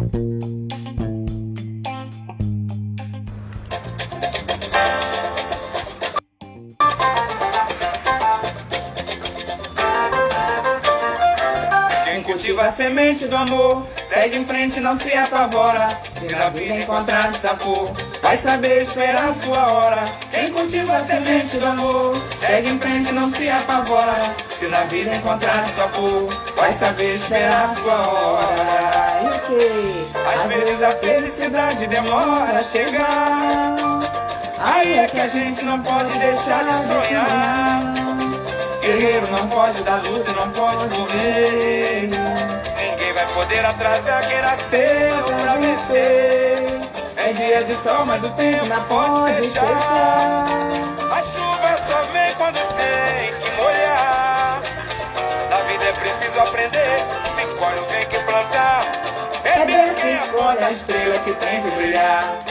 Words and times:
Quem 0.00 0.08
cultiva 12.22 12.62
a 12.62 12.72
semente 12.72 13.26
do 13.26 13.36
amor, 13.36 13.86
segue 14.08 14.38
em 14.38 14.46
frente, 14.46 14.80
não 14.80 14.98
se 14.98 15.12
apavora. 15.12 15.88
Se 16.16 16.34
na 16.34 16.48
vida 16.48 16.76
encontrar 16.76 17.34
sapor, 17.34 17.92
vai 18.22 18.38
saber 18.38 18.80
esperar 18.80 19.28
a 19.28 19.34
sua 19.34 19.70
hora. 19.70 20.02
Quem 20.30 20.48
cultiva 20.48 20.96
a 20.96 21.04
semente 21.04 21.58
do 21.58 21.66
amor, 21.66 22.16
segue 22.38 22.70
em 22.70 22.78
frente, 22.78 23.12
não 23.12 23.28
se 23.28 23.50
apavora. 23.50 24.34
Se 24.46 24.66
na 24.68 24.80
vida 24.84 25.14
encontrar 25.14 25.68
sapor, 25.68 26.26
vai 26.56 26.72
saber 26.72 27.16
esperar 27.16 27.64
a 27.64 27.68
sua 27.68 28.08
hora. 28.08 28.89
Às 29.50 30.46
vezes 30.46 30.82
a 30.82 30.92
felicidade 30.92 31.86
demora 31.88 32.58
a 32.58 32.62
chegar. 32.62 33.76
Aí 34.58 34.98
é 34.98 35.06
que 35.06 35.18
a 35.18 35.26
gente 35.26 35.64
não 35.64 35.80
pode 35.82 36.18
deixar 36.18 36.62
de 36.62 36.86
sonhar. 36.86 37.92
Guerreiro 38.80 39.30
não 39.30 39.48
pode 39.48 39.82
dar 39.82 40.02
luta, 40.06 40.32
não 40.32 40.50
pode 40.50 40.98
morrer. 40.98 42.10
Ninguém 42.78 43.12
vai 43.12 43.26
poder 43.34 43.64
atrasar 43.64 44.26
quem 44.28 44.40
nasceu 44.40 45.24
pra 45.42 45.56
vencer. 45.56 46.80
É 47.16 47.32
dia 47.32 47.64
de 47.64 47.74
sol, 47.74 48.06
mas 48.06 48.22
o 48.22 48.30
tempo 48.30 48.66
não 48.68 48.82
pode 48.84 49.34
deixar. 49.34 50.46
A 51.10 51.22
chuva 51.22 51.76
só 51.88 52.02
vem 52.12 52.32
quando 52.36 52.58
tem 52.76 53.32
que 53.34 53.50
molhar. 53.60 54.60
Na 55.50 55.56
vida 55.62 55.84
é 55.84 55.92
preciso 55.92 56.40
aprender. 56.40 57.29
Escolhe 60.50 60.64
a 60.64 60.70
estrela 60.70 61.14
que 61.18 61.32
tem 61.34 61.62
que 61.62 61.70
brilhar. 61.70 62.44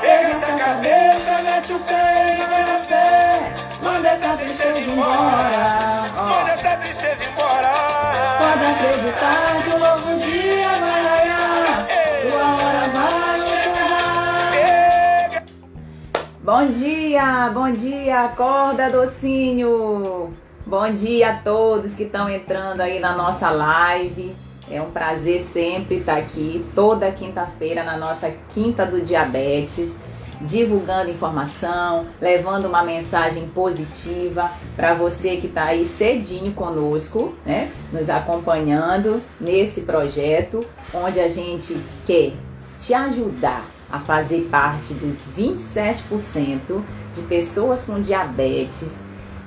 Pega 0.00 0.28
essa 0.28 0.52
cabeça, 0.56 1.42
mete 1.42 1.72
o 1.72 1.78
pé 1.80 2.36
e 2.38 2.42
vai 2.46 2.64
na 2.66 2.78
fé. 2.80 3.44
Manda 3.82 4.08
essa 4.08 4.36
tristeza 4.36 4.80
embora. 4.80 6.02
Manda 6.16 6.50
essa 6.52 6.76
tristeza 6.76 7.24
embora. 7.30 7.72
Pode 8.38 8.64
acreditar 8.72 9.62
que 9.62 9.74
um 9.74 9.78
novo 9.78 10.16
dia 10.18 10.68
vai 10.68 11.02
raiar. 11.02 11.86
Sua 12.22 12.46
hora 12.56 12.82
vai 12.92 13.38
chegar. 13.38 13.84
Bom 16.42 16.66
dia, 16.66 17.50
bom 17.54 17.72
dia, 17.72 18.24
acorda 18.24 18.90
docinho. 18.90 20.30
Bom 20.66 20.92
dia 20.92 21.30
a 21.30 21.36
todos 21.38 21.94
que 21.94 22.02
estão 22.02 22.28
entrando 22.28 22.82
aí 22.82 23.00
na 23.00 23.14
nossa 23.14 23.50
live. 23.50 24.45
É 24.68 24.82
um 24.82 24.90
prazer 24.90 25.38
sempre 25.38 25.98
estar 25.98 26.16
aqui 26.16 26.64
toda 26.74 27.10
quinta-feira 27.12 27.84
na 27.84 27.96
nossa 27.96 28.32
Quinta 28.48 28.84
do 28.84 29.00
Diabetes, 29.00 29.96
divulgando 30.40 31.10
informação, 31.10 32.06
levando 32.20 32.66
uma 32.66 32.82
mensagem 32.82 33.48
positiva 33.48 34.50
para 34.74 34.92
você 34.92 35.36
que 35.36 35.46
está 35.46 35.64
aí 35.66 35.86
cedinho 35.86 36.52
conosco, 36.52 37.32
né? 37.44 37.70
Nos 37.92 38.10
acompanhando 38.10 39.22
nesse 39.40 39.82
projeto 39.82 40.60
onde 40.92 41.20
a 41.20 41.28
gente 41.28 41.80
quer 42.04 42.32
te 42.80 42.92
ajudar 42.92 43.64
a 43.90 44.00
fazer 44.00 44.48
parte 44.50 44.92
dos 44.94 45.30
27% 45.36 46.82
de 47.14 47.22
pessoas 47.22 47.84
com 47.84 48.00
diabetes 48.00 49.02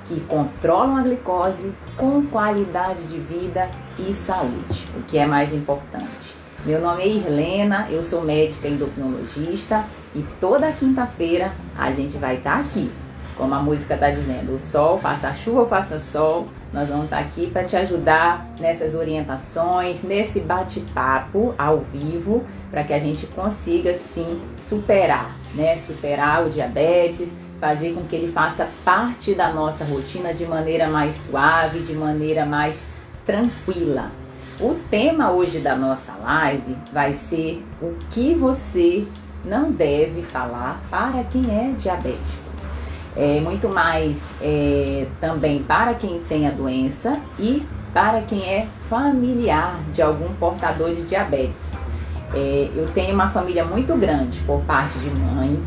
que 0.06 0.18
controlam 0.22 0.96
a 0.96 1.02
glicose 1.02 1.72
com 1.96 2.26
qualidade 2.26 3.02
de 3.04 3.18
vida 3.18 3.70
e 4.08 4.12
saúde, 4.12 4.86
o 4.96 5.02
que 5.02 5.18
é 5.18 5.26
mais 5.26 5.52
importante. 5.52 6.34
Meu 6.64 6.80
nome 6.80 7.02
é 7.02 7.08
Irlena, 7.08 7.88
eu 7.90 8.02
sou 8.02 8.22
médica 8.22 8.68
endocrinologista 8.68 9.84
e 10.14 10.22
toda 10.38 10.70
quinta-feira 10.72 11.50
a 11.76 11.90
gente 11.92 12.18
vai 12.18 12.36
estar 12.36 12.56
tá 12.56 12.60
aqui, 12.60 12.90
como 13.36 13.54
a 13.54 13.62
música 13.62 13.94
está 13.94 14.10
dizendo, 14.10 14.54
o 14.54 14.58
sol, 14.58 14.98
faça 14.98 15.32
chuva 15.34 15.60
ou 15.60 15.66
faça 15.66 15.98
sol, 15.98 16.48
nós 16.72 16.90
vamos 16.90 17.04
estar 17.04 17.16
tá 17.16 17.22
aqui 17.22 17.50
para 17.50 17.64
te 17.64 17.76
ajudar 17.76 18.46
nessas 18.60 18.94
orientações, 18.94 20.02
nesse 20.02 20.40
bate-papo 20.40 21.54
ao 21.56 21.78
vivo, 21.78 22.44
para 22.70 22.84
que 22.84 22.92
a 22.92 22.98
gente 22.98 23.26
consiga 23.28 23.94
sim 23.94 24.40
superar, 24.58 25.34
né? 25.54 25.78
Superar 25.78 26.46
o 26.46 26.50
diabetes, 26.50 27.34
fazer 27.58 27.94
com 27.94 28.04
que 28.04 28.14
ele 28.14 28.30
faça 28.30 28.68
parte 28.84 29.34
da 29.34 29.52
nossa 29.52 29.84
rotina 29.84 30.32
de 30.32 30.46
maneira 30.46 30.88
mais 30.88 31.14
suave, 31.14 31.80
de 31.80 31.94
maneira 31.94 32.44
mais 32.44 32.86
tranquila. 33.24 34.10
O 34.60 34.76
tema 34.90 35.30
hoje 35.30 35.58
da 35.58 35.74
nossa 35.74 36.12
live 36.22 36.76
vai 36.92 37.12
ser 37.12 37.64
o 37.80 37.94
que 38.10 38.34
você 38.34 39.06
não 39.44 39.72
deve 39.72 40.22
falar 40.22 40.80
para 40.90 41.24
quem 41.24 41.44
é 41.50 41.72
diabético. 41.72 42.50
É 43.16 43.40
muito 43.40 43.68
mais 43.68 44.32
é, 44.40 45.06
também 45.20 45.62
para 45.62 45.94
quem 45.94 46.20
tem 46.28 46.46
a 46.46 46.50
doença 46.50 47.20
e 47.38 47.66
para 47.92 48.20
quem 48.22 48.44
é 48.44 48.68
familiar 48.88 49.78
de 49.92 50.00
algum 50.00 50.32
portador 50.34 50.94
de 50.94 51.02
diabetes. 51.02 51.72
É, 52.34 52.70
eu 52.74 52.88
tenho 52.92 53.14
uma 53.14 53.28
família 53.30 53.64
muito 53.64 53.96
grande 53.96 54.38
por 54.40 54.60
parte 54.62 54.96
de 54.98 55.10
mãe, 55.10 55.60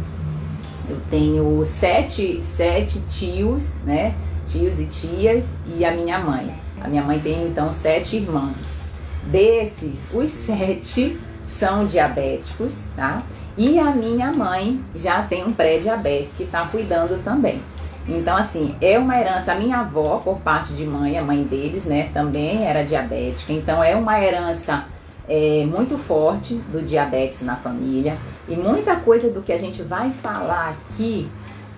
eu 0.90 0.98
tenho 1.10 1.66
sete, 1.66 2.42
sete 2.42 3.00
tios, 3.02 3.82
né? 3.84 4.14
Tios 4.46 4.80
e 4.80 4.86
tias 4.86 5.58
e 5.76 5.84
a 5.84 5.92
minha 5.92 6.20
mãe. 6.20 6.63
A 6.84 6.88
minha 6.88 7.02
mãe 7.02 7.20
tem 7.20 7.48
então 7.48 7.72
sete 7.72 8.18
irmãos. 8.18 8.84
Desses, 9.26 10.10
os 10.14 10.30
sete 10.30 11.18
são 11.46 11.86
diabéticos, 11.86 12.84
tá? 12.96 13.24
E 13.58 13.80
a 13.80 13.92
minha 13.92 14.34
mãe 14.34 14.84
já 14.94 15.22
tem 15.22 15.46
um 15.46 15.54
pré-diabetes 15.54 16.34
que 16.34 16.44
está 16.44 16.66
cuidando 16.66 17.24
também. 17.24 17.62
Então, 18.08 18.36
assim, 18.36 18.76
é 18.82 19.00
uma 19.00 19.18
herança. 19.18 19.54
A 19.54 19.56
minha 19.56 19.78
avó, 19.78 20.22
por 20.24 20.40
parte 20.40 20.74
de 20.74 20.86
mãe, 20.86 21.18
a 21.18 21.24
mãe 21.24 21.44
deles, 21.44 21.86
né, 21.86 22.10
também 22.14 22.66
era 22.66 22.84
diabética. 22.84 23.54
Então, 23.54 23.82
é 23.82 23.96
uma 23.96 24.22
herança 24.22 24.86
é, 25.30 25.66
muito 25.66 25.98
forte 25.98 26.56
do 26.72 26.82
diabetes 26.82 27.42
na 27.44 27.56
família 27.56 28.18
e 28.48 28.56
muita 28.56 28.96
coisa 28.98 29.30
do 29.30 29.42
que 29.42 29.54
a 29.54 29.58
gente 29.58 29.82
vai 29.82 30.12
falar 30.12 30.76
aqui 30.92 31.30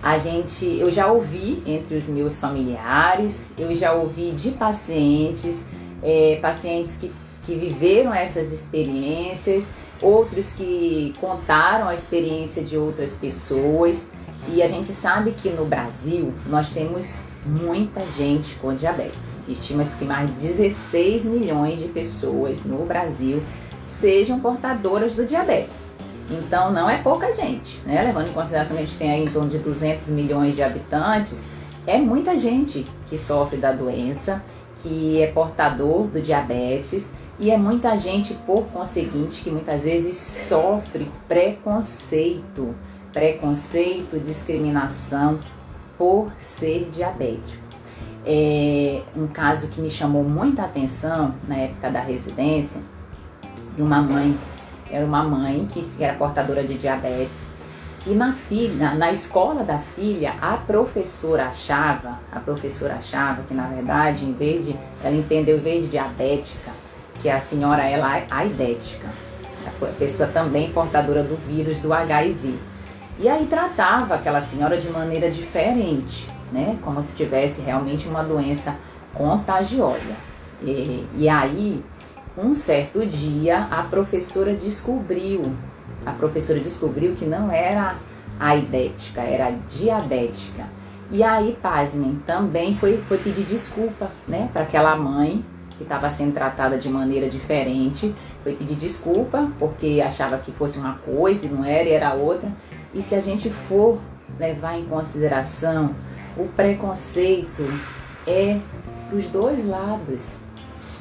a 0.06 0.18
gente 0.18 0.64
eu 0.64 0.88
já 0.88 1.10
ouvi 1.10 1.60
entre 1.66 1.96
os 1.96 2.08
meus 2.08 2.38
familiares 2.38 3.48
eu 3.58 3.74
já 3.74 3.92
ouvi 3.92 4.30
de 4.30 4.52
pacientes 4.52 5.64
é, 6.00 6.38
pacientes 6.40 6.96
que, 6.96 7.10
que 7.42 7.56
viveram 7.56 8.14
essas 8.14 8.52
experiências 8.52 9.68
outros 10.00 10.52
que 10.52 11.12
contaram 11.20 11.88
a 11.88 11.94
experiência 11.94 12.62
de 12.62 12.78
outras 12.78 13.14
pessoas 13.14 14.08
e 14.48 14.62
a 14.62 14.68
gente 14.68 14.92
sabe 14.92 15.32
que 15.32 15.48
no 15.48 15.64
Brasil 15.64 16.32
nós 16.46 16.70
temos 16.70 17.16
muita 17.44 18.00
gente 18.16 18.54
com 18.56 18.74
diabetes. 18.74 19.42
Estima-se 19.48 19.96
que 19.96 20.04
mais 20.04 20.28
de 20.30 20.34
16 20.36 21.24
milhões 21.24 21.80
de 21.80 21.88
pessoas 21.88 22.64
no 22.64 22.86
Brasil 22.86 23.42
sejam 23.84 24.38
portadoras 24.38 25.14
do 25.14 25.24
diabetes. 25.24 25.95
Então 26.30 26.72
não 26.72 26.90
é 26.90 26.98
pouca 26.98 27.32
gente, 27.32 27.80
né? 27.86 28.02
Levando 28.02 28.28
em 28.28 28.32
consideração 28.32 28.76
que 28.76 28.82
a 28.82 28.86
gente 28.86 28.98
tem 28.98 29.10
aí 29.10 29.24
em 29.24 29.30
torno 29.30 29.48
de 29.48 29.58
200 29.58 30.08
milhões 30.10 30.54
de 30.54 30.62
habitantes, 30.62 31.44
é 31.86 31.98
muita 31.98 32.36
gente 32.36 32.84
que 33.08 33.16
sofre 33.16 33.56
da 33.56 33.72
doença, 33.72 34.42
que 34.82 35.22
é 35.22 35.28
portador 35.28 36.08
do 36.08 36.20
diabetes 36.20 37.12
e 37.38 37.50
é 37.50 37.56
muita 37.56 37.96
gente, 37.96 38.34
por 38.46 38.64
conseguinte, 38.72 39.42
que 39.42 39.50
muitas 39.50 39.84
vezes 39.84 40.16
sofre 40.16 41.08
preconceito, 41.28 42.74
preconceito, 43.12 44.18
discriminação 44.18 45.38
por 45.98 46.32
ser 46.38 46.88
diabético. 46.90 47.64
É 48.24 49.02
um 49.14 49.28
caso 49.28 49.68
que 49.68 49.80
me 49.80 49.90
chamou 49.90 50.24
muita 50.24 50.62
atenção 50.62 51.34
na 51.46 51.56
época 51.56 51.90
da 51.90 52.00
residência, 52.00 52.80
de 53.76 53.82
uma 53.82 54.00
mãe, 54.00 54.36
era 54.90 55.04
uma 55.04 55.22
mãe 55.22 55.66
que 55.66 56.02
era 56.02 56.14
portadora 56.14 56.62
de 56.62 56.74
diabetes, 56.74 57.50
e 58.06 58.14
na, 58.14 58.32
filha, 58.32 58.94
na 58.94 59.10
escola 59.10 59.64
da 59.64 59.78
filha, 59.78 60.34
a 60.40 60.56
professora 60.56 61.46
achava, 61.46 62.20
a 62.30 62.38
professora 62.38 62.94
achava 62.94 63.42
que 63.42 63.52
na 63.52 63.66
verdade, 63.66 64.24
em 64.24 64.32
vez 64.32 64.64
de, 64.64 64.76
ela 65.02 65.16
entendeu, 65.16 65.56
em 65.56 65.60
vez 65.60 65.82
de 65.82 65.88
diabética, 65.88 66.70
que 67.20 67.28
a 67.28 67.40
senhora 67.40 67.82
ela 67.82 68.16
é 68.16 68.26
aidética, 68.30 69.08
a 69.66 69.86
pessoa 69.98 70.28
também 70.28 70.70
portadora 70.70 71.24
do 71.24 71.36
vírus 71.48 71.80
do 71.80 71.92
HIV. 71.92 72.54
E 73.18 73.28
aí 73.28 73.44
tratava 73.46 74.14
aquela 74.14 74.40
senhora 74.40 74.78
de 74.78 74.88
maneira 74.88 75.28
diferente, 75.28 76.30
né? 76.52 76.78
Como 76.82 77.02
se 77.02 77.16
tivesse 77.16 77.60
realmente 77.62 78.06
uma 78.06 78.22
doença 78.22 78.76
contagiosa. 79.12 80.14
E, 80.62 81.04
e 81.14 81.28
aí, 81.28 81.82
um 82.36 82.52
certo 82.54 83.04
dia, 83.06 83.66
a 83.70 83.82
professora 83.82 84.54
descobriu, 84.54 85.52
a 86.04 86.12
professora 86.12 86.60
descobriu 86.60 87.14
que 87.14 87.24
não 87.24 87.50
era 87.50 87.96
aidética, 88.38 89.22
era 89.22 89.50
diabética. 89.68 90.64
E 91.10 91.22
aí, 91.22 91.56
pasmem, 91.62 92.20
também 92.26 92.76
foi, 92.76 92.98
foi 93.08 93.18
pedir 93.18 93.44
desculpa, 93.44 94.10
né, 94.26 94.50
para 94.52 94.62
aquela 94.62 94.96
mãe 94.96 95.44
que 95.76 95.82
estava 95.82 96.10
sendo 96.10 96.34
tratada 96.34 96.78
de 96.78 96.88
maneira 96.88 97.28
diferente 97.28 98.14
foi 98.46 98.54
pedir 98.54 98.76
desculpa 98.76 99.50
porque 99.58 100.00
achava 100.00 100.38
que 100.38 100.52
fosse 100.52 100.78
uma 100.78 100.94
coisa 100.98 101.46
e 101.46 101.48
não 101.48 101.64
era 101.64 101.88
e 101.88 101.92
era 101.92 102.14
outra. 102.14 102.48
E 102.94 103.02
se 103.02 103.16
a 103.16 103.20
gente 103.20 103.50
for 103.50 103.98
levar 104.38 104.78
em 104.78 104.84
consideração 104.84 105.92
o 106.36 106.46
preconceito 106.50 107.64
é 108.24 108.60
dos 109.10 109.26
dois 109.30 109.66
lados, 109.66 110.36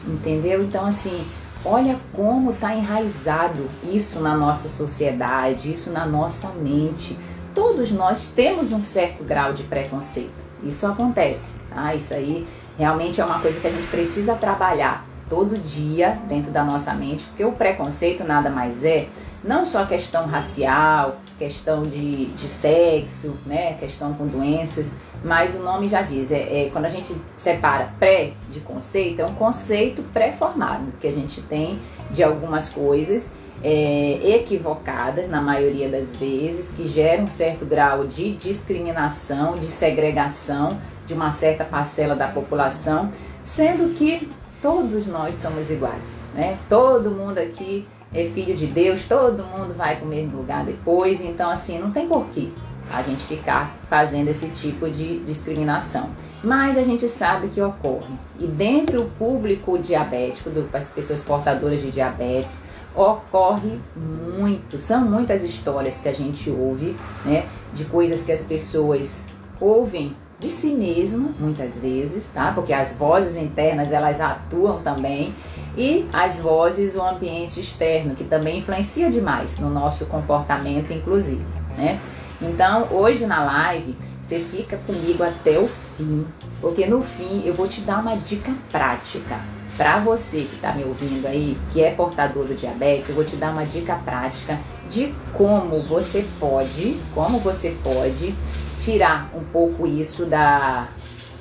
entendeu? 0.07 0.63
Então 0.63 0.85
assim, 0.85 1.25
olha 1.63 1.97
como 2.13 2.51
está 2.51 2.75
enraizado 2.75 3.69
isso 3.83 4.19
na 4.19 4.35
nossa 4.35 4.69
sociedade, 4.69 5.71
isso 5.71 5.91
na 5.91 6.05
nossa 6.05 6.49
mente. 6.49 7.17
Todos 7.53 7.91
nós 7.91 8.27
temos 8.27 8.71
um 8.71 8.83
certo 8.83 9.23
grau 9.23 9.53
de 9.53 9.63
preconceito. 9.63 10.33
Isso 10.63 10.85
acontece, 10.85 11.55
tá? 11.69 11.95
Isso 11.95 12.13
aí 12.13 12.45
realmente 12.77 13.21
é 13.21 13.25
uma 13.25 13.39
coisa 13.39 13.59
que 13.59 13.67
a 13.67 13.71
gente 13.71 13.87
precisa 13.87 14.35
trabalhar 14.35 15.05
todo 15.29 15.57
dia 15.57 16.19
dentro 16.27 16.51
da 16.51 16.63
nossa 16.63 16.93
mente, 16.93 17.23
porque 17.25 17.43
o 17.43 17.51
preconceito 17.51 18.23
nada 18.23 18.49
mais 18.49 18.83
é 18.83 19.07
não 19.43 19.65
só 19.65 19.85
questão 19.85 20.25
racial, 20.25 21.17
questão 21.37 21.83
de, 21.83 22.27
de 22.27 22.47
sexo, 22.47 23.37
né, 23.45 23.73
questão 23.73 24.13
com 24.13 24.25
doenças, 24.25 24.93
mas 25.23 25.55
o 25.55 25.59
nome 25.59 25.89
já 25.89 26.01
diz, 26.01 26.31
é, 26.31 26.65
é 26.65 26.69
quando 26.71 26.85
a 26.85 26.89
gente 26.89 27.13
separa 27.35 27.89
pré 27.99 28.33
de 28.51 28.59
conceito, 28.59 29.21
é 29.21 29.25
um 29.25 29.35
conceito 29.35 30.01
pré-formado 30.13 30.93
que 30.99 31.07
a 31.07 31.11
gente 31.11 31.41
tem 31.41 31.79
de 32.11 32.23
algumas 32.23 32.69
coisas 32.69 33.31
é, 33.63 34.35
equivocadas 34.35 35.27
na 35.27 35.41
maioria 35.41 35.89
das 35.89 36.15
vezes, 36.15 36.71
que 36.71 36.87
geram 36.87 37.23
um 37.23 37.29
certo 37.29 37.65
grau 37.65 38.05
de 38.05 38.33
discriminação, 38.33 39.55
de 39.55 39.67
segregação 39.67 40.77
de 41.07 41.13
uma 41.13 41.31
certa 41.31 41.63
parcela 41.63 42.15
da 42.15 42.27
população, 42.27 43.11
sendo 43.43 43.93
que 43.93 44.29
todos 44.61 45.05
nós 45.07 45.35
somos 45.35 45.69
iguais, 45.69 46.21
né? 46.33 46.57
Todo 46.67 47.11
mundo 47.11 47.37
aqui 47.37 47.87
é 48.15 48.25
filho 48.25 48.55
de 48.55 48.65
Deus, 48.65 49.05
todo 49.05 49.43
mundo 49.43 49.73
vai 49.73 49.97
para 49.97 50.05
o 50.05 50.07
mesmo 50.07 50.37
lugar 50.37 50.63
depois, 50.63 51.21
então 51.21 51.49
assim, 51.49 51.77
não 51.77 51.91
tem 51.91 52.07
porquê 52.07 52.47
a 52.91 53.01
gente 53.01 53.23
ficar 53.23 53.75
fazendo 53.89 54.29
esse 54.29 54.47
tipo 54.49 54.89
de 54.89 55.19
discriminação. 55.19 56.09
Mas 56.43 56.77
a 56.77 56.83
gente 56.83 57.07
sabe 57.07 57.47
que 57.47 57.61
ocorre. 57.61 58.13
E 58.39 58.45
dentro 58.45 59.01
do 59.01 59.09
público 59.17 59.77
diabético, 59.77 60.49
das 60.49 60.89
pessoas 60.89 61.23
portadoras 61.23 61.81
de 61.81 61.89
diabetes, 61.89 62.59
ocorre 62.95 63.79
muito. 63.95 64.77
São 64.77 65.01
muitas 65.01 65.43
histórias 65.43 65.99
que 65.99 66.07
a 66.07 66.13
gente 66.13 66.49
ouve, 66.49 66.95
né? 67.25 67.45
De 67.73 67.83
coisas 67.85 68.21
que 68.21 68.31
as 68.31 68.43
pessoas 68.43 69.23
ouvem 69.59 70.15
de 70.39 70.49
si 70.49 70.71
mesmo, 70.71 71.33
muitas 71.39 71.79
vezes, 71.79 72.29
tá? 72.29 72.51
Porque 72.53 72.73
as 72.73 72.93
vozes 72.93 73.35
internas 73.35 73.91
elas 73.91 74.19
atuam 74.19 74.81
também 74.81 75.33
e 75.77 76.05
as 76.11 76.39
vozes, 76.39 76.95
o 76.95 77.01
ambiente 77.01 77.59
externo, 77.59 78.15
que 78.15 78.23
também 78.23 78.59
influencia 78.59 79.09
demais 79.09 79.57
no 79.57 79.69
nosso 79.69 80.05
comportamento, 80.05 80.91
inclusive, 80.91 81.43
né? 81.77 81.99
Então, 82.41 82.87
hoje 82.91 83.25
na 83.25 83.43
live, 83.43 83.95
você 84.21 84.39
fica 84.39 84.77
comigo 84.85 85.23
até 85.23 85.57
o 85.57 85.69
fim, 85.97 86.25
porque 86.59 86.85
no 86.85 87.01
fim 87.01 87.43
eu 87.45 87.53
vou 87.53 87.67
te 87.67 87.81
dar 87.81 87.99
uma 87.99 88.15
dica 88.17 88.51
prática. 88.71 89.39
Para 89.77 89.99
você 89.99 90.39
que 90.39 90.55
está 90.55 90.71
me 90.71 90.83
ouvindo 90.83 91.25
aí, 91.27 91.57
que 91.71 91.83
é 91.83 91.91
portador 91.91 92.45
do 92.45 92.55
diabetes, 92.55 93.09
eu 93.09 93.15
vou 93.15 93.25
te 93.25 93.35
dar 93.35 93.51
uma 93.51 93.65
dica 93.65 93.95
prática 94.05 94.57
de 94.89 95.13
como 95.33 95.83
você 95.83 96.25
pode, 96.39 96.99
como 97.13 97.39
você 97.39 97.75
pode 97.83 98.33
tirar 98.77 99.29
um 99.35 99.43
pouco 99.43 99.87
isso 99.87 100.25
da. 100.25 100.87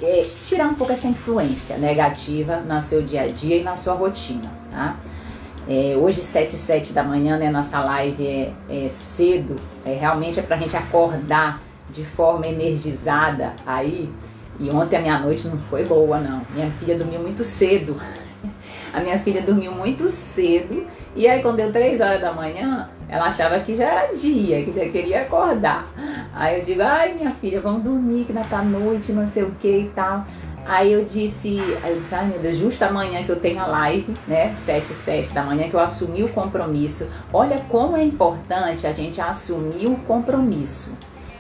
É, 0.03 0.27
tirar 0.43 0.67
um 0.67 0.75
pouco 0.75 0.93
essa 0.93 1.07
influência 1.07 1.79
negativa 1.79 2.57
no 2.57 2.83
seu 2.83 3.01
dia 3.01 3.23
a 3.23 3.27
dia 3.29 3.57
e 3.57 3.63
na 3.63 3.77
sua 3.77 3.95
rotina, 3.95 4.51
tá? 4.71 4.97
É, 5.67 5.97
hoje, 5.97 6.21
7 6.21 6.55
e 6.55 6.59
7 6.59 6.93
da 6.93 7.03
manhã, 7.03 7.39
né, 7.39 7.51
nossa 7.51 7.81
live 7.81 8.27
é, 8.27 8.53
é 8.69 8.89
cedo, 8.89 9.57
é, 9.85 9.95
realmente 9.95 10.39
é 10.39 10.43
pra 10.43 10.57
gente 10.57 10.77
acordar 10.77 11.63
de 11.91 12.05
forma 12.05 12.47
energizada 12.47 13.55
aí. 13.67 14.11
E 14.61 14.69
ontem 14.71 14.97
a 14.97 15.01
minha 15.01 15.19
noite 15.19 15.47
não 15.49 15.59
foi 15.59 15.85
boa, 15.85 16.21
não. 16.21 16.43
Minha 16.51 16.71
filha 16.73 16.97
dormiu 16.97 17.21
muito 17.21 17.43
cedo. 17.43 17.97
A 18.93 19.01
minha 19.01 19.19
filha 19.19 19.43
dormiu 19.43 19.73
muito 19.73 20.09
cedo. 20.09 20.87
E 21.17 21.27
aí, 21.27 21.43
quando 21.43 21.57
deu 21.57 21.73
3 21.73 22.01
horas 22.01 22.21
da 22.21 22.33
manhã, 22.33 22.89
ela 23.09 23.27
achava 23.27 23.61
que 23.61 23.75
já 23.75 23.85
era 23.85 24.15
dia, 24.15 24.65
que 24.65 24.73
já 24.73 24.89
queria 24.89 25.23
acordar. 25.23 25.87
Aí 26.35 26.59
eu 26.59 26.65
digo, 26.65 26.83
ai 26.83 27.15
minha 27.15 27.31
filha, 27.31 27.61
vamos 27.61 27.83
dormir 27.83 28.25
que 28.25 28.33
ainda 28.33 28.45
tá 28.49 28.63
noite, 28.63 29.13
não 29.13 29.27
sei 29.27 29.43
o 29.43 29.51
que 29.53 29.69
e 29.69 29.93
tal. 29.95 30.25
Aí 30.67 30.93
eu 30.93 31.05
disse, 31.05 31.61
aí 31.83 31.93
eu 31.93 31.99
disse, 31.99 32.15
ai 32.15 32.27
meu 32.27 32.39
Deus, 32.39 32.57
justo 32.57 32.83
amanhã 32.83 33.23
que 33.23 33.31
eu 33.31 33.39
tenho 33.39 33.61
a 33.61 33.67
live, 33.67 34.15
né? 34.27 34.55
7 34.55 34.91
e 34.91 34.95
7 34.95 35.35
da 35.35 35.43
manhã, 35.43 35.69
que 35.69 35.75
eu 35.75 35.81
assumi 35.81 36.25
o 36.25 36.29
compromisso. 36.29 37.09
Olha 37.33 37.61
como 37.69 37.97
é 37.97 38.03
importante 38.03 38.87
a 38.87 38.93
gente 38.93 39.21
assumir 39.21 39.87
o 39.87 39.97
compromisso. 39.99 40.97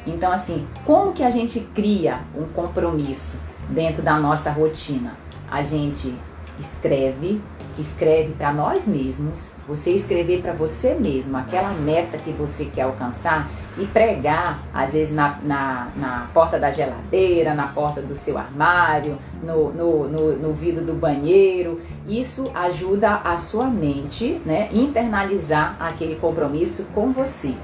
Então, 0.06 0.30
assim, 0.30 0.68
como 0.84 1.14
que 1.14 1.22
a 1.22 1.30
gente 1.30 1.60
cria 1.74 2.20
um 2.36 2.44
compromisso 2.44 3.40
dentro 3.70 4.02
da 4.02 4.18
nossa 4.18 4.50
rotina? 4.50 5.16
A 5.50 5.62
gente 5.62 6.14
escreve 6.58 7.40
escreve 7.78 8.32
para 8.32 8.52
nós 8.52 8.86
mesmos, 8.86 9.50
você 9.66 9.90
escrever 9.90 10.40
para 10.42 10.52
você 10.52 10.94
mesmo 10.94 11.36
aquela 11.36 11.70
meta 11.72 12.16
que 12.18 12.30
você 12.30 12.66
quer 12.66 12.82
alcançar 12.82 13.50
e 13.76 13.86
pregar, 13.86 14.62
às 14.72 14.92
vezes 14.92 15.12
na, 15.14 15.38
na, 15.42 15.88
na 15.96 16.28
porta 16.32 16.58
da 16.58 16.70
geladeira, 16.70 17.54
na 17.54 17.66
porta 17.66 18.00
do 18.00 18.14
seu 18.14 18.38
armário, 18.38 19.18
no, 19.42 19.72
no, 19.72 20.08
no, 20.08 20.36
no 20.36 20.52
vidro 20.52 20.84
do 20.84 20.94
banheiro. 20.94 21.80
Isso 22.06 22.50
ajuda 22.54 23.16
a 23.24 23.36
sua 23.36 23.66
mente 23.66 24.40
né, 24.44 24.68
internalizar 24.72 25.76
aquele 25.80 26.14
compromisso 26.14 26.86
com 26.94 27.12
você. 27.12 27.54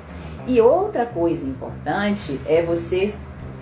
E 0.46 0.60
outra 0.60 1.06
coisa 1.06 1.46
importante 1.46 2.40
é 2.46 2.62
você 2.62 3.14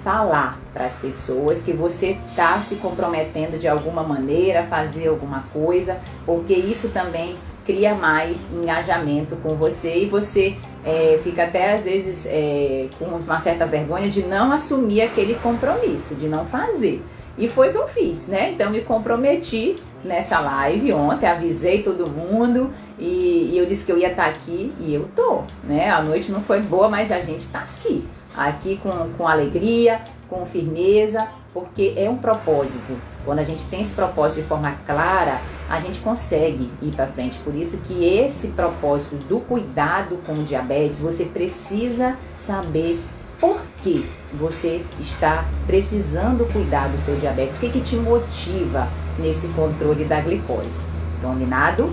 falar 0.03 0.59
para 0.73 0.85
as 0.85 0.97
pessoas 0.97 1.62
que 1.62 1.73
você 1.73 2.19
está 2.29 2.59
se 2.61 2.77
comprometendo 2.77 3.59
de 3.59 3.69
alguma 3.69 4.03
maneira 4.03 4.61
a 4.61 4.65
fazer 4.65 5.09
alguma 5.09 5.45
coisa, 5.53 5.99
porque 6.25 6.55
isso 6.55 6.91
também 6.91 7.37
cria 7.67 7.95
mais 7.95 8.50
engajamento 8.53 9.37
com 9.37 9.55
você 9.55 9.99
e 9.99 10.06
você 10.06 10.56
é, 10.85 11.21
fica 11.23 11.45
até 11.45 11.75
às 11.75 11.85
vezes 11.85 12.25
é, 12.27 12.89
com 12.99 13.05
uma 13.05 13.39
certa 13.39 13.67
vergonha 13.67 14.09
de 14.09 14.23
não 14.23 14.53
assumir 14.53 15.03
aquele 15.03 15.35
compromisso, 15.35 16.15
de 16.15 16.29
não 16.29 16.47
fazer. 16.47 17.03
E 17.37 17.47
foi 17.47 17.69
o 17.69 17.73
que 17.73 17.79
eu 17.79 17.87
fiz, 17.87 18.27
né? 18.27 18.53
Então 18.53 18.71
me 18.71 18.81
comprometi 18.81 19.77
nessa 20.05 20.41
live 20.41 20.93
ontem, 20.93 21.27
avisei 21.27 21.83
todo 21.83 22.09
mundo 22.09 22.73
e, 22.99 23.50
e 23.53 23.59
eu 23.59 23.67
disse 23.67 23.85
que 23.85 23.93
eu 23.93 23.99
ia 23.99 24.11
estar 24.11 24.25
tá 24.25 24.31
aqui 24.31 24.73
e 24.81 24.95
eu 24.95 25.09
tô, 25.14 25.43
né? 25.62 25.90
A 25.90 26.02
noite 26.02 26.33
não 26.33 26.40
foi 26.40 26.61
boa, 26.61 26.88
mas 26.88 27.12
a 27.12 27.21
gente 27.21 27.40
está 27.40 27.61
aqui 27.61 28.05
aqui 28.38 28.78
com, 28.83 28.90
com 29.16 29.26
alegria, 29.26 30.00
com 30.28 30.47
firmeza, 30.47 31.26
porque 31.52 31.95
é 31.97 32.09
um 32.09 32.16
propósito. 32.16 32.97
Quando 33.25 33.40
a 33.40 33.42
gente 33.42 33.64
tem 33.64 33.80
esse 33.80 33.95
propósito 33.95 34.42
de 34.42 34.49
forma 34.49 34.73
clara, 34.87 35.40
a 35.68 35.80
gente 35.80 36.00
consegue 36.00 36.71
ir 36.80 36.95
para 36.95 37.07
frente. 37.07 37.38
Por 37.40 37.54
isso 37.54 37.78
que 37.78 38.04
esse 38.04 38.49
propósito 38.49 39.16
do 39.28 39.40
cuidado 39.40 40.18
com 40.25 40.35
o 40.35 40.45
diabetes, 40.45 41.00
você 41.00 41.25
precisa 41.25 42.16
saber 42.38 43.00
por 43.40 43.61
que 43.83 44.09
você 44.35 44.85
está 45.00 45.45
precisando 45.66 46.50
cuidar 46.52 46.88
do 46.88 46.99
seu 46.99 47.16
diabetes, 47.16 47.57
o 47.57 47.61
que, 47.61 47.71
que 47.71 47.80
te 47.80 47.97
motiva 47.97 48.88
nesse 49.18 49.49
controle 49.49 50.04
da 50.04 50.21
glicose. 50.21 50.85
Combinado? 51.23 51.92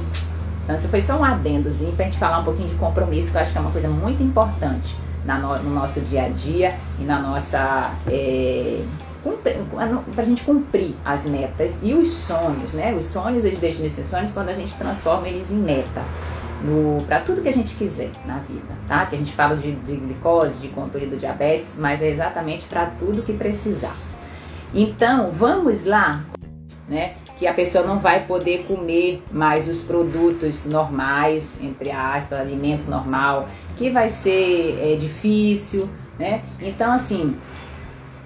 Então, 0.63 0.75
esse 0.75 0.87
foi 0.87 1.01
só 1.01 1.17
um 1.17 1.23
adendozinho 1.23 1.91
para 1.93 2.05
a 2.05 2.09
gente 2.09 2.19
falar 2.19 2.39
um 2.39 2.43
pouquinho 2.43 2.67
de 2.67 2.75
compromisso, 2.75 3.31
que 3.31 3.37
eu 3.37 3.41
acho 3.41 3.51
que 3.51 3.57
é 3.57 3.61
uma 3.61 3.71
coisa 3.71 3.87
muito 3.87 4.23
importante 4.23 4.95
no, 5.25 5.57
no, 5.63 5.69
nosso 5.71 6.01
dia 6.01 6.25
a 6.25 6.29
dia 6.29 6.75
e 6.99 7.03
na 7.03 7.19
nossa. 7.19 7.91
É, 8.07 8.81
para 10.13 10.21
a 10.21 10.25
gente 10.25 10.43
cumprir 10.43 10.93
as 11.03 11.25
metas 11.25 11.79
e 11.81 11.95
os 11.95 12.09
sonhos, 12.09 12.73
né? 12.73 12.93
Os 12.93 13.05
sonhos 13.05 13.43
eles 13.43 13.57
deixam 13.57 13.81
de 13.81 13.89
ser 13.89 14.03
sonhos 14.03 14.31
quando 14.31 14.49
a 14.49 14.53
gente 14.53 14.75
transforma 14.75 15.27
eles 15.27 15.51
em 15.51 15.55
meta 15.55 16.03
para 17.07 17.19
tudo 17.19 17.41
que 17.41 17.49
a 17.49 17.53
gente 17.53 17.75
quiser 17.75 18.09
na 18.25 18.37
vida, 18.37 18.75
tá? 18.87 19.05
Que 19.05 19.15
a 19.15 19.17
gente 19.17 19.33
fala 19.33 19.55
de, 19.55 19.73
de 19.73 19.95
glicose, 19.95 20.59
de 20.59 20.69
controle 20.69 21.05
do 21.05 21.17
diabetes, 21.17 21.77
mas 21.79 22.01
é 22.01 22.09
exatamente 22.09 22.65
para 22.65 22.87
tudo 22.87 23.21
que 23.21 23.33
precisar. 23.33 23.95
Então, 24.73 25.31
vamos 25.31 25.85
lá, 25.85 26.23
né? 26.87 27.15
Que 27.37 27.45
a 27.45 27.53
pessoa 27.53 27.85
não 27.85 27.99
vai 27.99 28.25
poder 28.25 28.65
comer 28.65 29.21
mais 29.31 29.67
os 29.67 29.81
produtos 29.81 30.65
normais, 30.65 31.59
entre 31.61 31.91
aspas, 31.91 32.39
alimento 32.39 32.89
normal, 32.89 33.49
que 33.75 33.89
vai 33.89 34.07
ser 34.07 34.77
é, 34.81 34.95
difícil, 34.95 35.89
né? 36.17 36.43
Então, 36.61 36.93
assim, 36.93 37.35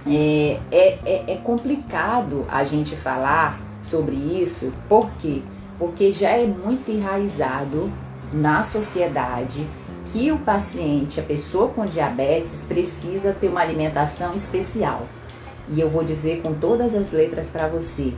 é, 0.06 0.60
é, 0.72 1.00
é, 1.06 1.34
é 1.34 1.36
complicado 1.44 2.46
a 2.50 2.64
gente 2.64 2.96
falar 2.96 3.60
sobre 3.82 4.16
isso, 4.16 4.72
por 4.88 5.10
quê? 5.14 5.42
Porque 5.78 6.12
já 6.12 6.30
é 6.30 6.46
muito 6.46 6.92
enraizado 6.92 7.92
na 8.32 8.62
sociedade 8.64 9.66
que 10.06 10.32
o 10.32 10.38
paciente, 10.38 11.20
a 11.20 11.24
pessoa 11.24 11.70
com 11.70 11.86
diabetes, 11.86 12.66
precisa 12.66 13.34
ter 13.34 13.48
uma 13.48 13.62
alimentação 13.62 14.36
especial. 14.36 15.04
E 15.70 15.80
eu 15.80 15.90
vou 15.90 16.04
dizer 16.04 16.42
com 16.42 16.54
todas 16.54 16.96
as 16.96 17.12
letras 17.12 17.50
para 17.50 17.68
você, 17.68 18.14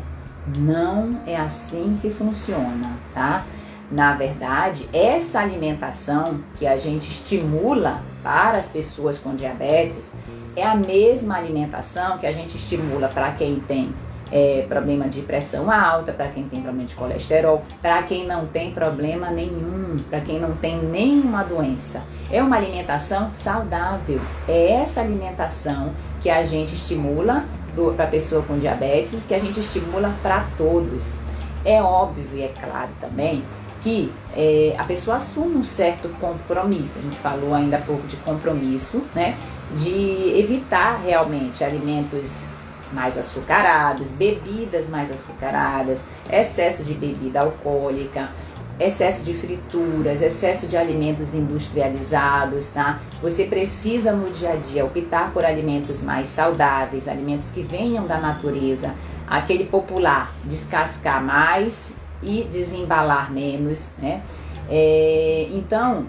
não 0.58 1.20
é 1.26 1.36
assim 1.36 1.98
que 2.02 2.10
funciona, 2.10 2.98
tá? 3.14 3.46
Na 3.92 4.14
verdade, 4.14 4.88
essa 4.94 5.40
alimentação 5.40 6.40
que 6.58 6.66
a 6.66 6.78
gente 6.78 7.10
estimula 7.10 8.02
para 8.24 8.58
as 8.58 8.70
pessoas 8.70 9.20
com 9.20 9.36
diabetes 9.36 10.14
é 10.56 10.66
a 10.66 10.76
mesma 10.76 11.36
alimentação 11.36 12.18
que 12.18 12.26
a 12.26 12.32
gente 12.32 12.56
estimula 12.56 13.10
para 13.10 13.32
quem 13.34 13.60
tem 13.60 13.94
é, 14.32 14.66
problema 14.68 15.10
de 15.10 15.22
pressão 15.22 15.70
alta, 15.70 16.14
para 16.14 16.30
quem 16.30 16.46
tem 16.46 16.62
problema 16.62 16.88
de 16.88 16.96
colesterol, 16.96 17.64
para 17.82 18.02
quem 18.04 18.26
não 18.26 18.48
tem 18.48 18.72
problema 18.72 19.30
nenhum, 19.30 20.00
para 20.10 20.22
quem 20.22 20.40
não 20.40 20.56
tem 20.56 20.82
nenhuma 20.82 21.44
doença. 21.44 22.02
É 22.32 22.42
uma 22.42 22.56
alimentação 22.56 23.34
saudável. 23.34 24.22
É 24.48 24.72
essa 24.72 25.02
alimentação 25.02 25.92
que 26.22 26.30
a 26.30 26.44
gente 26.44 26.74
estimula 26.74 27.44
para 27.96 28.06
a 28.06 28.08
pessoa 28.08 28.42
com 28.44 28.58
diabetes, 28.58 29.26
que 29.26 29.34
a 29.34 29.40
gente 29.40 29.60
estimula 29.60 30.14
para 30.22 30.46
todos. 30.58 31.14
É 31.64 31.82
óbvio 31.82 32.26
e 32.34 32.42
é 32.42 32.54
claro 32.60 32.90
também 33.00 33.44
que 33.82 34.12
é, 34.36 34.76
a 34.78 34.84
pessoa 34.84 35.18
assume 35.18 35.56
um 35.56 35.64
certo 35.64 36.08
compromisso. 36.20 37.00
A 37.00 37.02
gente 37.02 37.18
falou 37.18 37.54
ainda 37.54 37.78
há 37.78 37.82
pouco 37.82 38.06
de 38.08 38.16
compromisso, 38.18 39.04
né? 39.14 39.36
De 39.76 40.38
evitar 40.38 41.02
realmente 41.04 41.64
alimentos 41.64 42.46
mais 42.94 43.18
açucarados, 43.18 44.12
bebidas 44.12 44.90
mais 44.90 45.12
açucaradas, 45.12 46.04
excesso 46.30 46.84
de 46.84 46.94
bebida 46.94 47.40
alcoólica, 47.40 48.30
excesso 48.82 49.24
de 49.24 49.34
frituras, 49.34 50.22
excesso 50.22 50.68
de 50.68 50.76
alimentos 50.76 51.36
industrializados, 51.36 52.68
tá? 52.68 53.00
Você 53.22 53.46
precisa 53.46 54.12
no 54.12 54.30
dia 54.32 54.54
a 54.54 54.56
dia 54.56 54.84
optar 54.84 55.32
por 55.32 55.46
alimentos 55.46 56.02
mais 56.02 56.30
saudáveis, 56.30 57.08
alimentos 57.08 57.52
que 57.52 57.62
venham 57.62 58.08
da 58.08 58.18
natureza, 58.18 58.94
aquele 59.28 59.66
popular, 59.66 60.34
descascar 60.44 61.24
mais 61.24 61.94
e 62.24 62.44
desembalar 62.44 63.32
menos, 63.32 63.92
né? 64.00 64.22
É, 64.70 65.48
então, 65.52 66.06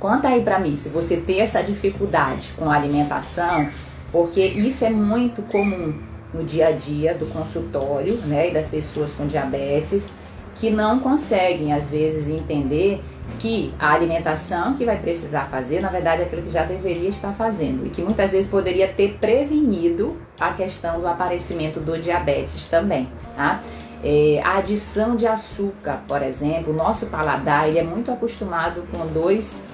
conta 0.00 0.28
aí 0.28 0.42
para 0.42 0.58
mim 0.58 0.74
se 0.74 0.88
você 0.88 1.16
tem 1.16 1.40
essa 1.40 1.62
dificuldade 1.62 2.52
com 2.56 2.70
a 2.70 2.74
alimentação, 2.74 3.68
porque 4.10 4.44
isso 4.44 4.84
é 4.84 4.90
muito 4.90 5.42
comum 5.42 5.94
no 6.32 6.44
dia 6.44 6.68
a 6.68 6.72
dia 6.72 7.14
do 7.14 7.26
consultório, 7.26 8.16
né, 8.26 8.50
e 8.50 8.52
das 8.52 8.68
pessoas 8.68 9.14
com 9.14 9.26
diabetes 9.26 10.10
que 10.58 10.70
não 10.70 10.98
conseguem 10.98 11.72
às 11.72 11.90
vezes 11.90 12.28
entender 12.28 13.02
que 13.38 13.72
a 13.78 13.92
alimentação 13.92 14.74
que 14.74 14.84
vai 14.84 14.98
precisar 14.98 15.44
fazer, 15.46 15.80
na 15.80 15.88
verdade, 15.88 16.22
é 16.22 16.24
aquilo 16.24 16.42
que 16.42 16.50
já 16.50 16.64
deveria 16.64 17.08
estar 17.08 17.32
fazendo 17.32 17.86
e 17.86 17.90
que 17.90 18.02
muitas 18.02 18.32
vezes 18.32 18.50
poderia 18.50 18.88
ter 18.88 19.18
prevenido 19.20 20.16
a 20.40 20.52
questão 20.52 20.98
do 20.98 21.06
aparecimento 21.06 21.78
do 21.78 21.96
diabetes 21.98 22.64
também, 22.66 23.08
tá? 23.36 23.62
É, 24.02 24.40
a 24.44 24.58
adição 24.58 25.16
de 25.16 25.26
açúcar, 25.26 26.02
por 26.06 26.22
exemplo, 26.22 26.72
o 26.72 26.76
nosso 26.76 27.06
paladar 27.06 27.68
ele 27.68 27.78
é 27.78 27.84
muito 27.84 28.10
acostumado 28.10 28.82
com 28.92 29.06
dois, 29.06 29.66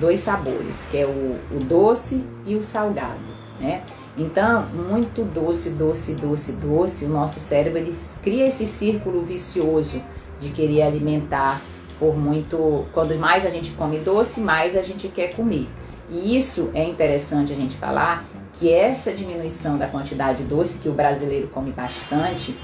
dois 0.00 0.18
sabores, 0.20 0.86
que 0.90 0.98
é 0.98 1.06
o, 1.06 1.36
o 1.56 1.60
doce 1.60 2.24
e 2.44 2.56
o 2.56 2.62
salgado 2.62 3.38
né? 3.60 3.82
Então, 4.16 4.66
muito 4.66 5.22
doce, 5.22 5.70
doce, 5.70 6.14
doce, 6.14 6.52
doce, 6.52 7.04
o 7.04 7.08
nosso 7.08 7.38
cérebro 7.38 7.78
ele 7.78 7.96
cria 8.22 8.46
esse 8.46 8.66
círculo 8.66 9.22
vicioso 9.22 10.00
de 10.40 10.50
querer 10.50 10.82
alimentar 10.82 11.60
por 11.98 12.16
muito. 12.16 12.86
Quando 12.92 13.14
mais 13.18 13.44
a 13.44 13.50
gente 13.50 13.72
come 13.72 13.98
doce, 13.98 14.40
mais 14.40 14.76
a 14.76 14.82
gente 14.82 15.08
quer 15.08 15.34
comer. 15.34 15.68
E 16.10 16.36
isso 16.36 16.70
é 16.74 16.84
interessante 16.84 17.52
a 17.52 17.56
gente 17.56 17.76
falar 17.76 18.24
que 18.52 18.72
essa 18.72 19.12
diminuição 19.12 19.76
da 19.76 19.86
quantidade 19.86 20.42
de 20.42 20.44
doce 20.44 20.78
que 20.78 20.88
o 20.88 20.92
brasileiro 20.92 21.48
come 21.48 21.70
bastante 21.70 22.56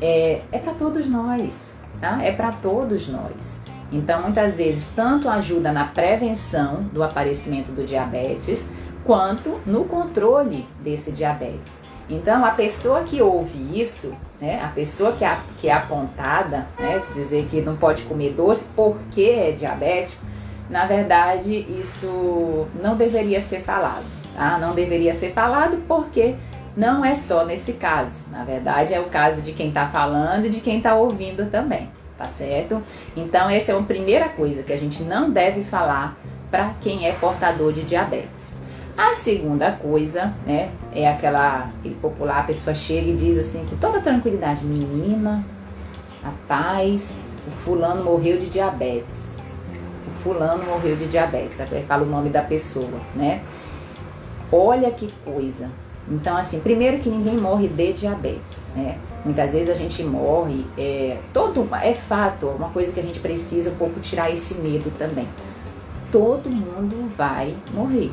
é, 0.00 0.42
é 0.52 0.58
para 0.58 0.74
todos 0.74 1.08
nós, 1.08 1.74
tá? 2.00 2.22
É 2.22 2.30
para 2.30 2.52
todos 2.52 3.08
nós. 3.08 3.58
Então, 3.92 4.22
muitas 4.22 4.56
vezes, 4.56 4.92
tanto 4.94 5.28
ajuda 5.28 5.72
na 5.72 5.86
prevenção 5.86 6.80
do 6.92 7.02
aparecimento 7.02 7.72
do 7.72 7.84
diabetes, 7.84 8.68
quanto 9.04 9.60
no 9.66 9.84
controle 9.84 10.66
desse 10.80 11.10
diabetes. 11.10 11.80
Então, 12.10 12.44
a 12.44 12.50
pessoa 12.50 13.04
que 13.04 13.22
ouve 13.22 13.80
isso, 13.80 14.12
né, 14.40 14.60
a 14.62 14.68
pessoa 14.68 15.12
que 15.12 15.24
é, 15.24 15.38
que 15.56 15.68
é 15.68 15.72
apontada, 15.72 16.66
né, 16.76 17.00
dizer 17.14 17.46
que 17.48 17.60
não 17.60 17.76
pode 17.76 18.02
comer 18.02 18.32
doce 18.32 18.66
porque 18.74 19.22
é 19.22 19.52
diabético, 19.52 20.20
na 20.68 20.86
verdade, 20.86 21.66
isso 21.80 22.66
não 22.82 22.96
deveria 22.96 23.40
ser 23.40 23.60
falado. 23.60 24.04
Tá? 24.34 24.58
Não 24.58 24.74
deveria 24.74 25.14
ser 25.14 25.32
falado 25.32 25.78
porque 25.86 26.34
não 26.76 27.04
é 27.04 27.14
só 27.14 27.44
nesse 27.44 27.74
caso. 27.74 28.22
Na 28.30 28.42
verdade, 28.42 28.92
é 28.92 29.00
o 29.00 29.04
caso 29.04 29.40
de 29.40 29.52
quem 29.52 29.68
está 29.68 29.86
falando 29.86 30.46
e 30.46 30.48
de 30.48 30.60
quem 30.60 30.78
está 30.78 30.94
ouvindo 30.94 31.48
também, 31.50 31.88
tá 32.18 32.26
certo? 32.26 32.82
Então, 33.16 33.48
essa 33.48 33.72
é 33.72 33.78
a 33.78 33.82
primeira 33.82 34.28
coisa 34.28 34.62
que 34.62 34.72
a 34.72 34.78
gente 34.78 35.02
não 35.02 35.30
deve 35.30 35.62
falar 35.62 36.16
para 36.50 36.72
quem 36.80 37.06
é 37.06 37.12
portador 37.12 37.72
de 37.72 37.82
diabetes. 37.82 38.54
A 39.00 39.14
segunda 39.14 39.72
coisa, 39.72 40.34
né, 40.46 40.70
é 40.94 41.08
aquela 41.08 41.70
popular, 42.02 42.40
a 42.40 42.42
pessoa 42.42 42.74
chega 42.74 43.08
e 43.08 43.16
diz 43.16 43.38
assim 43.38 43.64
com 43.64 43.74
toda 43.76 43.98
tranquilidade, 43.98 44.62
menina, 44.62 45.42
rapaz, 46.22 47.24
o 47.48 47.50
fulano 47.50 48.04
morreu 48.04 48.36
de 48.36 48.44
diabetes. 48.46 49.30
O 50.06 50.10
fulano 50.22 50.64
morreu 50.66 50.96
de 50.96 51.06
diabetes. 51.06 51.58
Aí 51.62 51.82
fala 51.82 52.02
o 52.02 52.06
nome 52.06 52.28
da 52.28 52.42
pessoa, 52.42 53.00
né? 53.16 53.40
Olha 54.52 54.90
que 54.90 55.10
coisa. 55.24 55.70
Então, 56.06 56.36
assim, 56.36 56.60
primeiro 56.60 56.98
que 56.98 57.08
ninguém 57.08 57.38
morre 57.38 57.68
de 57.68 57.94
diabetes, 57.94 58.66
né? 58.76 58.98
Muitas 59.24 59.54
vezes 59.54 59.70
a 59.70 59.74
gente 59.74 60.02
morre, 60.02 60.66
é, 60.76 61.16
todo, 61.32 61.66
é 61.76 61.94
fato, 61.94 62.48
uma 62.48 62.68
coisa 62.68 62.92
que 62.92 63.00
a 63.00 63.02
gente 63.02 63.18
precisa 63.18 63.70
um 63.70 63.76
pouco 63.76 63.98
tirar 63.98 64.30
esse 64.30 64.56
medo 64.56 64.92
também. 64.98 65.26
Todo 66.12 66.50
mundo 66.50 67.10
vai 67.16 67.56
morrer. 67.72 68.12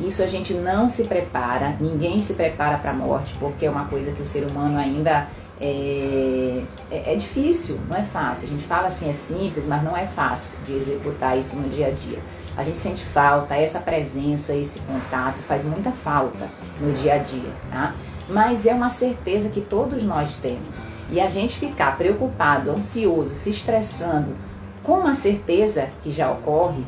Isso 0.00 0.22
a 0.22 0.26
gente 0.26 0.54
não 0.54 0.88
se 0.88 1.04
prepara, 1.04 1.76
ninguém 1.78 2.20
se 2.22 2.34
prepara 2.34 2.78
para 2.78 2.90
a 2.90 2.94
morte, 2.94 3.34
porque 3.38 3.66
é 3.66 3.70
uma 3.70 3.84
coisa 3.84 4.10
que 4.12 4.22
o 4.22 4.24
ser 4.24 4.44
humano 4.44 4.78
ainda 4.78 5.28
é, 5.60 6.62
é, 6.90 7.12
é, 7.12 7.14
difícil, 7.16 7.78
não 7.86 7.96
é 7.96 8.02
fácil. 8.02 8.48
A 8.48 8.50
gente 8.50 8.64
fala 8.64 8.86
assim, 8.86 9.10
é 9.10 9.12
simples, 9.12 9.66
mas 9.66 9.82
não 9.82 9.96
é 9.96 10.06
fácil 10.06 10.52
de 10.64 10.72
executar 10.72 11.38
isso 11.38 11.56
no 11.56 11.68
dia 11.68 11.88
a 11.88 11.90
dia. 11.90 12.18
A 12.56 12.62
gente 12.62 12.78
sente 12.78 13.04
falta, 13.04 13.54
essa 13.54 13.78
presença, 13.78 14.54
esse 14.54 14.80
contato 14.80 15.36
faz 15.42 15.64
muita 15.64 15.92
falta 15.92 16.48
no 16.80 16.92
dia 16.92 17.14
a 17.14 17.18
dia, 17.18 17.52
tá? 17.70 17.94
Mas 18.28 18.64
é 18.66 18.72
uma 18.72 18.88
certeza 18.88 19.48
que 19.48 19.60
todos 19.60 20.02
nós 20.02 20.36
temos. 20.36 20.80
E 21.10 21.20
a 21.20 21.28
gente 21.28 21.58
ficar 21.58 21.96
preocupado, 21.98 22.70
ansioso, 22.70 23.34
se 23.34 23.50
estressando 23.50 24.34
com 24.82 24.98
uma 25.00 25.14
certeza 25.14 25.88
que 26.02 26.10
já 26.10 26.30
ocorre, 26.30 26.84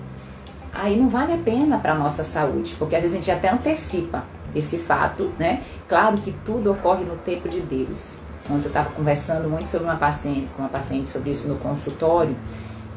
aí 0.73 0.99
não 0.99 1.09
vale 1.09 1.33
a 1.33 1.39
pena 1.39 1.79
para 1.79 1.93
a 1.93 1.95
nossa 1.95 2.25
saúde, 2.25 2.75
porque 2.79 2.97
às 2.97 3.03
vezes 3.03 3.17
a 3.17 3.21
gente 3.21 3.31
até 3.31 3.51
antecipa 3.51 4.25
esse 4.55 4.79
fato, 4.79 5.31
né? 5.39 5.63
Claro 5.89 6.19
que 6.19 6.33
tudo 6.45 6.73
ocorre 6.73 7.05
no 7.05 7.17
tempo 7.17 7.49
de 7.49 7.61
Deus. 7.61 8.17
Ontem 8.51 8.65
eu 8.65 8.69
estava 8.69 8.91
conversando 8.91 9.49
muito 9.49 9.71
sobre 9.71 9.87
uma 9.87 9.97
paciente, 9.97 10.49
com 10.57 10.63
uma 10.63 10.69
paciente 10.69 11.09
sobre 11.09 11.31
isso 11.31 11.47
no 11.47 11.57
consultório, 11.57 12.35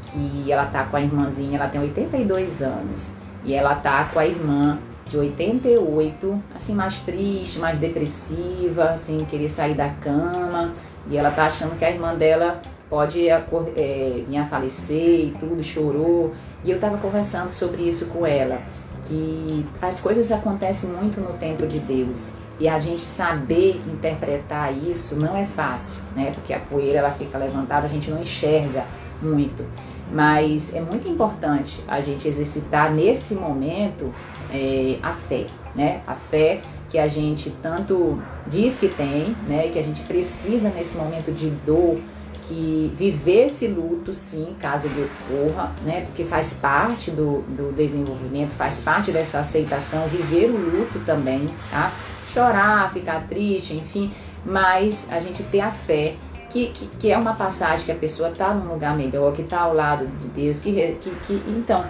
que 0.04 0.52
ela 0.52 0.66
tá 0.66 0.84
com 0.86 0.98
a 0.98 1.02
irmãzinha, 1.02 1.58
ela 1.58 1.68
tem 1.68 1.80
82 1.82 2.62
anos, 2.62 3.12
e 3.44 3.54
ela 3.54 3.76
tá 3.76 4.06
com 4.06 4.20
a 4.20 4.26
irmã 4.26 4.80
de 5.08 5.18
88, 5.18 6.44
assim, 6.56 6.74
mais 6.74 7.02
triste, 7.02 7.60
mais 7.60 7.78
depressiva, 7.78 8.86
assim, 8.86 9.24
querer 9.30 9.50
sair 9.50 9.76
da 9.76 9.90
cama, 9.90 10.74
e 11.08 11.18
ela 11.18 11.30
tá 11.30 11.46
achando 11.46 11.78
que 11.78 11.86
a 11.86 11.92
irmã 11.92 12.16
dela 12.16 12.60
pode 12.90 13.28
é, 13.28 14.24
vir 14.28 14.38
a 14.38 14.46
falecer 14.46 15.28
e 15.28 15.36
tudo, 15.40 15.64
chorou. 15.64 16.34
E 16.66 16.72
eu 16.72 16.78
estava 16.78 16.98
conversando 16.98 17.52
sobre 17.52 17.84
isso 17.84 18.08
com 18.08 18.26
ela, 18.26 18.60
que 19.08 19.64
as 19.80 20.02
coisas 20.02 20.32
acontecem 20.32 20.90
muito 20.90 21.22
no 21.22 21.34
tempo 21.34 21.68
de 21.68 21.78
Deus. 21.78 22.34
E 22.60 22.68
a 22.68 22.80
gente 22.80 23.04
saber 23.04 23.80
interpretar 23.86 24.76
isso 24.76 25.16
não 25.16 25.38
é 25.38 25.46
fácil, 25.46 26.02
né? 26.16 26.32
Porque 26.34 26.54
a 26.54 26.60
poeira 26.60 27.00
ela 27.00 27.12
fica 27.12 27.38
levantada, 27.38 27.86
a 27.86 27.90
gente 27.90 28.10
não 28.10 28.20
enxerga 28.20 28.84
muito. 29.22 29.64
Mas 30.12 30.74
é 30.74 30.82
muito 30.82 31.08
importante 31.08 31.84
a 31.88 32.02
gente 32.02 32.28
exercitar 32.28 32.92
nesse 32.92 33.36
momento 33.36 34.12
é, 34.52 34.98
a 35.04 35.12
fé, 35.12 35.46
né? 35.76 36.02
A 36.08 36.16
fé 36.16 36.62
que 36.90 36.98
a 36.98 37.08
gente 37.08 37.52
tanto 37.62 38.20
diz 38.48 38.78
que 38.78 38.88
tem, 38.88 39.36
né? 39.48 39.68
Que 39.68 39.78
a 39.78 39.84
gente 39.84 40.02
precisa 40.02 40.70
nesse 40.70 40.98
momento 40.98 41.32
de 41.32 41.50
dor, 41.50 42.00
que 42.48 42.94
viver 42.96 43.46
esse 43.46 43.68
luto, 43.68 44.14
sim, 44.14 44.56
caso 44.60 44.88
ele 44.88 45.10
ocorra, 45.30 45.72
né? 45.84 46.02
Porque 46.02 46.24
faz 46.24 46.54
parte 46.54 47.12
do, 47.12 47.42
do 47.50 47.74
desenvolvimento, 47.74 48.52
faz 48.52 48.80
parte 48.80 49.12
dessa 49.12 49.40
aceitação, 49.40 50.08
viver 50.08 50.50
o 50.50 50.58
luto 50.58 51.00
também, 51.00 51.50
tá? 51.70 51.92
Chorar, 52.28 52.92
ficar 52.92 53.28
triste, 53.28 53.74
enfim, 53.74 54.12
mas 54.46 55.08
a 55.12 55.20
gente 55.20 55.42
ter 55.44 55.62
a 55.62 55.72
fé 55.72 56.16
que, 56.50 56.68
que, 56.68 56.88
que, 56.88 57.12
é 57.12 57.18
uma 57.18 57.34
passagem 57.34 57.86
que 57.86 57.92
a 57.92 57.96
pessoa 57.96 58.30
está 58.30 58.54
num 58.54 58.72
lugar 58.72 58.96
melhor, 58.96 59.34
que 59.34 59.42
está 59.42 59.62
ao 59.62 59.74
lado 59.74 60.08
de 60.20 60.28
Deus, 60.28 60.60
que, 60.60 60.72
que, 61.02 61.10
que 61.10 61.44
então, 61.48 61.84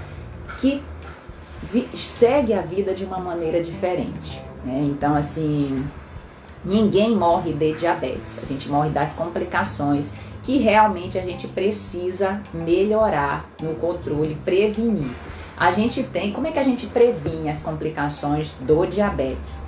que 0.60 0.82
vi, 1.72 1.88
segue 1.94 2.54
a 2.54 2.62
vida 2.62 2.94
de 2.94 3.04
uma 3.04 3.20
maneira 3.20 3.62
diferente. 3.62 4.42
Né? 4.64 4.88
Então, 4.90 5.16
assim, 5.16 5.86
ninguém 6.64 7.16
morre 7.16 7.54
de 7.54 7.74
diabetes, 7.74 8.40
a 8.42 8.46
gente 8.46 8.70
morre 8.70 8.90
das 8.90 9.14
complicações 9.14 10.12
que 10.46 10.60
realmente 10.60 11.18
a 11.18 11.22
gente 11.22 11.48
precisa 11.48 12.40
melhorar 12.54 13.50
no 13.60 13.74
controle, 13.76 14.38
prevenir. 14.46 15.10
A 15.58 15.72
gente 15.72 16.04
tem, 16.04 16.32
como 16.32 16.46
é 16.46 16.52
que 16.52 16.60
a 16.60 16.64
gente 16.64 16.86
previne 16.86 17.50
as 17.50 17.64
complicações 17.64 18.52
do 18.62 18.86
diabetes? 18.86 19.60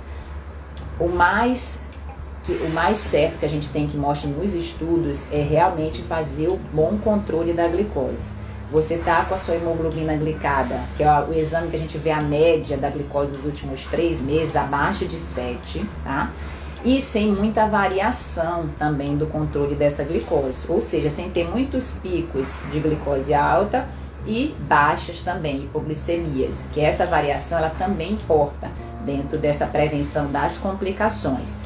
O 1.00 1.08
mais 1.08 1.80
que 2.44 2.52
o 2.52 2.70
mais 2.70 2.98
certo 2.98 3.40
que 3.40 3.44
a 3.44 3.48
gente 3.48 3.68
tem 3.68 3.86
que 3.88 3.96
mostra 3.96 4.30
nos 4.30 4.54
estudos 4.54 5.24
é 5.32 5.42
realmente 5.42 6.00
fazer 6.02 6.48
o 6.48 6.56
bom 6.72 6.96
controle 6.96 7.52
da 7.52 7.66
glicose. 7.66 8.32
Você 8.70 8.98
tá 8.98 9.24
com 9.24 9.34
a 9.34 9.38
sua 9.38 9.56
hemoglobina 9.56 10.14
glicada, 10.14 10.78
que 10.96 11.02
é 11.02 11.10
o 11.20 11.32
exame 11.32 11.68
que 11.68 11.76
a 11.76 11.78
gente 11.78 11.98
vê 11.98 12.10
a 12.10 12.20
média 12.20 12.76
da 12.76 12.88
glicose 12.88 13.32
dos 13.32 13.44
últimos 13.44 13.84
três 13.86 14.22
meses, 14.22 14.54
abaixo 14.54 15.06
de 15.06 15.18
7, 15.18 15.84
tá? 16.04 16.30
E 16.84 17.00
sem 17.00 17.32
muita 17.32 17.66
variação 17.66 18.68
também 18.78 19.16
do 19.16 19.26
controle 19.26 19.74
dessa 19.74 20.04
glicose, 20.04 20.64
ou 20.68 20.80
seja, 20.80 21.10
sem 21.10 21.28
ter 21.28 21.48
muitos 21.48 21.92
picos 21.92 22.60
de 22.70 22.78
glicose 22.78 23.34
alta 23.34 23.88
e 24.24 24.54
baixas 24.60 25.20
também, 25.20 25.64
hipoglicemias, 25.64 26.66
que 26.72 26.80
essa 26.80 27.04
variação 27.04 27.58
ela 27.58 27.70
também 27.70 28.12
importa 28.12 28.70
dentro 29.04 29.38
dessa 29.38 29.66
prevenção 29.66 30.30
das 30.30 30.56
complicações. 30.56 31.56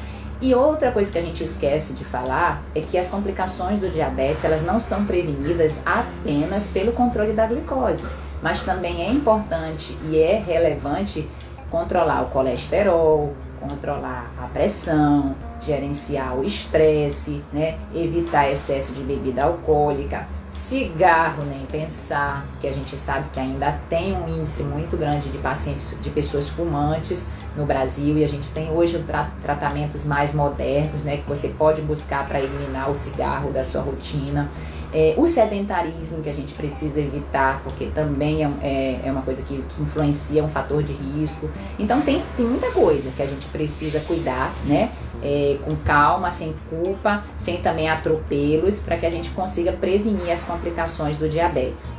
E 0.41 0.53
outra 0.53 0.91
coisa 0.91 1.11
que 1.11 1.17
a 1.17 1.21
gente 1.21 1.43
esquece 1.43 1.93
de 1.93 2.03
falar 2.03 2.61
é 2.75 2.81
que 2.81 2.97
as 2.97 3.09
complicações 3.09 3.79
do 3.79 3.89
diabetes, 3.89 4.43
elas 4.43 4.63
não 4.63 4.79
são 4.79 5.05
prevenidas 5.05 5.79
apenas 5.85 6.67
pelo 6.67 6.91
controle 6.91 7.33
da 7.33 7.45
glicose, 7.45 8.05
mas 8.41 8.61
também 8.61 9.05
é 9.05 9.09
importante 9.09 9.97
e 10.09 10.17
é 10.17 10.37
relevante 10.37 11.29
controlar 11.73 12.21
o 12.21 12.25
colesterol, 12.27 13.33
controlar 13.59 14.31
a 14.39 14.45
pressão, 14.45 15.35
gerenciar 15.59 16.37
o 16.37 16.43
estresse, 16.43 17.43
né? 17.51 17.79
evitar 17.95 18.51
excesso 18.51 18.93
de 18.93 19.01
bebida 19.01 19.45
alcoólica, 19.45 20.27
cigarro 20.47 21.43
nem 21.45 21.65
pensar, 21.65 22.45
que 22.61 22.67
a 22.67 22.71
gente 22.71 22.95
sabe 22.95 23.27
que 23.33 23.39
ainda 23.39 23.79
tem 23.89 24.15
um 24.15 24.29
índice 24.29 24.61
muito 24.61 24.95
grande 24.95 25.29
de 25.29 25.39
pacientes, 25.39 25.97
de 25.99 26.11
pessoas 26.11 26.47
fumantes, 26.47 27.25
no 27.55 27.65
Brasil 27.65 28.17
e 28.17 28.23
a 28.23 28.27
gente 28.27 28.49
tem 28.49 28.71
hoje 28.71 29.01
tra 29.03 29.29
tratamentos 29.41 30.03
mais 30.03 30.33
modernos, 30.33 31.03
né, 31.03 31.17
que 31.17 31.27
você 31.27 31.49
pode 31.49 31.81
buscar 31.81 32.27
para 32.27 32.39
eliminar 32.39 32.89
o 32.89 32.95
cigarro 32.95 33.51
da 33.51 33.63
sua 33.63 33.81
rotina. 33.81 34.47
É, 34.93 35.15
o 35.17 35.25
sedentarismo 35.25 36.21
que 36.21 36.29
a 36.29 36.33
gente 36.33 36.53
precisa 36.53 36.99
evitar, 36.99 37.61
porque 37.63 37.87
também 37.87 38.43
é, 38.43 38.51
é, 38.61 38.99
é 39.05 39.11
uma 39.11 39.23
coisa 39.23 39.41
que, 39.41 39.63
que, 39.63 39.81
influencia, 39.81 40.41
é 40.41 40.43
um 40.43 40.47
fator 40.47 40.83
de 40.83 40.93
risco. 40.93 41.49
Então 41.79 42.01
tem, 42.01 42.21
tem 42.37 42.45
muita 42.45 42.69
coisa 42.71 43.09
que 43.09 43.21
a 43.21 43.25
gente 43.25 43.47
precisa 43.47 43.99
cuidar, 44.01 44.53
né? 44.65 44.91
É, 45.23 45.57
com 45.63 45.75
calma, 45.77 46.29
sem 46.29 46.53
culpa, 46.69 47.23
sem 47.37 47.57
também 47.57 47.89
atropelos, 47.89 48.81
para 48.81 48.97
que 48.97 49.05
a 49.05 49.09
gente 49.09 49.29
consiga 49.31 49.71
prevenir 49.71 50.31
as 50.31 50.43
complicações 50.43 51.17
do 51.17 51.27
diabetes. 51.27 51.93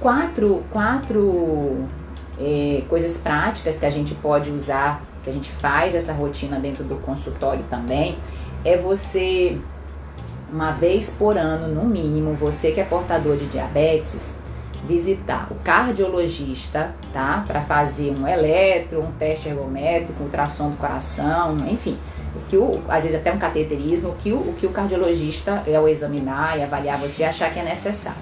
Quatro, 0.00 0.64
quatro 0.70 1.84
é, 2.38 2.82
coisas 2.88 3.16
práticas 3.16 3.76
que 3.76 3.86
a 3.86 3.90
gente 3.90 4.14
pode 4.14 4.50
usar, 4.50 5.02
que 5.22 5.30
a 5.30 5.32
gente 5.32 5.50
faz 5.50 5.94
essa 5.94 6.12
rotina 6.12 6.58
dentro 6.58 6.82
do 6.82 6.96
consultório 6.96 7.64
também, 7.70 8.16
é 8.64 8.76
você, 8.76 9.58
uma 10.52 10.72
vez 10.72 11.10
por 11.10 11.36
ano, 11.36 11.68
no 11.68 11.88
mínimo, 11.88 12.34
você 12.34 12.72
que 12.72 12.80
é 12.80 12.84
portador 12.84 13.36
de 13.36 13.46
diabetes, 13.46 14.36
visitar 14.86 15.48
o 15.50 15.56
cardiologista, 15.56 16.94
tá? 17.12 17.44
Para 17.46 17.60
fazer 17.60 18.10
um 18.10 18.26
eletro, 18.26 19.02
um 19.02 19.12
teste 19.12 19.48
ergométrico, 19.48 20.22
um 20.22 20.26
ultrassom 20.26 20.70
do 20.70 20.76
coração, 20.76 21.56
enfim, 21.68 21.98
que 22.48 22.56
o, 22.56 22.80
às 22.88 23.02
vezes 23.02 23.18
até 23.18 23.32
um 23.32 23.38
cateterismo, 23.38 24.14
que 24.16 24.32
o, 24.32 24.54
que 24.58 24.66
o 24.66 24.70
cardiologista 24.70 25.62
é 25.66 25.78
o 25.80 25.88
examinar 25.88 26.58
e 26.58 26.62
avaliar 26.62 26.98
você 26.98 27.24
achar 27.24 27.52
que 27.52 27.58
é 27.58 27.64
necessário. 27.64 28.20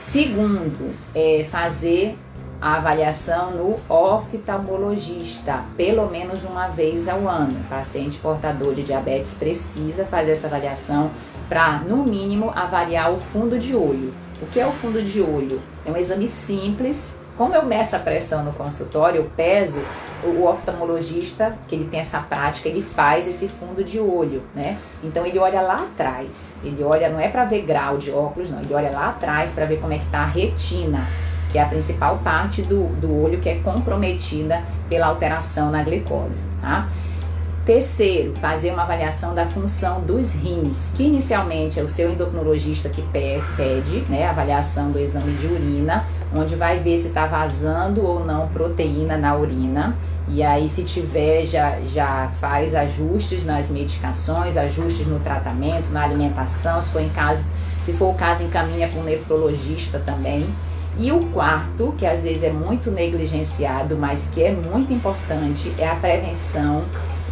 Segundo, 0.00 0.94
é 1.14 1.44
fazer 1.44 2.16
a 2.60 2.76
avaliação 2.76 3.52
no 3.52 3.80
oftalmologista, 3.88 5.64
pelo 5.76 6.08
menos 6.08 6.44
uma 6.44 6.68
vez 6.68 7.08
ao 7.08 7.26
ano. 7.26 7.58
O 7.58 7.68
paciente 7.68 8.18
portador 8.18 8.74
de 8.74 8.82
diabetes 8.82 9.32
precisa 9.32 10.04
fazer 10.04 10.32
essa 10.32 10.46
avaliação 10.46 11.10
para, 11.50 11.80
no 11.80 12.04
mínimo, 12.04 12.52
avaliar 12.54 13.12
o 13.12 13.18
fundo 13.18 13.58
de 13.58 13.74
olho. 13.74 14.14
O 14.40 14.46
que 14.46 14.60
é 14.60 14.66
o 14.66 14.70
fundo 14.70 15.02
de 15.02 15.20
olho? 15.20 15.60
É 15.84 15.90
um 15.90 15.96
exame 15.96 16.26
simples. 16.26 17.14
Como 17.36 17.54
eu 17.54 17.66
meço 17.66 17.96
a 17.96 17.98
pressão 17.98 18.44
no 18.44 18.52
consultório, 18.52 19.22
eu 19.22 19.30
peso, 19.36 19.80
o 20.22 20.46
oftalmologista, 20.46 21.58
que 21.66 21.74
ele 21.74 21.86
tem 21.86 22.00
essa 22.00 22.20
prática, 22.20 22.68
ele 22.68 22.80
faz 22.80 23.26
esse 23.26 23.48
fundo 23.48 23.82
de 23.82 23.98
olho, 23.98 24.42
né? 24.54 24.78
Então 25.02 25.26
ele 25.26 25.38
olha 25.38 25.60
lá 25.60 25.82
atrás. 25.82 26.54
Ele 26.62 26.84
olha, 26.84 27.08
não 27.08 27.18
é 27.18 27.28
para 27.28 27.44
ver 27.44 27.62
grau 27.62 27.98
de 27.98 28.10
óculos, 28.10 28.48
não. 28.48 28.60
Ele 28.60 28.72
olha 28.72 28.90
lá 28.90 29.08
atrás 29.08 29.52
para 29.52 29.64
ver 29.66 29.80
como 29.80 29.92
é 29.92 29.98
que 29.98 30.06
tá 30.06 30.20
a 30.20 30.26
retina 30.26 31.06
que 31.50 31.58
é 31.58 31.62
a 31.62 31.66
principal 31.66 32.18
parte 32.18 32.62
do, 32.62 32.84
do 33.00 33.24
olho 33.24 33.40
que 33.40 33.48
é 33.48 33.56
comprometida 33.56 34.62
pela 34.88 35.06
alteração 35.06 35.70
na 35.70 35.82
glicose. 35.82 36.46
Tá? 36.60 36.88
Terceiro, 37.70 38.34
fazer 38.34 38.72
uma 38.72 38.82
avaliação 38.82 39.32
da 39.32 39.46
função 39.46 40.00
dos 40.00 40.32
rins, 40.32 40.90
que 40.96 41.04
inicialmente 41.04 41.78
é 41.78 41.82
o 41.84 41.86
seu 41.86 42.10
endocrinologista 42.10 42.88
que 42.88 43.00
pede 43.00 44.00
né, 44.08 44.26
avaliação 44.26 44.90
do 44.90 44.98
exame 44.98 45.34
de 45.34 45.46
urina, 45.46 46.04
onde 46.36 46.56
vai 46.56 46.80
ver 46.80 46.98
se 46.98 47.06
está 47.06 47.26
vazando 47.26 48.04
ou 48.04 48.24
não 48.24 48.48
proteína 48.48 49.16
na 49.16 49.36
urina. 49.36 49.96
E 50.26 50.42
aí, 50.42 50.68
se 50.68 50.82
tiver, 50.82 51.46
já, 51.46 51.78
já 51.82 52.32
faz 52.40 52.74
ajustes 52.74 53.44
nas 53.44 53.70
medicações, 53.70 54.56
ajustes 54.56 55.06
no 55.06 55.20
tratamento, 55.20 55.92
na 55.92 56.02
alimentação. 56.02 56.82
Se 56.82 56.90
for, 56.90 57.00
em 57.00 57.08
caso, 57.10 57.44
se 57.80 57.92
for 57.92 58.10
o 58.10 58.14
caso, 58.14 58.42
encaminha 58.42 58.88
para 58.88 59.00
um 59.00 59.04
nefrologista 59.04 60.00
também. 60.04 60.44
E 61.02 61.10
o 61.12 61.24
quarto, 61.28 61.94
que 61.96 62.04
às 62.04 62.24
vezes 62.24 62.42
é 62.42 62.52
muito 62.52 62.90
negligenciado, 62.90 63.96
mas 63.96 64.26
que 64.26 64.42
é 64.42 64.52
muito 64.52 64.92
importante, 64.92 65.72
é 65.78 65.88
a 65.88 65.94
prevenção 65.94 66.84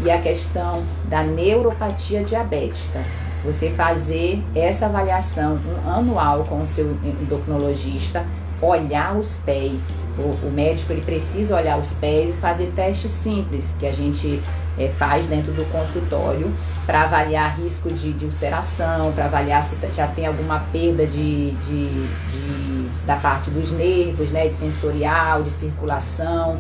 e 0.03 0.11
a 0.11 0.19
questão 0.19 0.83
da 1.05 1.23
neuropatia 1.23 2.25
diabética. 2.25 3.05
Você 3.45 3.69
fazer 3.71 4.43
essa 4.55 4.87
avaliação 4.87 5.59
anual 5.87 6.45
com 6.45 6.63
o 6.63 6.67
seu 6.67 6.97
endocrinologista, 7.05 8.25
olhar 8.63 9.15
os 9.15 9.37
pés. 9.37 10.03
O, 10.17 10.47
o 10.47 10.51
médico 10.51 10.91
ele 10.91 11.03
precisa 11.03 11.55
olhar 11.55 11.79
os 11.79 11.93
pés 11.93 12.31
e 12.31 12.33
fazer 12.33 12.73
testes 12.75 13.11
simples 13.11 13.77
que 13.79 13.87
a 13.87 13.93
gente 13.93 14.41
é, 14.79 14.89
faz 14.89 15.27
dentro 15.27 15.53
do 15.53 15.65
consultório 15.71 16.53
para 16.87 17.03
avaliar 17.03 17.59
risco 17.59 17.91
de, 17.91 18.13
de 18.13 18.25
ulceração, 18.25 19.13
para 19.13 19.27
avaliar 19.27 19.63
se 19.63 19.77
já 19.95 20.07
tem 20.07 20.27
alguma 20.27 20.61
perda 20.73 21.07
de, 21.07 21.51
de, 21.53 22.07
de, 22.07 22.89
da 23.07 23.17
parte 23.17 23.51
dos 23.51 23.73
nervos, 23.73 24.31
né, 24.31 24.47
de 24.47 24.55
sensorial, 24.55 25.43
de 25.43 25.51
circulação. 25.51 26.59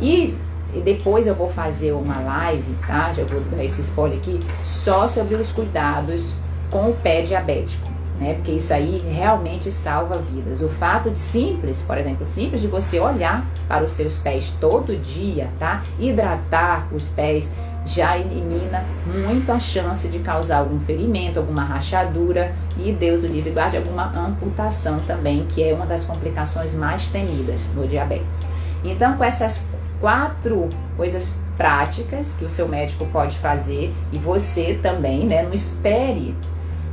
E, 0.00 0.34
e 0.72 0.80
depois 0.80 1.26
eu 1.26 1.34
vou 1.34 1.48
fazer 1.48 1.92
uma 1.92 2.20
live, 2.20 2.74
tá? 2.86 3.12
Já 3.12 3.24
vou 3.24 3.40
dar 3.42 3.62
esse 3.62 3.80
spoiler 3.80 4.18
aqui, 4.18 4.40
só 4.64 5.06
sobre 5.06 5.34
os 5.34 5.52
cuidados 5.52 6.34
com 6.70 6.90
o 6.90 6.94
pé 6.94 7.22
diabético 7.22 7.99
né? 8.20 8.34
Porque 8.34 8.52
isso 8.52 8.72
aí 8.72 8.98
realmente 8.98 9.72
salva 9.72 10.18
vidas. 10.18 10.60
O 10.60 10.68
fato 10.68 11.10
de 11.10 11.18
simples, 11.18 11.82
por 11.82 11.96
exemplo, 11.96 12.24
simples 12.26 12.60
de 12.60 12.68
você 12.68 13.00
olhar 13.00 13.44
para 13.66 13.82
os 13.82 13.92
seus 13.92 14.18
pés 14.18 14.52
todo 14.60 14.96
dia, 14.96 15.48
tá? 15.58 15.82
Hidratar 15.98 16.86
os 16.92 17.08
pés 17.08 17.50
já 17.86 18.18
elimina 18.18 18.84
muito 19.06 19.50
a 19.50 19.58
chance 19.58 20.06
de 20.06 20.18
causar 20.18 20.58
algum 20.58 20.78
ferimento, 20.80 21.38
alguma 21.38 21.64
rachadura 21.64 22.54
e 22.76 22.92
Deus 22.92 23.24
o 23.24 23.26
livre 23.26 23.50
guarde 23.50 23.78
alguma 23.78 24.06
amputação 24.16 25.00
também, 25.00 25.46
que 25.46 25.64
é 25.64 25.72
uma 25.72 25.86
das 25.86 26.04
complicações 26.04 26.74
mais 26.74 27.08
temidas 27.08 27.68
no 27.74 27.88
diabetes. 27.88 28.44
Então, 28.84 29.16
com 29.16 29.24
essas 29.24 29.66
quatro 29.98 30.68
coisas 30.96 31.38
práticas 31.56 32.34
que 32.34 32.44
o 32.44 32.50
seu 32.50 32.66
médico 32.66 33.06
pode 33.06 33.36
fazer 33.38 33.94
e 34.12 34.18
você 34.18 34.78
também, 34.80 35.26
né? 35.26 35.42
Não 35.42 35.52
espere 35.52 36.34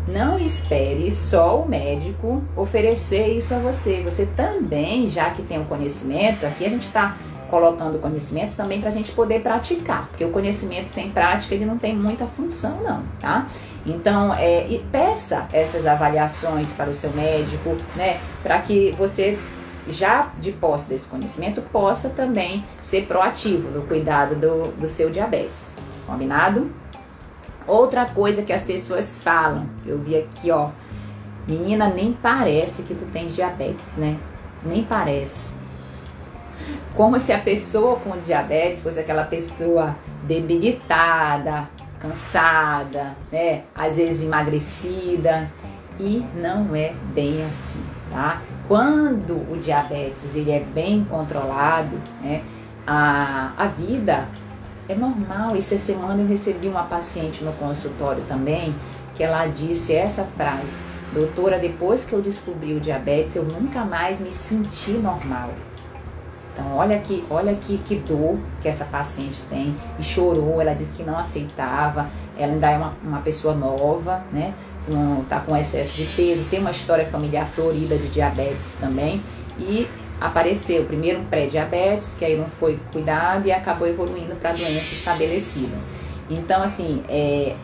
não 0.07 0.39
espere 0.39 1.11
só 1.11 1.61
o 1.61 1.67
médico 1.67 2.41
oferecer 2.55 3.37
isso 3.37 3.53
a 3.53 3.59
você. 3.59 4.01
Você 4.03 4.25
também, 4.25 5.09
já 5.09 5.29
que 5.31 5.41
tem 5.41 5.59
o 5.59 5.65
conhecimento, 5.65 6.45
aqui 6.45 6.65
a 6.65 6.69
gente 6.69 6.83
está 6.83 7.17
colocando 7.49 7.95
o 7.95 7.99
conhecimento 7.99 8.55
também 8.55 8.79
para 8.79 8.89
a 8.89 8.91
gente 8.91 9.11
poder 9.11 9.41
praticar, 9.41 10.07
porque 10.07 10.23
o 10.23 10.31
conhecimento 10.31 10.89
sem 10.89 11.09
prática 11.09 11.55
ele 11.55 11.65
não 11.65 11.77
tem 11.77 11.95
muita 11.95 12.27
função 12.27 12.81
não, 12.81 13.03
tá? 13.19 13.47
Então, 13.85 14.33
é, 14.33 14.67
peça 14.91 15.47
essas 15.53 15.85
avaliações 15.85 16.73
para 16.73 16.89
o 16.89 16.93
seu 16.93 17.11
médico, 17.13 17.77
né, 17.95 18.19
para 18.43 18.59
que 18.59 18.93
você 18.97 19.39
já 19.87 20.29
de 20.39 20.51
posse 20.51 20.89
desse 20.89 21.07
conhecimento 21.07 21.61
possa 21.61 22.09
também 22.09 22.65
ser 22.81 23.05
proativo 23.05 23.69
no 23.69 23.83
cuidado 23.83 24.35
do, 24.35 24.71
do 24.73 24.87
seu 24.87 25.09
diabetes, 25.09 25.69
combinado? 26.05 26.69
Outra 27.67 28.05
coisa 28.05 28.43
que 28.43 28.53
as 28.53 28.63
pessoas 28.63 29.19
falam, 29.21 29.67
eu 29.85 29.99
vi 29.99 30.15
aqui, 30.15 30.49
ó, 30.49 30.69
menina, 31.47 31.89
nem 31.89 32.13
parece 32.13 32.83
que 32.83 32.95
tu 32.95 33.05
tens 33.11 33.35
diabetes, 33.35 33.97
né? 33.97 34.17
Nem 34.63 34.83
parece. 34.83 35.53
Como 36.95 37.19
se 37.19 37.33
a 37.33 37.39
pessoa 37.39 37.97
com 37.97 38.17
diabetes 38.19 38.81
fosse 38.81 38.99
aquela 38.99 39.25
pessoa 39.25 39.95
debilitada, 40.23 41.69
cansada, 41.99 43.15
né? 43.31 43.63
Às 43.75 43.97
vezes 43.97 44.23
emagrecida. 44.23 45.51
E 45.99 46.23
não 46.35 46.75
é 46.75 46.93
bem 47.13 47.43
assim, 47.45 47.83
tá? 48.11 48.41
Quando 48.67 49.33
o 49.51 49.57
diabetes 49.57 50.35
ele 50.35 50.51
é 50.51 50.59
bem 50.59 51.03
controlado, 51.03 51.99
né, 52.21 52.43
a, 52.85 53.51
a 53.57 53.65
vida 53.65 54.27
é 54.87 54.95
normal. 54.95 55.55
Essa 55.55 55.77
semana 55.77 56.21
eu 56.21 56.27
recebi 56.27 56.67
uma 56.67 56.83
paciente 56.83 57.43
no 57.43 57.53
consultório 57.53 58.23
também 58.27 58.73
que 59.15 59.23
ela 59.23 59.45
disse 59.47 59.93
essa 59.93 60.23
frase: 60.23 60.81
Doutora, 61.13 61.57
depois 61.57 62.05
que 62.05 62.13
eu 62.13 62.21
descobri 62.21 62.73
o 62.73 62.79
diabetes, 62.79 63.35
eu 63.35 63.43
nunca 63.43 63.83
mais 63.83 64.19
me 64.19 64.31
senti 64.31 64.91
normal. 64.91 65.49
Então, 66.53 66.75
olha 66.75 66.97
que, 66.99 67.23
olha 67.29 67.53
que, 67.53 67.77
que 67.77 67.95
dor 67.95 68.37
que 68.61 68.67
essa 68.67 68.85
paciente 68.85 69.43
tem. 69.47 69.75
E 69.99 70.03
chorou, 70.03 70.59
ela 70.59 70.73
disse 70.73 70.95
que 70.95 71.03
não 71.03 71.17
aceitava. 71.17 72.07
Ela 72.37 72.53
ainda 72.53 72.71
é 72.71 72.77
uma, 72.77 72.93
uma 73.03 73.19
pessoa 73.19 73.53
nova, 73.53 74.23
né? 74.31 74.53
Um, 74.89 75.23
tá 75.25 75.39
com 75.39 75.55
excesso 75.55 75.95
de 75.97 76.05
peso, 76.05 76.45
tem 76.45 76.59
uma 76.59 76.71
história 76.71 77.05
familiar 77.05 77.45
florida 77.45 77.95
de 77.97 78.07
diabetes 78.07 78.75
também. 78.79 79.21
E 79.59 79.87
apareceu 80.19 80.83
primeiro 80.85 81.19
um 81.19 81.25
pré-diabetes, 81.25 82.15
que 82.17 82.25
aí 82.25 82.37
não 82.37 82.47
foi 82.59 82.79
cuidado 82.91 83.47
e 83.47 83.51
acabou 83.51 83.87
evoluindo 83.87 84.35
para 84.35 84.51
a 84.51 84.53
doença 84.53 84.93
estabelecida. 84.93 85.77
Então, 86.29 86.61
assim, 86.61 87.03
é, 87.07 87.55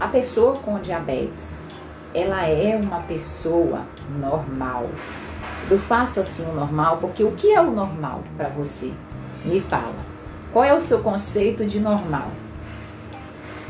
a 0.00 0.08
pessoa 0.08 0.56
com 0.56 0.78
diabetes, 0.80 1.52
ela 2.14 2.46
é 2.46 2.76
uma 2.76 3.00
pessoa 3.00 3.82
normal. 4.18 4.88
Eu 5.70 5.78
faço 5.78 6.20
assim 6.20 6.46
o 6.46 6.54
normal 6.54 6.96
porque 6.98 7.22
o 7.22 7.32
que 7.32 7.52
é 7.52 7.60
o 7.60 7.70
normal 7.70 8.22
para 8.36 8.48
você? 8.48 8.92
Me 9.44 9.60
fala. 9.60 9.94
Qual 10.52 10.64
é 10.64 10.74
o 10.74 10.80
seu 10.80 11.00
conceito 11.00 11.64
de 11.66 11.78
normal? 11.78 12.30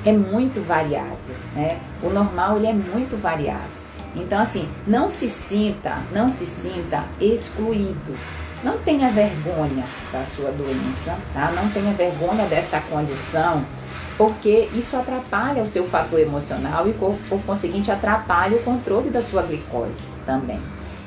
É 0.06 0.12
muito 0.12 0.64
variável, 0.64 1.34
né? 1.54 1.80
O 2.02 2.08
normal 2.08 2.56
ele 2.56 2.68
é 2.68 2.72
muito 2.72 3.20
variável. 3.20 3.77
Então 4.14 4.40
assim, 4.40 4.68
não 4.86 5.10
se 5.10 5.28
sinta, 5.28 5.98
não 6.12 6.28
se 6.28 6.46
sinta 6.46 7.04
excluído. 7.20 8.16
Não 8.62 8.78
tenha 8.78 9.10
vergonha 9.10 9.84
da 10.12 10.24
sua 10.24 10.50
doença, 10.50 11.16
tá? 11.32 11.52
Não 11.52 11.70
tenha 11.70 11.92
vergonha 11.92 12.44
dessa 12.46 12.80
condição 12.80 13.64
porque 14.18 14.68
isso 14.74 14.96
atrapalha 14.96 15.62
o 15.62 15.66
seu 15.66 15.86
fator 15.86 16.18
emocional 16.18 16.88
e, 16.88 16.92
por, 16.92 17.16
conseguinte, 17.46 17.88
atrapalha 17.88 18.56
o 18.56 18.62
controle 18.64 19.10
da 19.10 19.22
sua 19.22 19.42
glicose 19.42 20.10
também. 20.26 20.60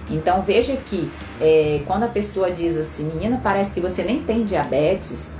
Então 0.09 0.41
veja 0.41 0.77
que 0.77 1.11
é, 1.39 1.81
quando 1.85 2.03
a 2.03 2.07
pessoa 2.07 2.49
diz 2.49 2.77
assim, 2.77 3.03
menina, 3.03 3.39
parece 3.43 3.73
que 3.73 3.81
você 3.81 4.01
nem 4.01 4.23
tem 4.23 4.45
diabetes, 4.45 5.35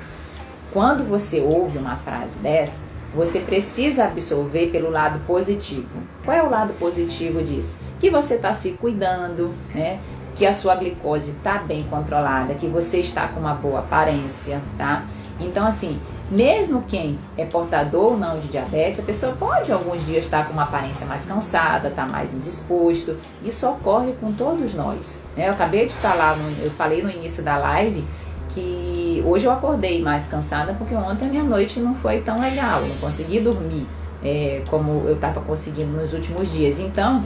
quando 0.74 1.06
você 1.06 1.40
ouve 1.40 1.78
uma 1.78 1.96
frase 1.96 2.38
dessa, 2.40 2.82
você 3.14 3.40
precisa 3.40 4.06
absorver 4.06 4.68
pelo 4.68 4.90
lado 4.90 5.20
positivo. 5.26 5.90
Qual 6.24 6.36
é 6.36 6.42
o 6.42 6.50
lado 6.50 6.74
positivo 6.74 7.44
disso? 7.44 7.78
Que 8.00 8.10
você 8.10 8.36
está 8.36 8.54
se 8.54 8.72
cuidando, 8.74 9.54
né? 9.74 10.00
Que 10.36 10.46
a 10.46 10.54
sua 10.54 10.76
glicose 10.76 11.32
está 11.32 11.58
bem 11.58 11.84
controlada, 11.84 12.54
que 12.54 12.68
você 12.68 13.00
está 13.00 13.28
com 13.28 13.40
uma 13.40 13.54
boa 13.54 13.80
aparência, 13.80 14.62
tá? 14.78 15.06
Então, 15.40 15.66
assim, 15.66 16.00
mesmo 16.30 16.84
quem 16.88 17.20
é 17.38 17.44
portador 17.44 18.14
ou 18.14 18.18
não 18.18 18.40
de 18.40 18.48
diabetes, 18.48 19.02
a 19.02 19.04
pessoa 19.04 19.34
pode 19.34 19.70
alguns 19.72 20.06
dias 20.06 20.24
estar 20.24 20.48
com 20.48 20.54
uma 20.54 20.64
aparência 20.64 21.06
mais 21.06 21.26
cansada, 21.26 21.90
estar 21.90 22.08
mais 22.08 22.34
indisposto. 22.34 23.18
Isso 23.44 23.68
ocorre 23.68 24.14
com 24.14 24.32
todos 24.32 24.74
nós. 24.74 25.20
Né? 25.36 25.50
Eu 25.50 25.52
acabei 25.52 25.88
de 25.88 25.94
falar, 25.96 26.38
eu 26.64 26.72
falei 26.72 27.04
no 27.04 27.10
início 27.10 27.44
da 27.44 27.58
live 27.58 28.06
que 28.54 29.24
hoje 29.26 29.46
eu 29.46 29.52
acordei 29.52 30.02
mais 30.02 30.28
cansada 30.28 30.74
porque 30.74 30.96
ontem 30.96 31.26
a 31.26 31.30
minha 31.30 31.44
noite 31.44 31.80
não 31.80 31.96
foi 31.96 32.22
tão 32.22 32.40
legal, 32.40 32.82
não 32.82 32.96
consegui 32.98 33.40
dormir 33.40 33.86
é, 34.24 34.64
como 34.70 35.08
eu 35.08 35.16
estava 35.16 35.42
conseguindo 35.42 35.92
nos 35.92 36.14
últimos 36.14 36.52
dias. 36.52 36.80
Então, 36.80 37.24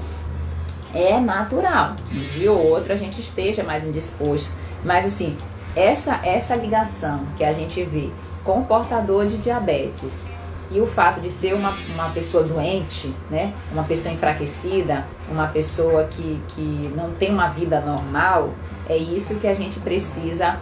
é 0.93 1.19
natural 1.19 1.95
que 2.33 2.47
ou 2.47 2.71
outro 2.71 2.93
a 2.93 2.95
gente 2.95 3.19
esteja 3.19 3.63
mais 3.63 3.83
indisposto. 3.83 4.51
Mas 4.83 5.05
assim, 5.05 5.35
essa, 5.75 6.19
essa 6.23 6.55
ligação 6.55 7.21
que 7.35 7.43
a 7.43 7.51
gente 7.51 7.83
vê 7.83 8.09
com 8.43 8.59
o 8.59 8.65
portador 8.65 9.25
de 9.25 9.37
diabetes 9.37 10.27
e 10.71 10.79
o 10.79 10.87
fato 10.87 11.19
de 11.19 11.29
ser 11.29 11.53
uma, 11.53 11.73
uma 11.93 12.09
pessoa 12.09 12.43
doente, 12.43 13.13
né? 13.29 13.53
uma 13.71 13.83
pessoa 13.83 14.13
enfraquecida, 14.13 15.05
uma 15.29 15.47
pessoa 15.47 16.05
que, 16.05 16.41
que 16.49 16.91
não 16.95 17.11
tem 17.11 17.31
uma 17.31 17.49
vida 17.49 17.79
normal, 17.81 18.51
é 18.87 18.97
isso 18.97 19.35
que 19.35 19.47
a 19.47 19.53
gente 19.53 19.79
precisa 19.79 20.59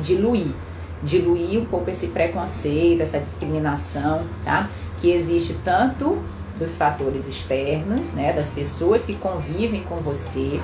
diluir. 0.00 0.52
Diluir 1.02 1.60
um 1.60 1.64
pouco 1.64 1.90
esse 1.90 2.08
preconceito, 2.08 3.02
essa 3.02 3.18
discriminação, 3.18 4.22
tá? 4.44 4.68
Que 4.98 5.10
existe 5.10 5.56
tanto 5.64 6.22
dos 6.58 6.76
fatores 6.76 7.26
externos, 7.26 8.12
né? 8.12 8.32
Das 8.32 8.50
pessoas 8.50 9.04
que 9.04 9.14
convivem 9.14 9.82
com 9.82 9.96
você, 9.96 10.60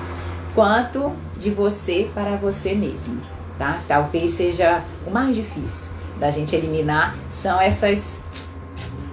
quanto 0.55 1.11
de 1.37 1.49
você 1.49 2.09
para 2.13 2.37
você 2.37 2.73
mesmo 2.73 3.21
tá? 3.59 3.81
Talvez 3.87 4.31
seja 4.31 4.81
o 5.05 5.11
mais 5.11 5.35
difícil 5.35 5.89
da 6.17 6.31
gente 6.31 6.55
eliminar 6.55 7.15
são 7.29 7.61
essas 7.61 8.23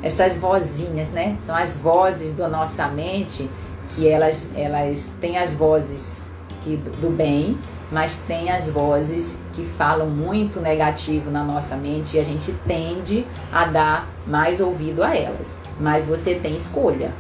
essas 0.03 0.37
vozinhas, 0.39 1.11
né? 1.11 1.37
São 1.41 1.55
as 1.55 1.77
vozes 1.77 2.33
da 2.33 2.49
nossa 2.49 2.87
mente 2.87 3.51
que 3.91 4.09
elas 4.09 4.49
elas 4.55 5.11
têm 5.21 5.37
as 5.37 5.53
vozes 5.53 6.25
que 6.63 6.77
do 6.77 7.11
bem, 7.11 7.59
mas 7.91 8.19
tem 8.19 8.51
as 8.51 8.69
vozes 8.69 9.39
que 9.53 9.65
falam 9.65 10.09
muito 10.09 10.61
negativo 10.61 11.31
na 11.31 11.45
nossa 11.45 11.77
mente 11.77 12.17
e 12.17 12.21
a 12.21 12.25
gente 12.25 12.53
tende 12.67 13.25
a 13.53 13.65
dar 13.65 14.09
mais 14.27 14.61
ouvido 14.61 15.03
a 15.03 15.17
elas. 15.17 15.57
Mas 15.81 16.05
você 16.05 16.35
tem 16.35 16.57
escolha. 16.57 17.13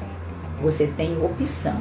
Você 0.61 0.87
tem 0.87 1.23
opção. 1.23 1.81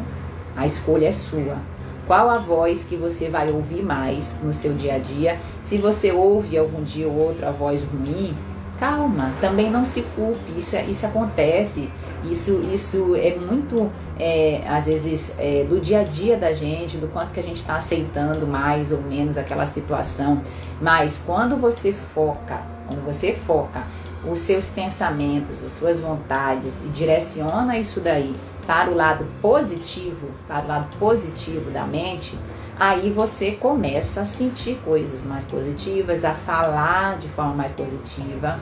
A 0.56 0.66
escolha 0.66 1.08
é 1.08 1.12
sua. 1.12 1.58
Qual 2.06 2.30
a 2.30 2.38
voz 2.38 2.84
que 2.84 2.96
você 2.96 3.30
vai 3.30 3.52
ouvir 3.52 3.82
mais 3.82 4.40
no 4.44 4.54
seu 4.54 4.74
dia 4.74 4.96
a 4.96 5.00
dia? 5.00 5.40
Se 5.62 5.78
você 5.78 6.12
ouve 6.12 6.56
algum 6.56 6.84
dia 6.84 7.08
ou 7.08 7.18
outro 7.18 7.48
a 7.48 7.52
voz 7.52 7.84
ruim, 7.84 8.36
calma, 8.80 9.32
também 9.42 9.70
não 9.70 9.86
se 9.86 10.02
culpe, 10.16 10.58
isso, 10.58 10.76
isso 10.88 11.06
acontece, 11.06 11.90
isso, 12.24 12.62
isso 12.74 13.16
é 13.16 13.36
muito, 13.36 13.92
é, 14.20 14.64
às 14.68 14.86
vezes, 14.86 15.34
é, 15.38 15.64
do 15.64 15.80
dia 15.80 16.02
a 16.02 16.04
dia 16.04 16.38
da 16.38 16.54
gente, 16.54 16.98
do 16.98 17.08
quanto 17.08 17.34
que 17.34 17.40
a 17.40 17.44
gente 17.44 17.58
está 17.58 17.76
aceitando 17.76 18.48
mais 18.48 18.92
ou 18.92 19.02
menos 19.02 19.38
aquela 19.38 19.66
situação, 19.66 20.42
mas 20.82 21.22
quando 21.26 21.56
você 21.58 21.94
foca, 22.14 22.62
quando 22.88 23.06
você 23.06 23.34
foca 23.34 23.84
os 24.30 24.40
seus 24.40 24.70
pensamentos, 24.70 25.64
as 25.64 25.72
suas 25.72 26.00
vontades 26.00 26.82
e 26.84 26.88
direciona 26.88 27.78
isso 27.78 28.00
daí 28.00 28.36
para 28.66 28.90
o 28.90 28.96
lado 28.96 29.26
positivo, 29.42 30.28
para 30.48 30.66
o 30.66 30.68
lado 30.68 30.88
positivo 30.98 31.70
da 31.70 31.86
mente, 31.86 32.36
aí 32.80 33.12
você 33.12 33.52
começa 33.52 34.22
a 34.22 34.26
sentir 34.26 34.80
coisas 34.84 35.26
mais 35.26 35.46
positivas, 35.46 36.24
a 36.24 36.34
falar 36.34 37.18
de 37.18 37.28
forma 37.30 37.54
mais 37.54 37.74
positiva 37.74 38.60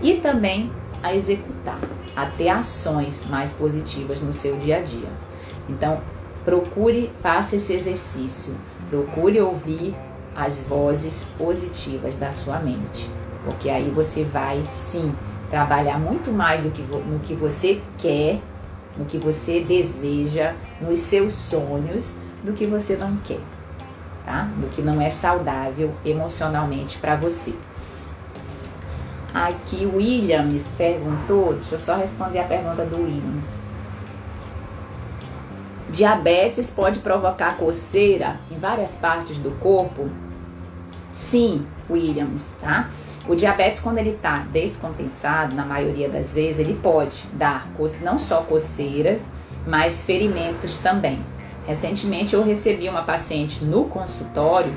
e 0.00 0.14
também 0.14 0.70
a 1.02 1.14
executar, 1.14 1.78
a 2.16 2.26
ter 2.26 2.48
ações 2.48 3.26
mais 3.28 3.52
positivas 3.52 4.20
no 4.20 4.32
seu 4.32 4.56
dia 4.56 4.78
a 4.78 4.80
dia. 4.80 5.08
Então, 5.68 6.00
procure, 6.44 7.10
faça 7.20 7.56
esse 7.56 7.72
exercício, 7.72 8.54
procure 8.90 9.40
ouvir 9.40 9.94
as 10.34 10.62
vozes 10.62 11.26
positivas 11.36 12.16
da 12.16 12.32
sua 12.32 12.58
mente, 12.58 13.08
porque 13.44 13.68
aí 13.68 13.90
você 13.90 14.24
vai 14.24 14.64
sim 14.64 15.14
trabalhar 15.50 15.98
muito 15.98 16.32
mais 16.32 16.62
do 16.62 16.70
que, 16.70 16.82
no 16.82 17.18
que 17.20 17.34
você 17.34 17.80
quer 17.98 18.40
no 18.96 19.04
que 19.04 19.18
você 19.18 19.60
deseja, 19.60 20.54
nos 20.80 21.00
seus 21.00 21.32
sonhos, 21.32 22.14
do 22.42 22.52
que 22.52 22.66
você 22.66 22.96
não 22.96 23.16
quer, 23.18 23.40
tá? 24.24 24.48
Do 24.56 24.68
que 24.68 24.82
não 24.82 25.00
é 25.00 25.08
saudável 25.08 25.94
emocionalmente 26.04 26.98
para 26.98 27.16
você. 27.16 27.54
Aqui 29.32 29.86
o 29.86 29.96
Williams 29.96 30.66
perguntou, 30.76 31.54
deixa 31.54 31.74
eu 31.74 31.78
só 31.78 31.96
responder 31.96 32.40
a 32.40 32.44
pergunta 32.44 32.84
do 32.84 32.96
Williams. 32.96 33.48
Diabetes 35.88 36.70
pode 36.70 36.98
provocar 36.98 37.56
coceira 37.56 38.36
em 38.50 38.58
várias 38.58 38.94
partes 38.94 39.38
do 39.38 39.50
corpo? 39.58 40.10
Sim, 41.12 41.66
Williams, 41.88 42.48
tá? 42.60 42.88
O 43.28 43.34
diabetes, 43.34 43.78
quando 43.78 43.98
ele 43.98 44.10
está 44.10 44.38
descompensado, 44.50 45.54
na 45.54 45.64
maioria 45.64 46.08
das 46.08 46.34
vezes, 46.34 46.58
ele 46.58 46.74
pode 46.74 47.24
dar 47.34 47.68
não 48.00 48.18
só 48.18 48.42
coceiras, 48.42 49.22
mas 49.66 50.02
ferimentos 50.02 50.78
também. 50.78 51.24
Recentemente 51.66 52.34
eu 52.34 52.42
recebi 52.42 52.88
uma 52.88 53.02
paciente 53.02 53.64
no 53.64 53.84
consultório 53.84 54.72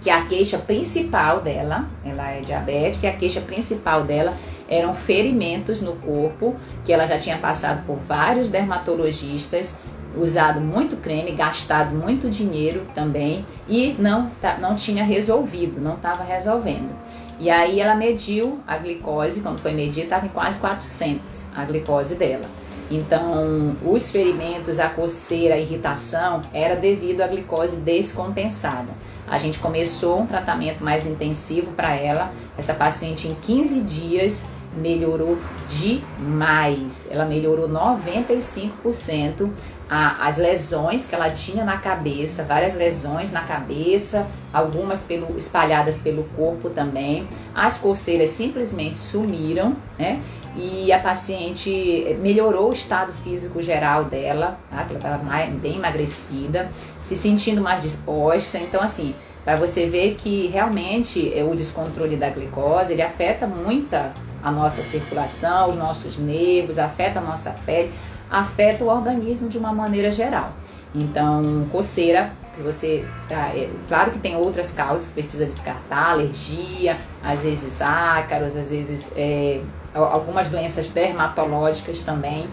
que 0.00 0.10
a 0.10 0.24
queixa 0.26 0.58
principal 0.58 1.40
dela, 1.40 1.86
ela 2.04 2.30
é 2.30 2.40
diabética, 2.40 3.08
a 3.08 3.12
queixa 3.12 3.40
principal 3.40 4.04
dela 4.04 4.34
eram 4.68 4.94
ferimentos 4.94 5.80
no 5.80 5.94
corpo, 5.96 6.54
que 6.84 6.92
ela 6.92 7.06
já 7.06 7.18
tinha 7.18 7.38
passado 7.38 7.84
por 7.84 7.96
vários 7.96 8.48
dermatologistas, 8.48 9.76
usado 10.16 10.60
muito 10.60 10.96
creme, 10.96 11.32
gastado 11.32 11.94
muito 11.94 12.30
dinheiro 12.30 12.82
também 12.94 13.44
e 13.68 13.94
não, 13.98 14.30
não 14.60 14.74
tinha 14.74 15.04
resolvido, 15.04 15.80
não 15.80 15.94
estava 15.94 16.22
resolvendo. 16.22 16.94
E 17.40 17.50
aí 17.50 17.80
ela 17.80 17.94
mediu 17.94 18.58
a 18.66 18.76
glicose, 18.76 19.40
quando 19.40 19.60
foi 19.60 19.72
medir, 19.72 20.04
estava 20.04 20.26
em 20.26 20.30
quase 20.30 20.58
400 20.58 21.46
a 21.54 21.64
glicose 21.64 22.14
dela. 22.14 22.44
Então, 22.90 23.76
os 23.84 24.10
ferimentos, 24.10 24.78
a 24.78 24.88
coceira, 24.88 25.54
a 25.54 25.58
irritação 25.58 26.42
era 26.52 26.74
devido 26.74 27.20
à 27.20 27.26
glicose 27.26 27.76
descompensada. 27.76 28.88
A 29.26 29.38
gente 29.38 29.58
começou 29.58 30.20
um 30.20 30.26
tratamento 30.26 30.82
mais 30.82 31.06
intensivo 31.06 31.72
para 31.72 31.94
ela. 31.94 32.32
Essa 32.56 32.72
paciente 32.72 33.28
em 33.28 33.34
15 33.34 33.80
dias 33.82 34.44
melhorou 34.76 35.38
demais. 35.68 37.08
Ela 37.10 37.26
melhorou 37.26 37.68
95% 37.68 39.50
a, 39.88 40.26
as 40.26 40.36
lesões 40.36 41.06
que 41.06 41.14
ela 41.14 41.30
tinha 41.30 41.64
na 41.64 41.78
cabeça, 41.78 42.42
várias 42.42 42.74
lesões 42.74 43.30
na 43.30 43.40
cabeça, 43.40 44.26
algumas 44.52 45.02
pelo, 45.02 45.36
espalhadas 45.38 45.98
pelo 45.98 46.24
corpo 46.36 46.68
também. 46.70 47.26
As 47.54 47.78
coceiras 47.78 48.30
simplesmente 48.30 48.98
sumiram, 48.98 49.76
né? 49.98 50.20
E 50.60 50.92
a 50.92 50.98
paciente 50.98 52.16
melhorou 52.20 52.70
o 52.70 52.72
estado 52.72 53.12
físico 53.12 53.62
geral 53.62 54.04
dela, 54.04 54.58
tá? 54.68 54.84
Que 54.84 54.96
ela 54.96 55.16
estava 55.16 55.46
bem 55.60 55.76
emagrecida, 55.76 56.68
se 57.00 57.14
sentindo 57.14 57.60
mais 57.60 57.80
disposta. 57.80 58.58
Então, 58.58 58.82
assim, 58.82 59.14
para 59.44 59.56
você 59.56 59.86
ver 59.86 60.16
que 60.16 60.48
realmente 60.48 61.32
o 61.48 61.54
descontrole 61.54 62.16
da 62.16 62.28
glicose 62.28 62.92
ele 62.92 63.02
afeta 63.02 63.46
muito 63.46 63.94
a 63.94 64.50
nossa 64.50 64.82
circulação, 64.82 65.70
os 65.70 65.76
nossos 65.76 66.18
nervos, 66.18 66.78
afeta 66.78 67.20
a 67.20 67.22
nossa 67.22 67.54
pele 67.64 67.92
afeta 68.30 68.84
o 68.84 68.88
organismo 68.88 69.48
de 69.48 69.58
uma 69.58 69.72
maneira 69.72 70.10
geral. 70.10 70.52
Então, 70.94 71.66
coceira, 71.70 72.30
que 72.54 72.62
você. 72.62 73.04
Tá, 73.28 73.50
é, 73.54 73.68
claro 73.88 74.10
que 74.10 74.18
tem 74.18 74.36
outras 74.36 74.72
causas 74.72 75.08
que 75.08 75.14
precisa 75.14 75.44
descartar, 75.44 76.12
alergia, 76.12 76.98
às 77.22 77.42
vezes 77.42 77.80
ácaros, 77.80 78.56
às 78.56 78.70
vezes 78.70 79.12
é, 79.16 79.60
algumas 79.94 80.48
doenças 80.48 80.90
dermatológicas 80.90 82.02
também. 82.02 82.48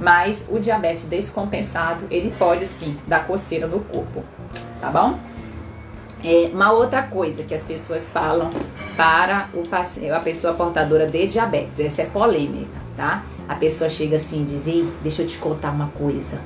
Mas 0.00 0.48
o 0.50 0.58
diabetes 0.58 1.04
descompensado, 1.04 2.04
ele 2.10 2.32
pode 2.36 2.66
sim 2.66 2.98
dar 3.06 3.26
coceira 3.26 3.66
no 3.66 3.80
corpo, 3.80 4.24
tá 4.80 4.90
bom? 4.90 5.18
É, 6.24 6.50
uma 6.52 6.72
outra 6.72 7.02
coisa 7.02 7.42
que 7.42 7.54
as 7.54 7.62
pessoas 7.62 8.10
falam 8.10 8.50
para 8.96 9.48
o 9.52 9.62
a 10.14 10.20
pessoa 10.20 10.54
portadora 10.54 11.06
de 11.06 11.26
diabetes, 11.26 11.78
essa 11.78 12.02
é 12.02 12.06
polêmica, 12.06 12.70
tá? 12.96 13.24
A 13.48 13.54
pessoa 13.54 13.90
chega 13.90 14.16
assim 14.16 14.42
e 14.42 14.44
diz: 14.44 14.66
Ei, 14.66 14.90
deixa 15.02 15.22
eu 15.22 15.26
te 15.26 15.36
contar 15.38 15.70
uma 15.70 15.88
coisa. 15.88 16.40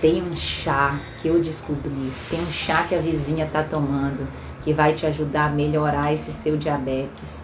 Tem 0.00 0.22
um 0.22 0.34
chá 0.34 0.98
que 1.20 1.28
eu 1.28 1.40
descobri, 1.40 2.12
tem 2.30 2.40
um 2.40 2.52
chá 2.52 2.84
que 2.88 2.94
a 2.94 2.98
vizinha 2.98 3.48
tá 3.50 3.62
tomando 3.62 4.26
que 4.62 4.72
vai 4.72 4.92
te 4.92 5.06
ajudar 5.06 5.46
a 5.46 5.50
melhorar 5.50 6.12
esse 6.12 6.30
seu 6.30 6.56
diabetes. 6.56 7.42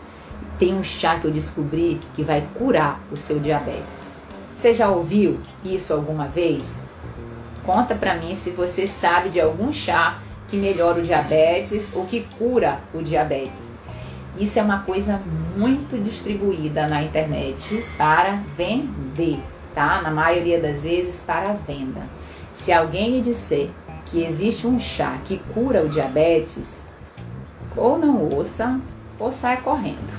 Tem 0.59 0.75
um 0.75 0.83
chá 0.83 1.19
que 1.19 1.27
eu 1.27 1.31
descobri 1.31 2.01
que 2.15 2.23
vai 2.23 2.47
curar 2.55 3.01
o 3.11 3.17
seu 3.17 3.41
diabetes. 3.41 4.13
Você 4.55 4.73
já 4.73 4.89
ouviu 4.89 5.39
isso 5.65 5.93
alguma 5.93 6.29
vez? 6.29 6.83
Conta 7.65 7.95
para 7.95 8.15
mim 8.15 8.35
se 8.35 8.51
você 8.51 8.87
sabe 8.87 9.31
de 9.31 9.41
algum 9.41 9.73
chá 9.73 10.19
que 10.49 10.57
melhora 10.57 11.01
o 11.01 11.03
diabetes 11.03 11.91
ou 11.95 12.07
que 12.07 12.27
cura 12.39 12.79
o 12.93 13.03
diabetes. 13.03 13.75
Isso 14.39 14.59
é 14.59 14.63
uma 14.63 14.81
coisa 14.81 15.21
muito 15.57 16.01
distribuída 16.01 16.87
na 16.87 17.03
internet 17.03 17.85
para 17.97 18.41
vender, 18.57 19.41
tá? 19.75 20.03
Na 20.03 20.11
maioria 20.11 20.61
das 20.61 20.83
vezes 20.83 21.21
para 21.21 21.53
venda. 21.53 22.03
Se 22.53 22.73
alguém 22.73 23.11
me 23.11 23.21
disser 23.21 23.71
que 24.07 24.23
existe 24.23 24.67
um 24.67 24.79
chá 24.79 25.19
que 25.25 25.39
cura 25.53 25.83
o 25.83 25.89
diabetes, 25.89 26.83
ou 27.77 27.99
não 27.99 28.29
ouça, 28.29 28.81
ou 29.25 29.33
sai 29.33 29.59
correndo. 29.59 30.13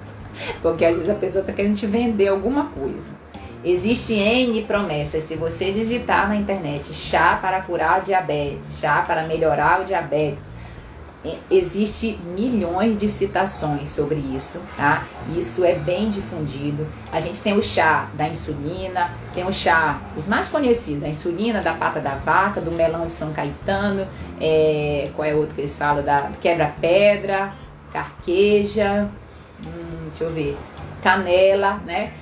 Porque 0.62 0.84
às 0.84 0.96
vezes 0.96 1.10
a 1.10 1.14
pessoa 1.14 1.40
está 1.40 1.52
querendo 1.52 1.76
te 1.76 1.86
vender 1.86 2.28
alguma 2.28 2.66
coisa. 2.66 3.08
Existe 3.64 4.14
N 4.14 4.62
promessas. 4.62 5.24
Se 5.24 5.34
você 5.34 5.72
digitar 5.72 6.28
na 6.28 6.36
internet 6.36 6.92
chá 6.92 7.38
para 7.40 7.60
curar 7.62 8.00
diabetes, 8.00 8.78
chá 8.78 9.02
para 9.06 9.24
melhorar 9.24 9.80
o 9.80 9.84
diabetes, 9.84 10.50
existe 11.50 12.18
milhões 12.36 12.96
de 12.96 13.08
citações 13.08 13.88
sobre 13.88 14.16
isso, 14.16 14.60
tá? 14.76 15.04
Isso 15.36 15.64
é 15.64 15.74
bem 15.74 16.08
difundido. 16.08 16.86
A 17.10 17.18
gente 17.18 17.40
tem 17.40 17.56
o 17.56 17.62
chá 17.62 18.08
da 18.14 18.28
insulina, 18.28 19.10
tem 19.34 19.44
o 19.44 19.52
chá, 19.52 20.00
os 20.16 20.26
mais 20.26 20.46
conhecidos, 20.46 21.00
da 21.00 21.08
insulina, 21.08 21.60
da 21.60 21.72
pata 21.74 21.98
da 21.98 22.14
vaca, 22.14 22.60
do 22.60 22.70
melão 22.70 23.06
de 23.06 23.12
São 23.12 23.32
Caetano, 23.32 24.06
é, 24.40 25.10
qual 25.16 25.26
é 25.26 25.34
outro 25.34 25.54
que 25.54 25.62
eles 25.62 25.76
falam? 25.76 26.04
Da 26.04 26.30
quebra-pedra, 26.40 27.52
carqueja, 27.96 29.08
hum, 29.64 30.08
deixa 30.08 30.24
eu 30.24 30.32
ver, 30.32 30.56
canela, 31.02 31.80
né? 31.86 32.12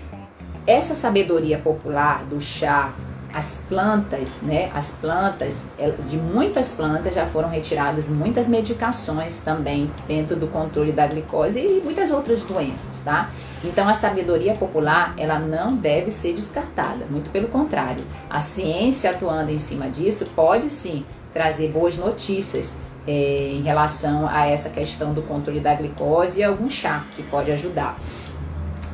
Essa 0.65 0.95
sabedoria 0.95 1.59
popular 1.59 2.23
do 2.25 2.41
chá 2.41 2.93
as 3.35 3.61
plantas, 3.69 4.41
né, 4.43 4.71
as 4.73 4.93
plantas, 4.93 5.67
de 6.09 6.17
muitas 6.17 6.71
plantas 6.71 7.17
já 7.17 7.27
foram 7.27 7.49
retiradas 7.49 8.09
muitas 8.09 8.47
medicações 8.47 9.41
também 9.41 9.91
dentro 10.07 10.37
do 10.37 10.47
controle 10.47 10.93
da 10.93 11.05
glicose 11.05 11.59
e 11.59 11.81
muitas 11.83 12.13
outras 12.13 12.45
doenças, 12.45 13.01
tá? 13.01 13.29
Então 13.65 13.89
a 13.89 13.95
sabedoria 13.95 14.55
popular, 14.55 15.15
ela 15.19 15.41
não 15.41 15.75
deve 15.75 16.13
ser 16.13 16.33
descartada, 16.33 17.07
muito 17.11 17.29
pelo 17.31 17.49
contrário. 17.49 18.05
A 18.31 18.39
ciência 18.39 19.11
atuando 19.11 19.51
em 19.51 19.59
cima 19.59 19.89
disso 19.89 20.31
pode 20.37 20.71
sim 20.71 21.05
trazer 21.33 21.73
boas 21.73 21.97
notícias 21.97 22.77
é, 23.07 23.51
em 23.53 23.63
relação 23.63 24.29
a 24.29 24.47
essa 24.47 24.71
questão 24.71 25.13
do 25.13 25.23
controle 25.23 25.61
da 25.61 25.75
glicose 25.75 26.41
e 26.41 26.45
algum 26.45 26.71
chá 26.71 27.05
que 27.15 27.23
pode 27.25 27.51
ajudar. 27.53 27.97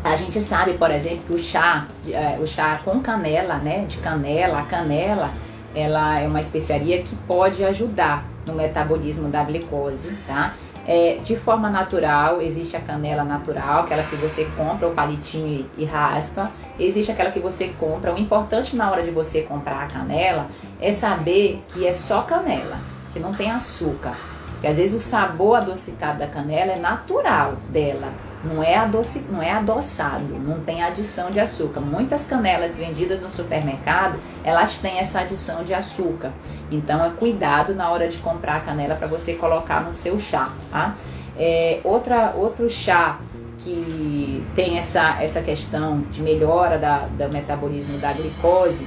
A 0.02 0.16
gente 0.16 0.40
sabe, 0.40 0.74
por 0.74 0.90
exemplo, 0.90 1.20
que 1.26 1.32
o 1.34 1.38
chá, 1.38 1.86
é, 2.08 2.38
o 2.40 2.46
chá 2.46 2.80
com 2.84 3.00
canela, 3.00 3.56
né, 3.56 3.84
de 3.86 3.98
canela, 3.98 4.60
a 4.60 4.62
canela, 4.62 5.30
ela 5.74 6.18
é 6.18 6.26
uma 6.26 6.40
especiaria 6.40 7.02
que 7.02 7.14
pode 7.26 7.64
ajudar 7.64 8.24
no 8.46 8.54
metabolismo 8.54 9.28
da 9.28 9.44
glicose, 9.44 10.16
tá? 10.26 10.54
É, 10.86 11.18
de 11.22 11.36
forma 11.36 11.68
natural, 11.68 12.40
existe 12.40 12.74
a 12.76 12.80
canela 12.80 13.22
natural, 13.22 13.82
aquela 13.82 14.02
que 14.02 14.16
você 14.16 14.46
compra 14.56 14.88
o 14.88 14.94
palitinho 14.94 15.66
e, 15.78 15.82
e 15.82 15.84
raspa. 15.84 16.50
Existe 16.78 17.12
aquela 17.12 17.30
que 17.30 17.38
você 17.38 17.68
compra. 17.78 18.12
O 18.12 18.18
importante 18.18 18.74
na 18.74 18.90
hora 18.90 19.02
de 19.02 19.10
você 19.10 19.42
comprar 19.42 19.82
a 19.82 19.86
canela 19.86 20.46
é 20.80 20.90
saber 20.90 21.62
que 21.68 21.86
é 21.86 21.92
só 21.92 22.22
canela, 22.22 22.80
que 23.12 23.20
não 23.20 23.32
tem 23.32 23.50
açúcar. 23.50 24.16
Porque 24.52 24.66
às 24.66 24.76
vezes 24.76 24.94
o 24.94 25.02
sabor 25.02 25.56
adocicado 25.56 26.18
da 26.18 26.26
canela 26.26 26.72
é 26.72 26.78
natural 26.78 27.56
dela, 27.70 28.12
não 28.44 28.62
é, 28.62 28.76
adoci, 28.76 29.24
não 29.30 29.42
é 29.42 29.52
adoçado, 29.52 30.38
não 30.38 30.60
tem 30.60 30.82
adição 30.82 31.30
de 31.30 31.40
açúcar. 31.40 31.80
Muitas 31.80 32.24
canelas 32.26 32.76
vendidas 32.76 33.20
no 33.20 33.30
supermercado, 33.30 34.18
elas 34.44 34.76
têm 34.76 34.98
essa 34.98 35.20
adição 35.20 35.64
de 35.64 35.74
açúcar. 35.74 36.32
Então, 36.70 37.04
é 37.04 37.10
cuidado 37.10 37.74
na 37.74 37.90
hora 37.90 38.08
de 38.08 38.18
comprar 38.18 38.56
a 38.56 38.60
canela 38.60 38.96
para 38.96 39.06
você 39.06 39.34
colocar 39.34 39.82
no 39.82 39.92
seu 39.92 40.18
chá, 40.18 40.50
tá? 40.70 40.94
É, 41.36 41.80
outra, 41.84 42.34
outro 42.36 42.68
chá 42.68 43.18
que 43.58 44.42
tem 44.54 44.78
essa, 44.78 45.22
essa 45.22 45.40
questão 45.42 46.00
de 46.10 46.22
melhora 46.22 46.78
da, 46.78 47.00
do 47.06 47.32
metabolismo 47.32 47.98
da 47.98 48.12
glicose 48.12 48.86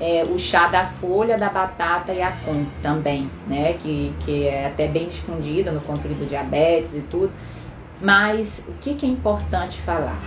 é 0.00 0.24
o 0.24 0.38
chá 0.38 0.66
da 0.68 0.86
folha 0.86 1.38
da 1.38 1.48
batata 1.48 2.12
e 2.12 2.20
a 2.20 2.32
com 2.44 2.64
também, 2.82 3.30
né? 3.46 3.74
Que, 3.74 4.12
que 4.20 4.46
é 4.46 4.66
até 4.66 4.88
bem 4.88 5.06
difundido 5.06 5.70
no 5.72 5.80
controle 5.80 6.14
do 6.14 6.26
diabetes 6.26 6.94
e 6.94 7.00
tudo 7.00 7.30
mas 8.00 8.64
o 8.68 8.72
que, 8.80 8.94
que 8.94 9.06
é 9.06 9.08
importante 9.08 9.80
falar? 9.80 10.18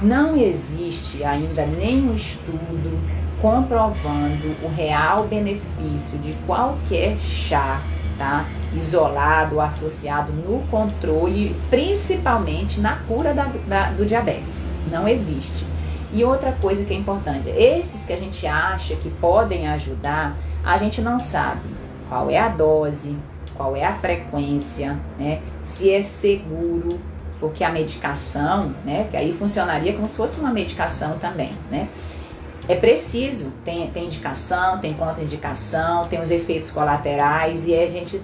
Não 0.00 0.36
existe 0.36 1.24
ainda 1.24 1.66
nenhum 1.66 2.14
estudo 2.14 2.98
comprovando 3.40 4.54
o 4.62 4.68
real 4.68 5.24
benefício 5.24 6.18
de 6.18 6.32
qualquer 6.46 7.16
chá, 7.18 7.80
tá? 8.16 8.44
Isolado 8.74 9.56
ou 9.56 9.60
associado 9.60 10.32
no 10.32 10.60
controle, 10.68 11.54
principalmente 11.70 12.80
na 12.80 12.96
cura 13.06 13.32
da, 13.32 13.44
da, 13.66 13.90
do 13.90 14.04
diabetes. 14.04 14.66
Não 14.90 15.06
existe. 15.06 15.64
E 16.12 16.24
outra 16.24 16.52
coisa 16.52 16.84
que 16.84 16.94
é 16.94 16.96
importante, 16.96 17.48
esses 17.50 18.04
que 18.04 18.12
a 18.12 18.16
gente 18.16 18.46
acha 18.46 18.96
que 18.96 19.10
podem 19.10 19.68
ajudar, 19.68 20.34
a 20.64 20.78
gente 20.78 21.02
não 21.02 21.18
sabe 21.20 21.60
qual 22.08 22.30
é 22.30 22.38
a 22.38 22.48
dose, 22.48 23.16
qual 23.54 23.76
é 23.76 23.84
a 23.84 23.92
frequência, 23.92 24.96
né? 25.18 25.40
Se 25.60 25.90
é 25.90 26.00
seguro, 26.00 26.98
porque 27.38 27.62
a 27.62 27.70
medicação, 27.70 28.74
né? 28.84 29.06
Que 29.10 29.16
aí 29.16 29.32
funcionaria 29.32 29.92
como 29.92 30.08
se 30.08 30.16
fosse 30.16 30.40
uma 30.40 30.50
medicação 30.50 31.18
também, 31.18 31.52
né? 31.70 31.88
É 32.66 32.74
preciso, 32.74 33.52
tem, 33.64 33.90
tem 33.90 34.04
indicação, 34.04 34.78
tem 34.78 34.94
contraindicação, 34.94 36.06
tem 36.06 36.20
os 36.20 36.30
efeitos 36.30 36.70
colaterais 36.70 37.66
e 37.66 37.74
a 37.74 37.88
gente 37.88 38.20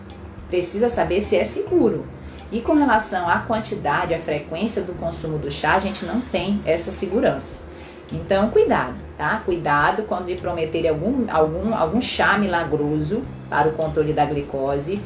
precisa 0.49 0.89
saber 0.89 1.21
se 1.21 1.37
é 1.37 1.45
seguro. 1.45 2.07
E 2.53 2.61
com 2.61 2.75
relação 2.75 3.29
à 3.29 3.39
quantidade, 3.39 4.15
à 4.15 4.19
frequência 4.19 4.83
do 4.83 4.93
consumo 4.93 5.39
do 5.39 5.51
chá, 5.51 5.75
a 5.75 5.79
gente 5.79 6.05
não 6.05 6.21
tem 6.21 6.61
essa 6.65 6.91
segurança. 6.91 7.64
Então, 8.13 8.51
cuidado, 8.51 8.95
tá? 9.17 9.43
Cuidado 9.45 10.05
quando 10.05 10.27
lhe 10.27 10.37
prometerem 10.37 10.91
algum, 10.91 11.27
algum, 11.31 11.75
algum 11.75 12.01
chá 12.01 12.39
milagroso 12.39 13.23
para 13.49 13.69
o 13.69 13.73
controle 13.73 14.13
da 14.13 14.25
glicose 14.25 15.01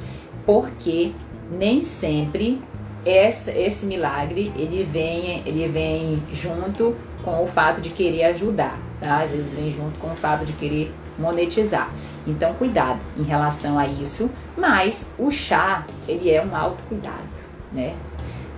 porque 0.44 1.12
nem 1.50 1.84
sempre 1.84 2.60
esse, 3.04 3.50
esse 3.50 3.86
milagre 3.86 4.52
ele 4.56 4.82
vem, 4.82 5.42
ele 5.46 5.68
vem 5.68 6.22
junto 6.32 6.96
com 7.24 7.42
o 7.42 7.46
fato 7.46 7.80
de 7.80 7.90
querer 7.90 8.24
ajudar, 8.24 8.78
tá? 9.00 9.22
Às 9.22 9.30
vezes 9.30 9.52
vem 9.52 9.72
junto 9.72 9.98
com 9.98 10.10
o 10.10 10.16
fato 10.16 10.44
de 10.44 10.52
querer 10.54 10.92
monetizar. 11.18 11.90
Então, 12.26 12.54
cuidado 12.54 13.00
em 13.16 13.22
relação 13.22 13.78
a 13.78 13.86
isso, 13.86 14.30
mas 14.56 15.10
o 15.18 15.30
chá, 15.30 15.86
ele 16.06 16.30
é 16.30 16.44
um 16.44 16.54
autocuidado, 16.54 17.28
né? 17.72 17.94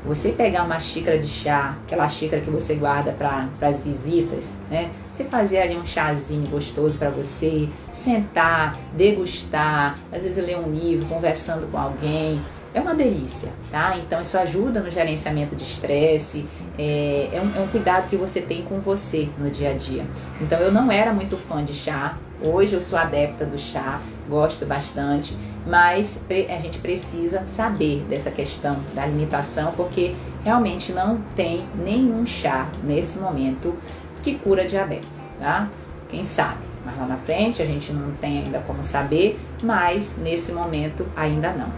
Você 0.05 0.33
pegar 0.33 0.63
uma 0.65 0.81
xícara 0.81 1.19
de 1.19 1.29
chá, 1.29 1.77
aquela 1.85 2.09
xícara 2.09 2.41
que 2.41 2.51
você 2.51 2.75
guarda 2.75 3.13
para 3.13 3.49
as 3.61 3.83
visitas, 3.83 4.55
né? 4.71 4.91
Você 5.13 5.25
fazer 5.25 5.59
ali 5.59 5.77
um 5.77 5.85
chazinho 5.85 6.49
gostoso 6.49 6.97
para 6.97 7.11
você, 7.11 7.69
sentar, 7.93 8.79
degustar, 8.95 9.99
às 10.11 10.23
vezes 10.23 10.43
ler 10.45 10.59
um 10.59 10.71
livro, 10.71 11.07
conversando 11.07 11.71
com 11.71 11.77
alguém, 11.77 12.41
é 12.73 12.81
uma 12.81 12.95
delícia, 12.95 13.53
tá? 13.71 13.97
Então 13.99 14.21
isso 14.21 14.39
ajuda 14.39 14.81
no 14.81 14.91
gerenciamento 14.91 15.57
de 15.57 15.65
estresse, 15.65 16.47
é, 16.79 17.31
é, 17.33 17.41
um, 17.41 17.57
é, 17.57 17.61
um, 17.61 17.69
cuidado 17.69 18.09
que 18.09 18.17
você 18.17 18.41
tem 18.41 18.63
com 18.63 18.81
você 18.81 19.29
no 19.39 19.51
dia 19.51 19.71
a 19.71 19.75
dia. 19.75 20.07
Então 20.41 20.59
eu 20.59 20.73
não 20.73 20.91
era 20.91 21.13
muito 21.13 21.37
fã 21.37 21.65
de 21.65 21.75
chá, 21.75 22.17
hoje 22.43 22.75
eu 22.75 22.81
sou 22.81 22.99
adepta 22.99 23.45
do 23.45 23.59
chá, 23.59 24.01
gosto 24.29 24.65
bastante, 24.67 25.37
mas 25.67 26.23
a 26.31 26.61
gente 26.61 26.79
precisa 26.79 27.47
saber 27.47 28.05
dessa 28.09 28.31
questão 28.31 28.77
da 28.95 29.07
limitação, 29.07 29.73
porque 29.77 30.15
realmente 30.43 30.93
não 30.93 31.19
tem 31.37 31.67
nenhum 31.75 32.25
chá 32.25 32.69
nesse 32.83 33.19
momento 33.19 33.75
que 34.23 34.35
cura 34.37 34.67
diabetes, 34.67 35.29
tá? 35.39 35.69
Quem 36.09 36.25
sabe? 36.25 36.59
Mas 36.85 36.99
lá 36.99 37.07
na 37.07 37.17
frente 37.17 37.61
a 37.61 37.67
gente 37.67 37.93
não 37.93 38.13
tem 38.13 38.45
ainda 38.45 38.59
como 38.61 38.83
saber, 38.83 39.39
mas 39.63 40.17
nesse 40.17 40.51
momento 40.53 41.07
ainda 41.15 41.53
não. 41.53 41.71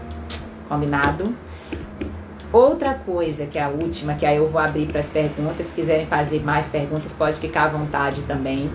Combinado? 0.67 1.35
Outra 2.51 2.93
coisa, 2.93 3.47
que 3.47 3.57
é 3.57 3.63
a 3.63 3.69
última, 3.69 4.13
que 4.13 4.25
aí 4.25 4.37
eu 4.37 4.47
vou 4.47 4.61
abrir 4.61 4.85
para 4.85 4.99
as 4.99 5.09
perguntas, 5.09 5.65
se 5.65 5.73
quiserem 5.73 6.05
fazer 6.05 6.43
mais 6.43 6.67
perguntas, 6.67 7.11
pode 7.11 7.39
ficar 7.39 7.63
à 7.63 7.67
vontade 7.69 8.21
também. 8.23 8.69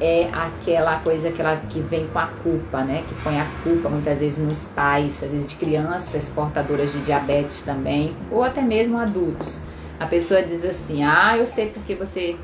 É 0.00 0.30
aquela 0.32 0.98
coisa 1.00 1.28
aquela 1.28 1.56
que 1.56 1.80
vem 1.80 2.06
com 2.06 2.18
a 2.18 2.26
culpa, 2.42 2.82
né? 2.82 3.04
Que 3.06 3.14
põe 3.22 3.38
a 3.38 3.46
culpa 3.62 3.88
muitas 3.88 4.18
vezes 4.18 4.38
nos 4.38 4.64
pais, 4.64 5.22
às 5.22 5.30
vezes 5.30 5.46
de 5.46 5.56
crianças 5.56 6.30
portadoras 6.30 6.92
de 6.92 7.00
diabetes 7.02 7.62
também, 7.62 8.16
ou 8.30 8.42
até 8.42 8.62
mesmo 8.62 8.98
adultos. 8.98 9.60
A 9.98 10.06
pessoa 10.06 10.42
diz 10.42 10.64
assim: 10.64 11.04
Ah, 11.04 11.36
eu 11.36 11.46
sei 11.46 11.66
porque 11.66 11.94
você 11.94 12.36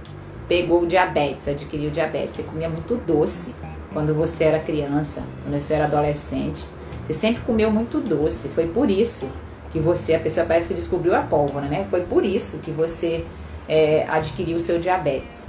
pegou 0.47 0.85
diabetes, 0.87 1.49
adquiriu 1.49 1.91
diabetes. 1.91 2.33
Você 2.33 2.43
comia 2.43 2.69
muito 2.69 2.97
doce 2.97 3.55
quando 3.93 4.15
você 4.15 4.45
era 4.45 4.59
criança, 4.59 5.23
quando 5.43 5.61
você 5.61 5.75
era 5.75 5.85
adolescente. 5.85 6.65
Você 7.03 7.15
sempre 7.15 7.43
comeu 7.43 7.71
muito 7.71 8.01
doce. 8.01 8.49
Foi 8.49 8.67
por 8.67 8.91
isso 8.91 9.31
que 9.73 9.79
você, 9.79 10.15
a 10.15 10.21
pessoa 10.21 10.45
parece 10.45 10.69
que 10.69 10.75
descobriu 10.75 11.15
a 11.15 11.23
pólvora, 11.23 11.67
né? 11.67 11.87
Foi 11.89 12.03
por 12.03 12.25
isso 12.25 12.59
que 12.59 12.71
você 12.71 13.25
é, 13.69 14.05
adquiriu 14.09 14.57
o 14.57 14.61
seu 14.61 14.79
diabetes. 14.79 15.49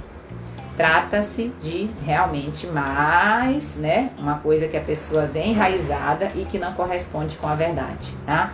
Trata-se 0.78 1.52
de 1.60 1.90
realmente 2.04 2.64
mais, 2.68 3.74
né? 3.74 4.12
Uma 4.16 4.38
coisa 4.38 4.68
que 4.68 4.76
a 4.76 4.80
pessoa 4.80 5.26
vem 5.26 5.50
enraizada 5.50 6.30
e 6.36 6.44
que 6.44 6.56
não 6.56 6.72
corresponde 6.72 7.34
com 7.36 7.48
a 7.48 7.56
verdade, 7.56 8.14
tá? 8.24 8.52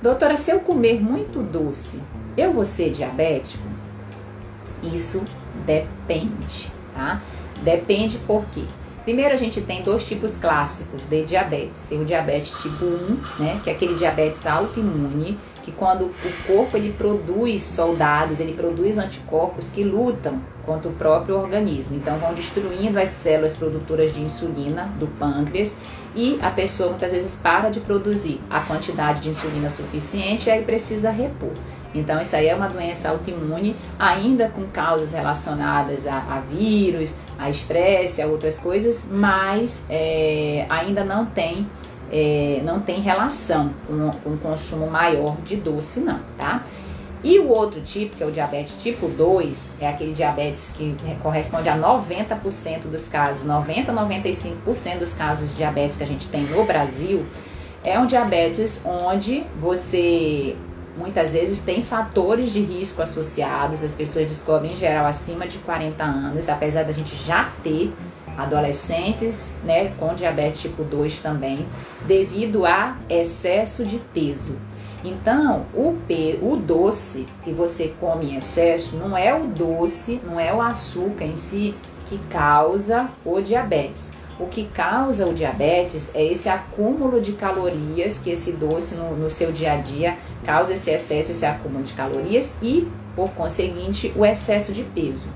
Doutora, 0.00 0.38
se 0.38 0.50
eu 0.50 0.60
comer 0.60 1.02
muito 1.02 1.42
doce, 1.42 2.02
eu 2.34 2.50
vou 2.50 2.64
ser 2.64 2.92
diabético? 2.92 3.62
Isso 4.82 5.22
depende, 5.66 6.72
tá? 6.94 7.20
Depende 7.62 8.16
por 8.20 8.46
quê? 8.46 8.62
Primeiro 9.04 9.34
a 9.34 9.36
gente 9.36 9.60
tem 9.60 9.82
dois 9.82 10.08
tipos 10.08 10.34
clássicos 10.38 11.04
de 11.04 11.26
diabetes. 11.26 11.82
Tem 11.82 12.00
o 12.00 12.06
diabetes 12.06 12.56
tipo 12.62 12.86
1, 12.86 13.20
né, 13.38 13.60
que 13.62 13.68
é 13.68 13.74
aquele 13.74 13.94
diabetes 13.96 14.46
autoimune, 14.46 15.38
que 15.62 15.72
quando 15.72 16.06
o 16.06 16.46
corpo 16.46 16.74
ele 16.74 16.94
produz 16.94 17.62
soldados, 17.62 18.40
ele 18.40 18.54
produz 18.54 18.96
anticorpos 18.96 19.68
que 19.68 19.84
lutam 19.84 20.40
contra 20.66 20.90
o 20.90 20.92
próprio 20.92 21.38
organismo. 21.38 21.96
Então 21.96 22.18
vão 22.18 22.34
destruindo 22.34 22.98
as 22.98 23.10
células 23.10 23.56
produtoras 23.56 24.12
de 24.12 24.20
insulina 24.20 24.92
do 24.98 25.06
pâncreas 25.06 25.74
e 26.14 26.38
a 26.42 26.50
pessoa 26.50 26.90
muitas 26.90 27.12
vezes 27.12 27.36
para 27.36 27.70
de 27.70 27.80
produzir 27.80 28.40
a 28.50 28.60
quantidade 28.60 29.20
de 29.20 29.28
insulina 29.28 29.70
suficiente 29.70 30.48
e 30.48 30.52
aí 30.52 30.62
precisa 30.62 31.10
repor. 31.10 31.52
Então, 31.94 32.20
isso 32.20 32.36
aí 32.36 32.48
é 32.48 32.54
uma 32.54 32.68
doença 32.68 33.08
autoimune, 33.08 33.74
ainda 33.98 34.48
com 34.48 34.64
causas 34.66 35.12
relacionadas 35.12 36.06
a, 36.06 36.18
a 36.18 36.40
vírus, 36.40 37.16
a 37.38 37.48
estresse, 37.48 38.20
a 38.20 38.26
outras 38.26 38.58
coisas, 38.58 39.06
mas 39.10 39.82
é, 39.88 40.66
ainda 40.68 41.04
não 41.04 41.24
tem, 41.24 41.66
é, 42.12 42.60
não 42.64 42.80
tem 42.80 43.00
relação 43.00 43.72
com, 43.86 44.08
o 44.30 44.38
consumo 44.38 44.90
maior 44.90 45.36
de 45.42 45.56
doce, 45.56 46.00
não, 46.00 46.20
tá? 46.36 46.62
E 47.26 47.40
o 47.40 47.48
outro 47.48 47.80
tipo, 47.80 48.14
que 48.14 48.22
é 48.22 48.26
o 48.26 48.30
diabetes 48.30 48.76
tipo 48.80 49.08
2, 49.08 49.72
é 49.80 49.88
aquele 49.88 50.12
diabetes 50.12 50.72
que 50.76 50.96
corresponde 51.24 51.68
a 51.68 51.76
90% 51.76 52.82
dos 52.82 53.08
casos, 53.08 53.44
90 53.44 53.90
a 53.90 53.94
95% 53.96 54.98
dos 55.00 55.12
casos 55.12 55.50
de 55.50 55.56
diabetes 55.56 55.96
que 55.96 56.04
a 56.04 56.06
gente 56.06 56.28
tem 56.28 56.44
no 56.44 56.64
Brasil, 56.64 57.26
é 57.82 57.98
um 57.98 58.06
diabetes 58.06 58.80
onde 58.84 59.44
você 59.60 60.54
muitas 60.96 61.32
vezes 61.32 61.58
tem 61.58 61.82
fatores 61.82 62.52
de 62.52 62.60
risco 62.60 63.02
associados, 63.02 63.82
as 63.82 63.92
pessoas 63.92 64.28
descobrem 64.28 64.74
em 64.74 64.76
geral 64.76 65.04
acima 65.04 65.48
de 65.48 65.58
40 65.58 66.04
anos, 66.04 66.48
apesar 66.48 66.84
da 66.84 66.92
gente 66.92 67.16
já 67.26 67.50
ter 67.60 67.92
adolescentes, 68.36 69.52
né, 69.64 69.92
com 69.98 70.14
diabetes 70.14 70.60
tipo 70.60 70.84
2 70.84 71.18
também, 71.18 71.66
devido 72.06 72.64
a 72.64 72.96
excesso 73.10 73.84
de 73.84 73.98
peso. 74.14 74.56
Então, 75.06 75.64
o, 75.72 75.96
pe 76.08 76.36
o 76.42 76.56
doce 76.56 77.26
que 77.44 77.52
você 77.52 77.94
come 78.00 78.32
em 78.32 78.36
excesso 78.36 78.96
não 78.96 79.16
é 79.16 79.32
o 79.32 79.46
doce, 79.46 80.20
não 80.26 80.40
é 80.40 80.52
o 80.52 80.60
açúcar 80.60 81.24
em 81.24 81.36
si 81.36 81.76
que 82.06 82.18
causa 82.28 83.08
o 83.24 83.40
diabetes. 83.40 84.10
O 84.38 84.46
que 84.48 84.64
causa 84.64 85.24
o 85.24 85.32
diabetes 85.32 86.10
é 86.12 86.24
esse 86.24 86.48
acúmulo 86.48 87.20
de 87.20 87.32
calorias 87.32 88.18
que 88.18 88.30
esse 88.30 88.52
doce 88.52 88.96
no, 88.96 89.16
no 89.16 89.30
seu 89.30 89.52
dia 89.52 89.74
a 89.74 89.76
dia 89.76 90.18
causa 90.44 90.74
esse 90.74 90.90
excesso, 90.90 91.30
esse 91.30 91.46
acúmulo 91.46 91.84
de 91.84 91.94
calorias 91.94 92.56
e, 92.60 92.88
por 93.14 93.30
conseguinte, 93.30 94.12
o 94.16 94.26
excesso 94.26 94.72
de 94.72 94.82
peso. 94.82 95.28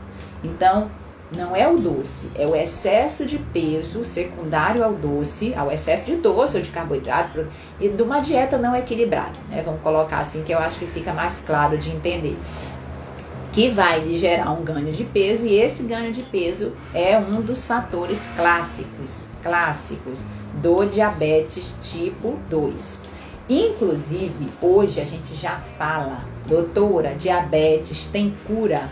Então, 0.42 0.90
não 1.36 1.54
é 1.54 1.68
o 1.68 1.78
doce, 1.78 2.30
é 2.34 2.46
o 2.46 2.56
excesso 2.56 3.24
de 3.24 3.38
peso 3.38 4.04
secundário 4.04 4.84
ao 4.84 4.92
doce, 4.92 5.54
ao 5.54 5.70
excesso 5.70 6.04
de 6.04 6.16
doce 6.16 6.56
ou 6.56 6.62
de 6.62 6.70
carboidrato 6.70 7.46
e 7.78 7.88
de 7.88 8.02
uma 8.02 8.20
dieta 8.20 8.58
não 8.58 8.74
equilibrada, 8.74 9.38
né? 9.48 9.62
Vamos 9.64 9.80
colocar 9.80 10.18
assim 10.18 10.42
que 10.42 10.52
eu 10.52 10.58
acho 10.58 10.78
que 10.78 10.86
fica 10.86 11.12
mais 11.12 11.40
claro 11.40 11.78
de 11.78 11.90
entender 11.90 12.36
que 13.52 13.68
vai 13.68 14.00
lhe 14.00 14.16
gerar 14.16 14.52
um 14.52 14.62
ganho 14.62 14.92
de 14.92 15.04
peso 15.04 15.46
e 15.46 15.58
esse 15.58 15.82
ganho 15.82 16.12
de 16.12 16.22
peso 16.22 16.72
é 16.94 17.18
um 17.18 17.40
dos 17.40 17.66
fatores 17.66 18.28
clássicos, 18.36 19.26
clássicos 19.42 20.22
do 20.54 20.84
diabetes 20.84 21.74
tipo 21.82 22.38
2. 22.48 22.98
Inclusive, 23.48 24.48
hoje 24.62 25.00
a 25.00 25.04
gente 25.04 25.34
já 25.34 25.56
fala, 25.76 26.20
doutora, 26.46 27.14
diabetes 27.16 28.04
tem 28.06 28.34
cura. 28.46 28.88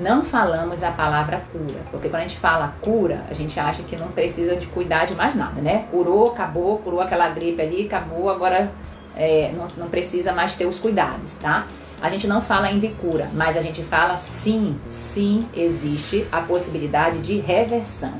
Não 0.00 0.24
falamos 0.24 0.82
a 0.82 0.90
palavra 0.90 1.42
cura, 1.52 1.80
porque 1.90 2.08
quando 2.08 2.22
a 2.22 2.26
gente 2.26 2.38
fala 2.38 2.74
cura, 2.80 3.26
a 3.28 3.34
gente 3.34 3.60
acha 3.60 3.82
que 3.82 3.96
não 3.96 4.08
precisa 4.08 4.56
de 4.56 4.66
cuidar 4.66 5.04
de 5.04 5.14
mais 5.14 5.34
nada, 5.34 5.60
né? 5.60 5.84
Curou, 5.90 6.30
acabou, 6.30 6.78
curou 6.78 7.02
aquela 7.02 7.28
gripe 7.28 7.60
ali, 7.60 7.84
acabou, 7.84 8.30
agora 8.30 8.72
é, 9.14 9.52
não, 9.54 9.68
não 9.76 9.90
precisa 9.90 10.32
mais 10.32 10.54
ter 10.54 10.64
os 10.64 10.80
cuidados, 10.80 11.34
tá? 11.34 11.66
A 12.00 12.08
gente 12.08 12.26
não 12.26 12.40
fala 12.40 12.68
ainda 12.68 12.86
em 12.86 12.94
cura, 12.94 13.30
mas 13.34 13.58
a 13.58 13.60
gente 13.60 13.82
fala 13.82 14.16
sim, 14.16 14.80
sim 14.88 15.46
existe 15.54 16.26
a 16.32 16.40
possibilidade 16.40 17.18
de 17.18 17.38
reversão, 17.38 18.14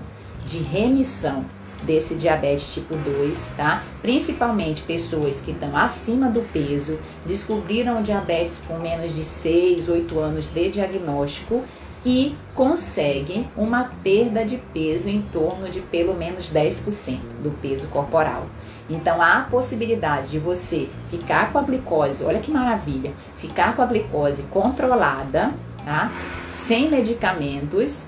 de 0.45 0.59
remissão 0.59 1.47
desse 1.83 2.14
diabetes 2.14 2.73
tipo 2.73 2.95
2, 2.97 3.51
tá? 3.57 3.83
Principalmente 4.03 4.83
pessoas 4.83 5.40
que 5.40 5.51
estão 5.51 5.77
acima 5.77 6.29
do 6.29 6.40
peso, 6.53 6.99
descobriram 7.27 8.01
o 8.01 8.03
diabetes 8.03 8.62
com 8.66 8.79
menos 8.79 9.14
de 9.14 9.25
6, 9.25 9.88
8 9.88 10.19
anos 10.19 10.49
de 10.49 10.71
diagnóstico 10.71 11.62
e 12.05 12.35
conseguem 12.55 13.48
uma 13.57 13.90
perda 14.02 14.44
de 14.44 14.57
peso 14.73 15.09
em 15.09 15.21
torno 15.21 15.69
de 15.69 15.81
pelo 15.81 16.15
menos 16.15 16.50
10% 16.50 17.19
do 17.42 17.50
peso 17.61 17.88
corporal. 17.88 18.46
Então 18.88 19.21
há 19.21 19.38
a 19.38 19.42
possibilidade 19.42 20.31
de 20.31 20.38
você 20.38 20.88
ficar 21.11 21.52
com 21.52 21.59
a 21.59 21.63
glicose, 21.63 22.25
olha 22.25 22.40
que 22.40 22.50
maravilha, 22.50 23.13
ficar 23.37 23.77
com 23.77 23.83
a 23.83 23.87
glicose 23.87 24.42
controlada, 24.44 25.52
tá? 25.85 26.11
Sem 26.46 26.90
medicamentos, 26.90 28.07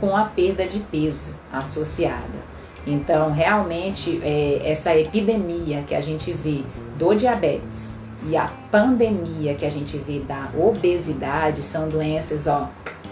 com 0.00 0.16
a 0.16 0.24
perda 0.24 0.66
de 0.66 0.78
peso 0.78 1.34
associada. 1.52 2.55
Então, 2.86 3.32
realmente, 3.32 4.20
é, 4.22 4.60
essa 4.64 4.94
epidemia 4.96 5.82
que 5.82 5.94
a 5.94 6.00
gente 6.00 6.32
vê 6.32 6.62
do 6.96 7.14
diabetes 7.14 7.98
e 8.28 8.36
a 8.36 8.48
pandemia 8.70 9.54
que 9.54 9.66
a 9.66 9.70
gente 9.70 9.98
vê 9.98 10.20
da 10.20 10.48
obesidade 10.56 11.62
são 11.62 11.88
doenças, 11.88 12.46
ó, 12.46 12.70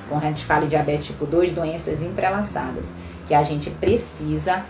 quando 0.08 0.24
a 0.24 0.28
gente 0.28 0.44
fala 0.44 0.62
de 0.62 0.68
diabetes 0.68 1.06
tipo 1.06 1.26
2, 1.26 1.50
doenças 1.50 2.02
entrelaçadas, 2.02 2.92
que 3.26 3.34
a 3.34 3.42
gente 3.42 3.70
precisa 3.70 4.64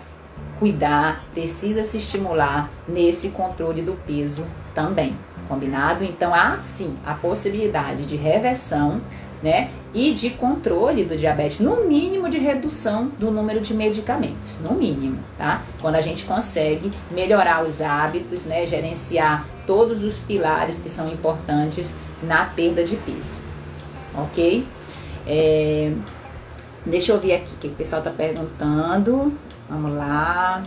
cuidar, 0.58 1.24
precisa 1.32 1.84
se 1.84 1.98
estimular 1.98 2.70
nesse 2.88 3.30
controle 3.30 3.82
do 3.82 3.92
peso 4.06 4.46
também, 4.74 5.14
Combinado? 5.48 6.04
Então 6.04 6.34
há 6.34 6.58
sim 6.58 6.96
a 7.04 7.12
possibilidade 7.14 8.06
de 8.06 8.16
reversão 8.16 9.02
né? 9.44 9.70
E 9.92 10.14
de 10.14 10.30
controle 10.30 11.04
do 11.04 11.14
diabetes, 11.14 11.60
no 11.60 11.84
mínimo 11.84 12.30
de 12.30 12.38
redução 12.38 13.08
do 13.18 13.30
número 13.30 13.60
de 13.60 13.74
medicamentos, 13.74 14.58
no 14.58 14.72
mínimo, 14.72 15.18
tá? 15.36 15.62
Quando 15.82 15.96
a 15.96 16.00
gente 16.00 16.24
consegue 16.24 16.90
melhorar 17.10 17.62
os 17.62 17.82
hábitos, 17.82 18.46
né? 18.46 18.66
Gerenciar 18.66 19.46
todos 19.66 20.02
os 20.02 20.18
pilares 20.18 20.80
que 20.80 20.88
são 20.88 21.08
importantes 21.08 21.92
na 22.22 22.46
perda 22.46 22.82
de 22.82 22.96
peso, 22.96 23.36
ok? 24.16 24.66
É, 25.26 25.92
deixa 26.86 27.12
eu 27.12 27.20
ver 27.20 27.34
aqui 27.34 27.52
o 27.52 27.58
que 27.58 27.68
o 27.68 27.74
pessoal 27.74 28.00
está 28.00 28.10
perguntando. 28.10 29.30
Vamos 29.68 29.94
lá. 29.94 30.62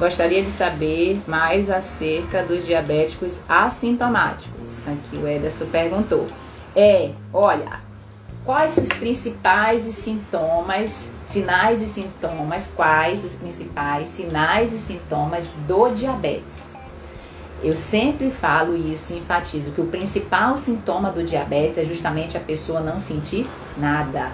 Gostaria 0.00 0.42
de 0.42 0.48
saber 0.48 1.20
mais 1.26 1.68
acerca 1.68 2.42
dos 2.42 2.64
diabéticos 2.64 3.42
assintomáticos. 3.46 4.78
Aqui 4.86 5.18
o 5.18 5.28
Ederson 5.28 5.66
perguntou. 5.66 6.26
É, 6.74 7.10
olha, 7.34 7.80
quais 8.42 8.78
os 8.78 8.88
principais 8.88 9.82
sintomas, 9.82 11.10
sinais 11.26 11.82
e 11.82 11.86
sintomas, 11.86 12.66
quais 12.74 13.22
os 13.22 13.36
principais 13.36 14.08
sinais 14.08 14.72
e 14.72 14.78
sintomas 14.78 15.52
do 15.68 15.90
diabetes? 15.90 16.62
Eu 17.62 17.74
sempre 17.74 18.30
falo 18.30 18.74
isso 18.74 19.12
e 19.12 19.18
enfatizo 19.18 19.70
que 19.72 19.82
o 19.82 19.86
principal 19.88 20.56
sintoma 20.56 21.10
do 21.10 21.22
diabetes 21.22 21.76
é 21.76 21.84
justamente 21.84 22.38
a 22.38 22.40
pessoa 22.40 22.80
não 22.80 22.98
sentir 22.98 23.46
nada. 23.76 24.30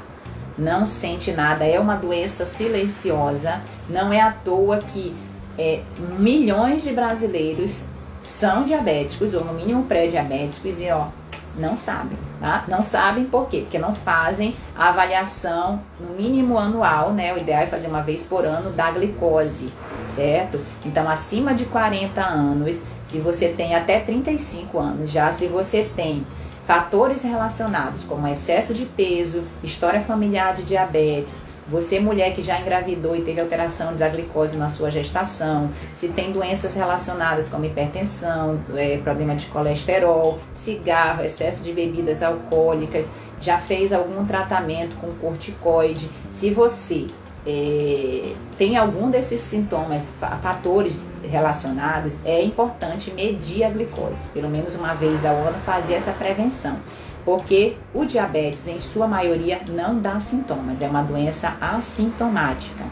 Não 0.57 0.87
sente 0.87 1.33
nada, 1.33 1.67
é 1.67 1.81
uma 1.81 1.97
doença 1.97 2.45
silenciosa. 2.45 3.61
Não 3.91 4.13
é 4.13 4.21
à 4.21 4.31
toa 4.31 4.79
que 4.79 5.15
é, 5.59 5.81
milhões 6.19 6.83
de 6.83 6.93
brasileiros 6.93 7.85
são 8.21 8.65
diabéticos, 8.65 9.35
ou 9.35 9.45
no 9.45 9.53
mínimo 9.53 9.85
pré-diabéticos, 9.85 10.81
e 10.81 10.91
ó, 10.91 11.09
não 11.57 11.77
sabem, 11.77 12.19
tá? 12.41 12.65
Não 12.69 12.83
sabem 12.83 13.25
por 13.25 13.49
quê? 13.49 13.61
Porque 13.61 13.79
não 13.79 13.95
fazem 13.95 14.55
a 14.77 14.89
avaliação 14.89 15.81
no 15.99 16.15
mínimo 16.15 16.59
anual, 16.59 17.13
né? 17.13 17.33
O 17.33 17.39
ideal 17.39 17.63
é 17.63 17.67
fazer 17.67 17.89
uma 17.89 18.03
vez 18.03 18.23
por 18.23 18.45
ano 18.45 18.71
da 18.73 18.91
glicose, 18.91 19.73
certo? 20.15 20.61
Então, 20.85 21.09
acima 21.09 21.55
de 21.55 21.65
40 21.65 22.21
anos, 22.23 22.83
se 23.05 23.19
você 23.19 23.49
tem 23.49 23.75
até 23.75 24.01
35 24.01 24.79
anos, 24.79 25.11
já 25.11 25.31
se 25.31 25.47
você 25.47 25.91
tem 25.97 26.27
fatores 26.67 27.23
relacionados 27.23 28.05
como 28.05 28.27
excesso 28.27 28.75
de 28.75 28.85
peso, 28.85 29.45
história 29.63 30.01
familiar 30.01 30.53
de 30.53 30.65
diabetes, 30.65 31.46
você, 31.69 31.99
mulher 31.99 32.35
que 32.35 32.43
já 32.43 32.61
engravidou 32.61 33.17
e 33.17 33.23
teve 33.23 33.41
alteração 33.41 33.97
da 33.97 34.09
glicose 34.09 34.57
na 34.57 34.69
sua 34.69 34.91
gestação, 34.91 35.69
se 35.97 36.09
tem 36.09 36.31
doenças 36.31 36.75
relacionadas 36.75 37.49
como 37.49 37.65
hipertensão, 37.65 38.61
é, 38.75 38.99
problema 38.99 39.35
de 39.35 39.47
colesterol, 39.47 40.39
cigarro, 40.53 41.25
excesso 41.25 41.63
de 41.65 41.73
bebidas 41.73 42.23
alcoólicas, 42.23 43.11
já 43.41 43.59
fez 43.59 43.93
algum 43.93 44.25
tratamento 44.25 44.97
com 44.97 45.09
corticoide, 45.15 46.09
se 46.31 46.51
você 46.51 47.07
é, 47.47 48.33
tem 48.57 48.77
algum 48.77 49.11
desses 49.11 49.41
sintomas, 49.41 50.13
fatores 50.43 50.99
relacionados, 51.23 52.19
é 52.25 52.43
importante 52.43 53.11
medir 53.11 53.65
a 53.65 53.71
glicose. 53.71 54.31
Pelo 54.31 54.49
menos 54.49 54.75
uma 54.75 54.95
vez 54.95 55.25
ao 55.25 55.35
ano 55.35 55.59
fazer 55.65 55.95
essa 55.95 56.13
prevenção 56.13 56.77
porque 57.27 57.77
o 57.93 58.05
diabetes, 58.05 58.69
em 58.69 58.79
sua 58.79 59.09
maioria, 59.09 59.61
não 59.69 59.99
dá 59.99 60.21
sintomas, 60.21 60.81
é 60.81 60.89
uma 60.89 61.03
doença 61.03 61.57
assintomática. 61.61 62.85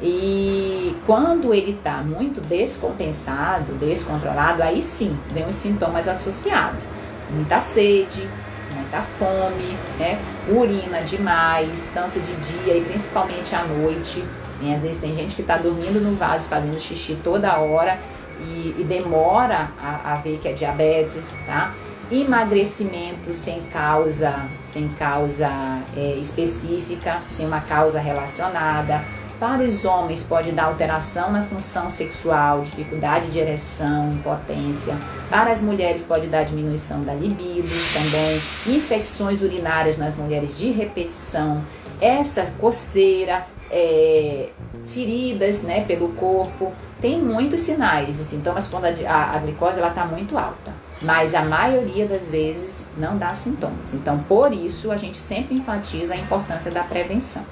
E 0.00 0.96
quando 1.04 1.52
ele 1.52 1.72
está 1.72 1.96
muito 1.96 2.40
descompensado, 2.40 3.72
descontrolado, 3.74 4.62
aí 4.62 4.80
sim 4.80 5.18
vem 5.32 5.44
os 5.48 5.56
sintomas 5.56 6.06
associados: 6.06 6.88
muita 7.30 7.60
sede, 7.60 8.28
muita 8.72 9.02
fome, 9.18 9.76
né? 9.98 10.20
urina 10.48 11.00
demais, 11.00 11.88
tanto 11.92 12.20
de 12.20 12.34
dia 12.36 12.76
e 12.76 12.84
principalmente 12.84 13.56
à 13.56 13.64
noite. 13.64 14.22
E 14.62 14.72
às 14.72 14.82
vezes 14.82 14.98
tem 14.98 15.16
gente 15.16 15.34
que 15.34 15.42
está 15.42 15.56
dormindo 15.56 16.00
no 16.00 16.14
vaso, 16.14 16.48
fazendo 16.48 16.78
xixi 16.78 17.18
toda 17.24 17.58
hora 17.58 17.98
e, 18.38 18.76
e 18.78 18.84
demora 18.84 19.70
a, 19.82 20.12
a 20.12 20.14
ver 20.16 20.38
que 20.38 20.46
é 20.46 20.52
diabetes, 20.52 21.34
tá? 21.44 21.72
Emagrecimento 22.10 23.32
sem 23.32 23.60
causa, 23.72 24.46
sem 24.62 24.88
causa 24.88 25.50
é, 25.96 26.16
específica, 26.16 27.20
sem 27.28 27.46
uma 27.46 27.60
causa 27.60 27.98
relacionada. 27.98 29.02
Para 29.38 29.62
os 29.62 29.84
homens 29.84 30.22
pode 30.22 30.52
dar 30.52 30.66
alteração 30.66 31.32
na 31.32 31.42
função 31.42 31.90
sexual, 31.90 32.62
dificuldade 32.62 33.30
de 33.30 33.38
ereção, 33.38 34.12
impotência. 34.12 34.96
Para 35.28 35.50
as 35.50 35.60
mulheres 35.60 36.02
pode 36.02 36.28
dar 36.28 36.44
diminuição 36.44 37.02
da 37.02 37.14
libido, 37.14 37.68
também 37.92 38.76
infecções 38.76 39.42
urinárias 39.42 39.96
nas 39.96 40.14
mulheres 40.14 40.56
de 40.56 40.70
repetição, 40.70 41.64
essa 42.00 42.46
coceira, 42.58 43.46
é, 43.70 44.50
feridas 44.86 45.62
né, 45.62 45.84
pelo 45.84 46.10
corpo, 46.10 46.72
tem 47.00 47.20
muitos 47.20 47.60
sinais 47.60 48.20
e 48.20 48.24
sintomas 48.24 48.66
quando 48.66 48.84
a, 48.84 48.90
a, 49.08 49.36
a 49.36 49.38
glicose 49.38 49.80
está 49.80 50.04
muito 50.06 50.38
alta 50.38 50.83
mas 51.04 51.34
a 51.34 51.42
maioria 51.42 52.06
das 52.06 52.30
vezes 52.30 52.88
não 52.96 53.18
dá 53.18 53.34
sintomas. 53.34 53.92
Então, 53.92 54.18
por 54.20 54.52
isso, 54.52 54.90
a 54.90 54.96
gente 54.96 55.18
sempre 55.18 55.54
enfatiza 55.54 56.14
a 56.14 56.16
importância 56.16 56.70
da 56.70 56.82
prevenção, 56.82 57.44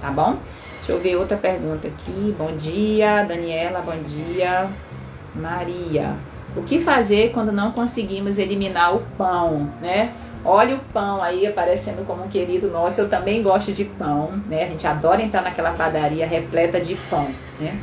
tá 0.00 0.10
bom? 0.10 0.38
Deixa 0.76 0.92
eu 0.92 1.00
ver 1.00 1.16
outra 1.16 1.36
pergunta 1.36 1.88
aqui. 1.88 2.34
Bom 2.38 2.54
dia, 2.56 3.24
Daniela, 3.24 3.80
bom 3.80 3.96
dia. 4.02 4.68
Maria, 5.34 6.14
o 6.56 6.62
que 6.62 6.80
fazer 6.80 7.32
quando 7.32 7.50
não 7.50 7.72
conseguimos 7.72 8.38
eliminar 8.38 8.94
o 8.94 9.00
pão, 9.18 9.70
né? 9.80 10.12
Olha 10.44 10.76
o 10.76 10.78
pão 10.92 11.22
aí 11.22 11.46
aparecendo 11.46 12.06
como 12.06 12.24
um 12.24 12.28
querido 12.28 12.70
nosso. 12.70 13.00
Eu 13.00 13.08
também 13.08 13.42
gosto 13.42 13.72
de 13.72 13.84
pão, 13.84 14.30
né? 14.46 14.62
A 14.62 14.66
gente 14.66 14.86
adora 14.86 15.22
entrar 15.22 15.42
naquela 15.42 15.72
padaria 15.72 16.26
repleta 16.26 16.80
de 16.80 16.94
pão, 17.10 17.28
né? 17.58 17.76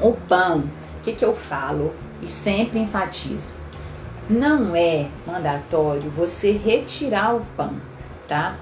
O 0.00 0.12
pão, 0.12 0.64
o 0.98 1.02
que, 1.02 1.12
que 1.12 1.24
eu 1.24 1.34
falo 1.34 1.94
e 2.20 2.26
sempre 2.26 2.80
enfatizo? 2.80 3.63
Não 4.28 4.74
é 4.74 5.06
mandatório 5.26 6.10
você 6.10 6.52
retirar 6.52 7.34
o 7.36 7.42
pão, 7.56 7.74
tá? 8.26 8.56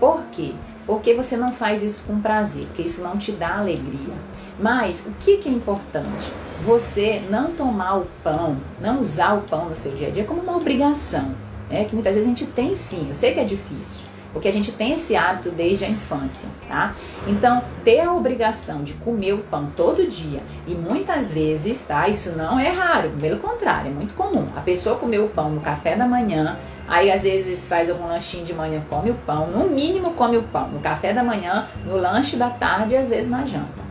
Por 0.00 0.22
quê? 0.32 0.52
Porque 0.86 1.14
você 1.14 1.36
não 1.36 1.52
faz 1.52 1.82
isso 1.82 2.02
com 2.06 2.20
prazer, 2.20 2.66
porque 2.66 2.82
isso 2.82 3.02
não 3.02 3.16
te 3.16 3.32
dá 3.32 3.58
alegria. 3.58 4.14
Mas 4.58 5.00
o 5.06 5.12
que, 5.18 5.38
que 5.38 5.48
é 5.48 5.52
importante? 5.52 6.32
Você 6.62 7.22
não 7.30 7.52
tomar 7.52 7.98
o 7.98 8.06
pão, 8.22 8.56
não 8.80 9.00
usar 9.00 9.34
o 9.34 9.42
pão 9.42 9.68
no 9.68 9.76
seu 9.76 9.92
dia 9.92 10.08
a 10.08 10.10
dia 10.10 10.24
como 10.24 10.40
uma 10.40 10.56
obrigação, 10.56 11.34
né? 11.70 11.84
Que 11.84 11.94
muitas 11.94 12.14
vezes 12.14 12.30
a 12.30 12.34
gente 12.34 12.46
tem 12.46 12.74
sim, 12.74 13.08
eu 13.08 13.14
sei 13.14 13.32
que 13.32 13.40
é 13.40 13.44
difícil 13.44 14.13
porque 14.34 14.48
a 14.48 14.52
gente 14.52 14.72
tem 14.72 14.92
esse 14.92 15.16
hábito 15.16 15.50
desde 15.50 15.84
a 15.84 15.88
infância, 15.88 16.48
tá? 16.68 16.92
Então, 17.26 17.62
ter 17.84 18.00
a 18.00 18.12
obrigação 18.12 18.82
de 18.82 18.92
comer 18.94 19.32
o 19.32 19.38
pão 19.38 19.68
todo 19.76 20.06
dia 20.06 20.42
e 20.66 20.74
muitas 20.74 21.32
vezes, 21.32 21.82
tá? 21.84 22.08
Isso 22.08 22.32
não 22.36 22.58
é 22.58 22.68
raro, 22.68 23.10
pelo 23.18 23.38
contrário, 23.38 23.90
é 23.90 23.94
muito 23.94 24.12
comum. 24.14 24.48
A 24.56 24.60
pessoa 24.60 24.96
comer 24.96 25.20
o 25.20 25.28
pão 25.28 25.50
no 25.50 25.60
café 25.60 25.94
da 25.94 26.06
manhã, 26.06 26.58
aí 26.88 27.10
às 27.10 27.22
vezes 27.22 27.68
faz 27.68 27.88
algum 27.88 28.08
lanchinho 28.08 28.44
de 28.44 28.52
manhã, 28.52 28.82
come 28.90 29.10
o 29.10 29.14
pão, 29.14 29.46
no 29.46 29.68
mínimo 29.68 30.10
come 30.14 30.36
o 30.36 30.42
pão 30.42 30.68
no 30.68 30.80
café 30.80 31.12
da 31.12 31.22
manhã, 31.22 31.68
no 31.86 31.96
lanche 31.96 32.36
da 32.36 32.50
tarde 32.50 32.94
e 32.94 32.96
às 32.96 33.08
vezes 33.08 33.30
na 33.30 33.46
janta. 33.46 33.83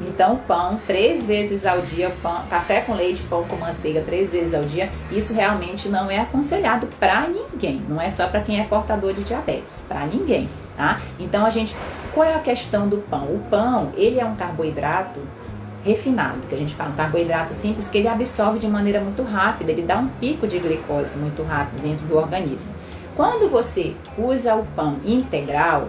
Então, 0.00 0.36
pão 0.36 0.78
três 0.86 1.26
vezes 1.26 1.66
ao 1.66 1.80
dia, 1.80 2.12
pão, 2.22 2.42
café 2.48 2.80
com 2.80 2.94
leite, 2.94 3.22
pão 3.22 3.44
com 3.44 3.56
manteiga 3.56 4.00
três 4.02 4.30
vezes 4.32 4.54
ao 4.54 4.62
dia, 4.62 4.88
isso 5.10 5.34
realmente 5.34 5.88
não 5.88 6.10
é 6.10 6.20
aconselhado 6.20 6.86
para 7.00 7.26
ninguém. 7.26 7.82
Não 7.88 8.00
é 8.00 8.08
só 8.08 8.28
para 8.28 8.40
quem 8.40 8.60
é 8.60 8.64
portador 8.64 9.12
de 9.12 9.24
diabetes, 9.24 9.84
para 9.88 10.06
ninguém, 10.06 10.48
tá? 10.76 11.00
Então, 11.18 11.44
a 11.44 11.50
gente, 11.50 11.74
qual 12.14 12.26
é 12.26 12.34
a 12.34 12.40
questão 12.40 12.88
do 12.88 12.98
pão? 12.98 13.24
O 13.24 13.40
pão, 13.50 13.92
ele 13.96 14.20
é 14.20 14.24
um 14.24 14.36
carboidrato 14.36 15.20
refinado, 15.84 16.40
que 16.48 16.54
a 16.54 16.58
gente 16.58 16.74
fala, 16.74 16.90
um 16.90 16.96
carboidrato 16.96 17.54
simples 17.54 17.88
que 17.88 17.98
ele 17.98 18.08
absorve 18.08 18.58
de 18.58 18.68
maneira 18.68 19.00
muito 19.00 19.22
rápida, 19.22 19.72
ele 19.72 19.82
dá 19.82 19.98
um 19.98 20.08
pico 20.08 20.46
de 20.46 20.58
glicose 20.58 21.18
muito 21.18 21.42
rápido 21.42 21.82
dentro 21.82 22.06
do 22.06 22.16
organismo. 22.16 22.72
Quando 23.16 23.48
você 23.48 23.94
usa 24.16 24.54
o 24.54 24.64
pão 24.76 24.96
integral, 25.04 25.88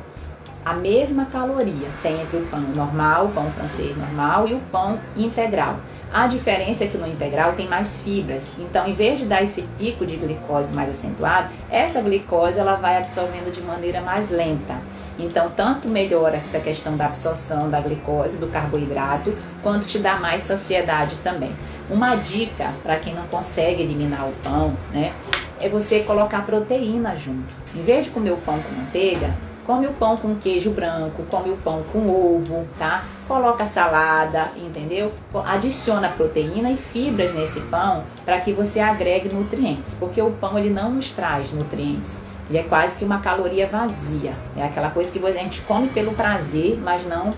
a 0.70 0.74
mesma 0.76 1.26
caloria 1.26 1.88
tem 2.04 2.22
entre 2.22 2.38
o 2.38 2.46
pão 2.46 2.60
normal, 2.60 3.26
o 3.26 3.30
pão 3.30 3.50
francês 3.54 3.98
normal 3.98 4.48
e 4.48 4.54
o 4.54 4.60
pão 4.72 5.00
integral. 5.18 5.78
A 6.14 6.28
diferença 6.28 6.84
é 6.84 6.88
que 6.88 6.96
no 6.96 7.08
integral 7.08 7.54
tem 7.54 7.68
mais 7.68 7.98
fibras. 8.04 8.54
Então, 8.60 8.88
em 8.88 8.94
vez 8.94 9.18
de 9.18 9.26
dar 9.26 9.42
esse 9.42 9.64
pico 9.80 10.06
de 10.06 10.16
glicose 10.16 10.72
mais 10.72 10.92
acentuado, 10.92 11.50
essa 11.72 12.00
glicose 12.02 12.60
ela 12.60 12.76
vai 12.76 12.98
absorvendo 12.98 13.52
de 13.52 13.62
maneira 13.62 14.00
mais 14.00 14.30
lenta. 14.30 14.76
Então, 15.18 15.50
tanto 15.50 15.88
melhora 15.88 16.38
essa 16.38 16.60
questão 16.60 16.96
da 16.96 17.08
absorção 17.08 17.68
da 17.68 17.82
glicose, 17.82 18.38
do 18.38 18.46
carboidrato, 18.46 19.36
quanto 19.64 19.88
te 19.88 19.98
dá 19.98 20.18
mais 20.18 20.44
saciedade 20.44 21.18
também. 21.24 21.52
Uma 21.90 22.14
dica 22.14 22.72
para 22.84 22.98
quem 22.98 23.16
não 23.16 23.26
consegue 23.26 23.82
eliminar 23.82 24.28
o 24.28 24.34
pão, 24.44 24.74
né, 24.94 25.14
é 25.60 25.68
você 25.68 26.02
colocar 26.02 26.46
proteína 26.46 27.16
junto. 27.16 27.58
Em 27.76 27.82
vez 27.82 28.06
de 28.06 28.12
comer 28.12 28.32
o 28.32 28.38
pão 28.38 28.60
com 28.60 28.76
manteiga, 28.76 29.34
Come 29.70 29.86
o 29.86 29.94
pão 29.94 30.18
com 30.18 30.34
queijo 30.34 30.72
branco, 30.72 31.22
come 31.30 31.52
o 31.52 31.58
pão 31.58 31.84
com 31.94 32.10
ovo, 32.10 32.68
tá? 32.80 33.06
coloca 33.28 33.64
salada, 33.64 34.50
entendeu? 34.58 35.14
Adiciona 35.46 36.10
proteína 36.10 36.72
e 36.72 36.76
fibras 36.76 37.34
nesse 37.34 37.62
pão 37.62 38.04
para 38.26 38.40
que 38.40 38.52
você 38.52 38.80
agregue 38.80 39.30
nutrientes, 39.30 39.94
porque 39.94 40.20
o 40.20 40.32
pão 40.32 40.58
ele 40.58 40.72
não 40.72 40.90
nos 40.90 41.12
traz 41.12 41.52
nutrientes. 41.52 42.24
Ele 42.50 42.58
é 42.58 42.64
quase 42.64 42.98
que 42.98 43.06
uma 43.06 43.20
caloria 43.20 43.68
vazia. 43.68 44.34
É 44.58 44.64
aquela 44.64 44.90
coisa 44.90 45.12
que 45.12 45.24
a 45.24 45.32
gente 45.34 45.62
come 45.62 45.88
pelo 45.90 46.14
prazer, 46.14 46.80
mas 46.84 47.06
não 47.06 47.32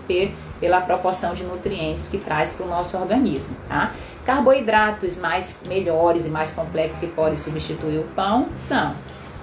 pela 0.58 0.80
proporção 0.80 1.34
de 1.34 1.44
nutrientes 1.44 2.08
que 2.08 2.18
traz 2.18 2.54
para 2.54 2.66
o 2.66 2.70
nosso 2.70 2.96
organismo, 2.96 3.54
tá? 3.68 3.92
Carboidratos 4.26 5.18
mais 5.18 5.58
melhores 5.68 6.26
e 6.26 6.30
mais 6.30 6.54
complexos 6.54 6.98
que 6.98 7.08
podem 7.08 7.36
substituir 7.36 7.98
o 7.98 8.06
pão 8.16 8.48
são 8.56 8.96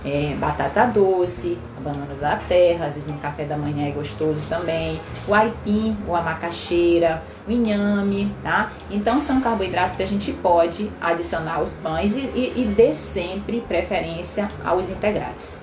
é, 0.04 0.36
batata 0.38 0.86
doce, 0.86 1.58
a 1.76 1.80
banana 1.80 2.14
da 2.20 2.36
terra, 2.36 2.86
às 2.86 2.94
vezes 2.94 3.10
no 3.10 3.18
café 3.18 3.44
da 3.44 3.56
manhã 3.56 3.88
é 3.88 3.90
gostoso 3.90 4.46
também, 4.46 5.00
o 5.26 5.34
aipim, 5.34 5.96
ou 6.06 6.14
a 6.14 6.22
macaxeira, 6.22 7.22
o 7.46 7.50
inhame, 7.50 8.32
tá? 8.42 8.70
Então 8.90 9.20
são 9.20 9.40
carboidratos 9.40 9.96
que 9.96 10.02
a 10.02 10.06
gente 10.06 10.32
pode 10.32 10.90
adicionar 11.00 11.56
aos 11.56 11.74
pães 11.74 12.16
e, 12.16 12.20
e, 12.20 12.52
e 12.56 12.64
dê 12.64 12.94
sempre 12.94 13.60
preferência 13.60 14.48
aos 14.64 14.88
integrais, 14.88 15.60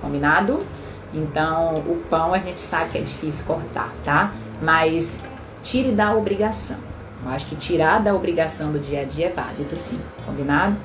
combinado? 0.00 0.64
Então 1.12 1.76
o 1.76 2.02
pão 2.08 2.34
a 2.34 2.38
gente 2.38 2.60
sabe 2.60 2.90
que 2.90 2.98
é 2.98 3.02
difícil 3.02 3.46
cortar, 3.46 3.90
tá? 4.04 4.32
Mas 4.60 5.22
tire 5.62 5.92
da 5.92 6.14
obrigação. 6.14 6.78
Eu 7.22 7.30
acho 7.30 7.46
que 7.46 7.56
tirar 7.56 8.00
da 8.00 8.14
obrigação 8.14 8.72
do 8.72 8.78
dia 8.78 9.02
a 9.02 9.04
dia 9.04 9.26
é 9.26 9.30
válido 9.30 9.76
sim, 9.76 10.00
combinado? 10.24 10.76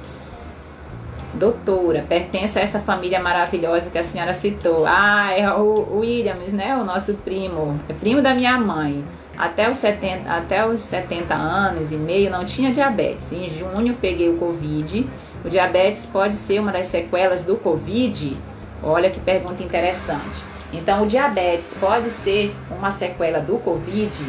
Doutora, 1.36 2.04
pertence 2.08 2.58
a 2.58 2.62
essa 2.62 2.80
família 2.80 3.20
maravilhosa 3.20 3.90
que 3.90 3.98
a 3.98 4.04
senhora 4.04 4.34
citou. 4.34 4.86
Ah, 4.86 5.32
é 5.32 5.52
o 5.52 6.00
Williams, 6.00 6.54
né? 6.54 6.76
O 6.76 6.84
nosso 6.84 7.14
primo, 7.16 7.80
é 7.88 7.94
primo 7.94 8.22
da 8.22 8.34
minha 8.34 8.58
mãe. 8.58 9.04
Até 9.38 9.70
os, 9.70 9.78
70, 9.80 10.30
até 10.32 10.66
os 10.66 10.80
70 10.80 11.36
anos 11.36 11.92
e 11.92 11.98
meio 11.98 12.32
não 12.32 12.46
tinha 12.46 12.72
diabetes. 12.72 13.32
Em 13.34 13.50
junho 13.50 13.98
peguei 14.00 14.30
o 14.30 14.38
Covid. 14.38 15.06
O 15.44 15.50
diabetes 15.50 16.06
pode 16.06 16.36
ser 16.36 16.60
uma 16.60 16.72
das 16.72 16.88
sequelas 16.88 17.44
do 17.44 17.56
Covid? 17.58 18.36
Olha 18.82 19.10
que 19.10 19.20
pergunta 19.20 19.62
interessante. 19.62 20.44
Então, 20.72 21.04
o 21.04 21.08
diabetes 21.08 21.76
pode 21.80 22.10
ser 22.10 22.56
uma 22.70 22.92
sequela 22.92 23.40
do 23.40 23.58
Covid? 23.58 24.26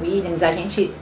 Williams, 0.00 0.42
a 0.42 0.52
gente. 0.52 0.92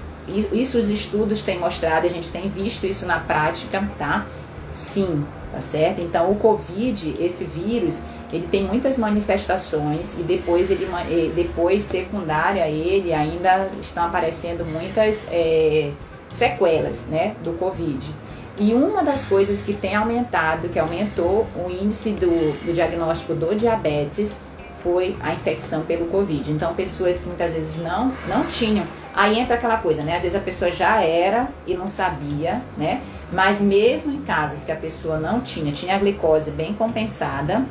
Isso 0.52 0.78
os 0.78 0.88
estudos 0.88 1.42
têm 1.42 1.58
mostrado, 1.58 2.06
a 2.06 2.08
gente 2.08 2.30
tem 2.30 2.48
visto 2.48 2.86
isso 2.86 3.04
na 3.04 3.18
prática, 3.18 3.82
tá? 3.98 4.24
Sim, 4.72 5.24
tá 5.52 5.60
certo? 5.60 6.00
Então, 6.00 6.30
o 6.32 6.36
Covid, 6.36 7.14
esse 7.20 7.44
vírus, 7.44 8.00
ele 8.32 8.46
tem 8.46 8.64
muitas 8.64 8.96
manifestações 8.96 10.14
e 10.18 10.22
depois 10.22 10.70
ele 10.70 10.86
depois 11.34 11.82
secundária 11.82 12.64
a 12.64 12.68
ele 12.68 13.12
ainda 13.12 13.70
estão 13.80 14.06
aparecendo 14.06 14.64
muitas 14.64 15.28
é, 15.30 15.90
sequelas, 16.30 17.06
né, 17.06 17.36
do 17.44 17.52
Covid. 17.52 18.10
E 18.58 18.74
uma 18.74 19.02
das 19.02 19.24
coisas 19.24 19.62
que 19.62 19.74
tem 19.74 19.94
aumentado, 19.94 20.68
que 20.68 20.78
aumentou 20.78 21.46
o 21.56 21.70
índice 21.70 22.12
do, 22.12 22.52
do 22.64 22.72
diagnóstico 22.72 23.34
do 23.34 23.54
diabetes, 23.54 24.40
foi 24.82 25.16
a 25.20 25.32
infecção 25.32 25.82
pelo 25.82 26.06
Covid. 26.06 26.50
Então, 26.50 26.74
pessoas 26.74 27.20
que 27.20 27.26
muitas 27.26 27.52
vezes 27.52 27.82
não, 27.82 28.12
não 28.28 28.44
tinham. 28.46 28.84
Aí 29.14 29.38
entra 29.38 29.56
aquela 29.56 29.76
coisa, 29.76 30.02
né? 30.02 30.16
Às 30.16 30.22
vezes 30.22 30.36
a 30.36 30.40
pessoa 30.40 30.70
já 30.70 31.02
era 31.02 31.48
e 31.66 31.74
não 31.74 31.86
sabia, 31.86 32.62
né? 32.76 33.02
Mas 33.30 33.60
mesmo 33.60 34.12
em 34.12 34.20
casos 34.20 34.64
que 34.64 34.72
a 34.72 34.76
pessoa 34.76 35.18
não 35.18 35.40
tinha, 35.40 35.72
tinha 35.72 35.96
a 35.96 35.98
glicose 35.98 36.50
bem 36.50 36.72
compensada, 36.72 37.64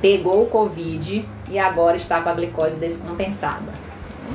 pegou 0.00 0.42
o 0.42 0.46
Covid 0.46 1.26
e 1.50 1.58
agora 1.58 1.96
está 1.96 2.20
com 2.20 2.28
a 2.28 2.34
glicose 2.34 2.76
descompensada. 2.76 3.72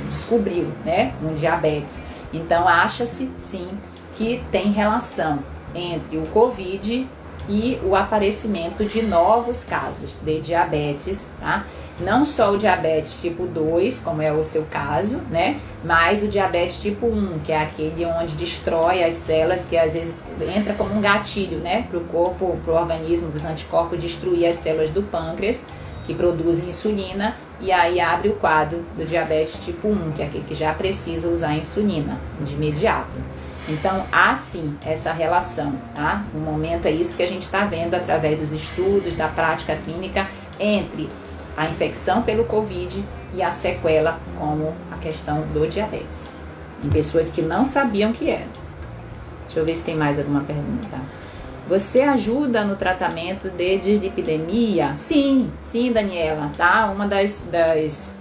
Descobriu, 0.06 0.68
né? 0.84 1.14
Um 1.22 1.34
diabetes. 1.34 2.04
Então, 2.34 2.68
acha-se 2.68 3.32
sim 3.36 3.70
que 4.16 4.44
tem 4.52 4.72
relação 4.72 5.40
entre 5.76 6.18
o 6.18 6.26
Covid 6.28 7.08
e 7.48 7.80
o 7.84 7.96
aparecimento 7.96 8.86
de 8.86 9.02
novos 9.02 9.64
casos 9.64 10.18
de 10.22 10.40
diabetes, 10.40 11.28
tá? 11.40 11.66
Não 12.00 12.26
só 12.26 12.52
o 12.52 12.58
diabetes 12.58 13.22
tipo 13.22 13.46
2, 13.46 14.00
como 14.00 14.22
é 14.22 14.32
o 14.32 14.44
seu 14.44 14.66
caso, 14.66 15.18
né? 15.30 15.60
Mas 15.84 16.24
o 16.24 16.28
diabetes 16.28 16.80
tipo 16.80 17.06
1, 17.06 17.40
que 17.44 17.52
é 17.52 17.62
aquele 17.62 18.04
onde 18.06 18.34
destrói 18.34 19.04
as 19.04 19.14
células, 19.14 19.66
que 19.66 19.78
às 19.78 19.94
vezes 19.94 20.16
entra 20.56 20.74
como 20.74 20.96
um 20.96 21.02
gatilho, 21.02 21.60
né? 21.60 21.86
Para 21.88 22.00
o 22.00 22.04
corpo, 22.06 22.58
para 22.66 22.74
o 22.74 22.78
organismo, 22.78 23.30
para 23.30 23.38
os 23.38 23.46
anticorpos 23.46 24.00
destruir 24.00 24.48
as 24.48 24.56
células 24.58 24.90
do 24.90 25.04
pâncreas, 25.04 25.64
que 26.06 26.16
produzem 26.16 26.68
insulina, 26.68 27.36
e 27.62 27.72
aí 27.72 28.00
abre 28.00 28.30
o 28.30 28.36
quadro 28.36 28.84
do 28.98 29.06
diabetes 29.06 29.64
tipo 29.64 29.88
1, 29.88 30.14
que 30.14 30.22
é 30.22 30.26
aquele 30.26 30.44
que 30.44 30.56
já 30.56 30.74
precisa 30.74 31.30
usar 31.30 31.56
insulina 31.56 32.18
de 32.42 32.56
imediato. 32.56 33.20
Então, 33.70 34.04
há 34.12 34.36
sim 34.36 34.76
essa 34.86 35.14
relação, 35.14 35.74
tá? 35.96 36.24
No 36.34 36.42
momento 36.42 36.88
é 36.88 36.92
isso 36.92 37.16
que 37.16 37.24
a 37.24 37.28
gente 37.28 37.44
está 37.44 37.64
vendo 37.64 37.94
através 37.96 38.38
dos 38.38 38.52
estudos, 38.52 39.16
da 39.16 39.28
prática 39.30 39.78
clínica, 39.86 40.28
entre 40.60 41.10
a 41.56 41.68
infecção 41.68 42.22
pelo 42.22 42.46
Covid 42.46 43.04
e 43.34 43.42
a 43.42 43.52
sequela, 43.52 44.20
como 44.38 44.74
a 44.92 44.98
questão 44.98 45.42
do 45.54 45.68
diabetes, 45.68 46.30
em 46.84 46.90
pessoas 46.90 47.30
que 47.30 47.42
não 47.42 47.64
sabiam 47.64 48.12
que 48.12 48.30
era. 48.30 48.48
Deixa 49.46 49.60
eu 49.60 49.66
ver 49.66 49.76
se 49.76 49.84
tem 49.84 49.96
mais 49.96 50.18
alguma 50.18 50.42
pergunta. 50.42 51.00
Você 51.68 52.02
ajuda 52.02 52.66
no 52.66 52.76
tratamento 52.76 53.50
de 53.50 53.78
dislipidemia? 53.78 54.96
Sim, 54.96 55.50
sim, 55.62 55.92
Daniela, 55.92 56.52
tá? 56.58 56.92
Uma 56.94 57.08
das, 57.08 57.48
das 57.52 58.12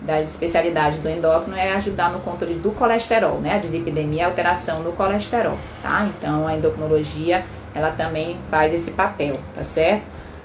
das 0.00 0.30
especialidades 0.30 0.98
do 0.98 1.08
endócrino 1.08 1.56
é 1.56 1.72
ajudar 1.74 2.10
no 2.10 2.20
controle 2.20 2.54
do 2.54 2.70
colesterol, 2.70 3.38
né? 3.38 3.54
A 3.54 3.58
dislipidemia 3.58 4.22
é 4.22 4.24
alteração 4.24 4.82
do 4.82 4.92
colesterol, 4.92 5.58
tá? 5.82 6.08
Então 6.16 6.46
a 6.46 6.56
endocrinologia 6.56 7.44
ela 7.74 7.90
também 7.90 8.38
faz 8.50 8.72
esse 8.72 8.92
papel, 8.92 9.36
tá 9.54 9.62
certo? 9.62 10.04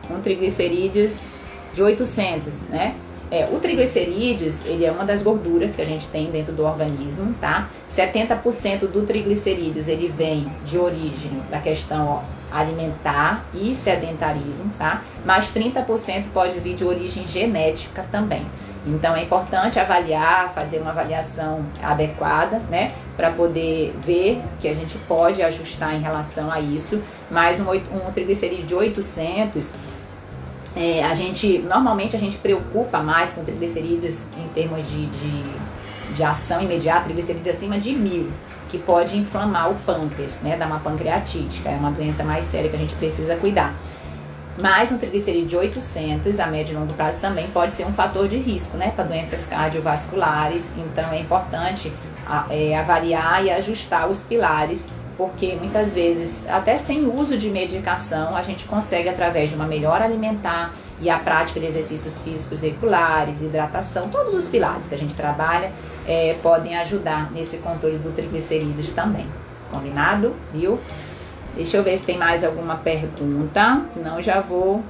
Um 0.09 0.19
triglicerídeos 0.19 1.33
de 1.75 1.83
800, 1.83 2.61
né? 2.63 2.95
É, 3.29 3.49
o 3.51 3.59
triglicerídeos, 3.59 4.63
ele 4.65 4.85
é 4.85 4.91
uma 4.91 5.03
das 5.03 5.21
gorduras 5.21 5.75
que 5.75 5.81
a 5.81 5.85
gente 5.85 6.07
tem 6.09 6.29
dentro 6.29 6.53
do 6.53 6.63
organismo, 6.63 7.33
tá? 7.41 7.67
70% 7.89 8.87
do 8.87 9.03
triglicerídeos, 9.05 9.87
ele 9.87 10.07
vem 10.07 10.47
de 10.63 10.77
origem 10.77 11.31
da 11.49 11.59
questão 11.59 12.07
ó, 12.07 12.21
alimentar 12.55 13.43
e 13.53 13.75
sedentarismo, 13.75 14.71
tá? 14.77 15.01
Mas 15.25 15.51
30% 15.51 16.25
pode 16.33 16.59
vir 16.59 16.75
de 16.75 16.85
origem 16.85 17.27
genética 17.27 18.05
também. 18.11 18.45
Então 18.85 19.15
é 19.15 19.23
importante 19.23 19.79
avaliar, 19.79 20.53
fazer 20.53 20.77
uma 20.77 20.91
avaliação 20.91 21.65
adequada, 21.81 22.59
né, 22.69 22.91
para 23.17 23.31
poder 23.31 23.95
ver 23.97 24.41
que 24.59 24.67
a 24.67 24.75
gente 24.75 24.95
pode 25.07 25.41
ajustar 25.41 25.95
em 25.95 26.01
relação 26.01 26.51
a 26.51 26.59
isso. 26.59 27.01
Mas 27.31 27.59
um, 27.59 27.71
um 27.71 28.11
triglicerídeo 28.13 28.67
de 28.67 28.75
800, 28.75 29.71
é, 30.75 31.03
a 31.03 31.13
gente 31.13 31.59
normalmente 31.59 32.15
a 32.15 32.19
gente 32.19 32.37
preocupa 32.37 32.99
mais 32.99 33.31
com 33.33 33.43
triglicerídeos 33.43 34.25
em 34.37 34.47
termos 34.49 34.87
de, 34.89 35.05
de, 35.05 35.43
de 36.13 36.23
ação 36.23 36.61
imediata, 36.61 37.05
triglicerídeos 37.05 37.55
acima 37.55 37.77
de 37.77 37.93
mil 37.93 38.29
que 38.69 38.77
pode 38.77 39.17
inflamar 39.17 39.71
o 39.71 39.75
pâncreas, 39.75 40.41
né, 40.41 40.57
dar 40.57 40.67
uma 40.67 40.79
pancreatite, 40.79 41.61
é 41.65 41.71
uma 41.71 41.91
doença 41.91 42.23
mais 42.23 42.45
séria 42.45 42.69
que 42.69 42.75
a 42.75 42.79
gente 42.79 42.95
precisa 42.95 43.35
cuidar. 43.37 43.73
Mas 44.61 44.91
um 44.91 44.97
triglicerídeo 44.97 45.47
de 45.47 45.57
800 45.57 46.39
a 46.39 46.47
médio 46.47 46.73
e 46.73 46.77
longo 46.77 46.93
prazo 46.93 47.19
também 47.19 47.47
pode 47.47 47.73
ser 47.73 47.85
um 47.85 47.93
fator 47.93 48.27
de 48.27 48.37
risco, 48.37 48.77
né, 48.77 48.91
para 48.95 49.03
doenças 49.03 49.45
cardiovasculares. 49.45 50.73
Então 50.77 51.11
é 51.11 51.19
importante 51.19 51.91
é, 52.49 52.77
avaliar 52.77 53.45
e 53.45 53.51
ajustar 53.51 54.09
os 54.09 54.23
pilares, 54.23 54.87
porque 55.17 55.55
muitas 55.55 55.93
vezes, 55.93 56.45
até 56.49 56.77
sem 56.77 57.07
uso 57.07 57.37
de 57.37 57.49
medicação, 57.49 58.35
a 58.35 58.41
gente 58.41 58.65
consegue, 58.65 59.07
através 59.07 59.49
de 59.49 59.55
uma 59.55 59.65
melhor 59.65 60.01
alimentar 60.01 60.73
e 61.01 61.09
a 61.09 61.17
prática 61.17 61.59
de 61.59 61.65
exercícios 61.65 62.21
físicos 62.21 62.61
regulares, 62.61 63.41
hidratação, 63.41 64.09
todos 64.09 64.33
os 64.33 64.47
pilares 64.47 64.87
que 64.87 64.95
a 64.95 64.97
gente 64.97 65.15
trabalha, 65.15 65.71
é, 66.07 66.35
podem 66.41 66.75
ajudar 66.77 67.31
nesse 67.31 67.57
controle 67.57 67.97
do 67.97 68.13
triglicerídeos 68.13 68.91
também. 68.91 69.27
Combinado? 69.71 70.35
Viu? 70.53 70.79
Deixa 71.55 71.77
eu 71.77 71.83
ver 71.83 71.97
se 71.97 72.05
tem 72.05 72.17
mais 72.17 72.43
alguma 72.43 72.75
pergunta, 72.75 73.83
senão 73.87 74.21
já 74.21 74.41
vou. 74.41 74.83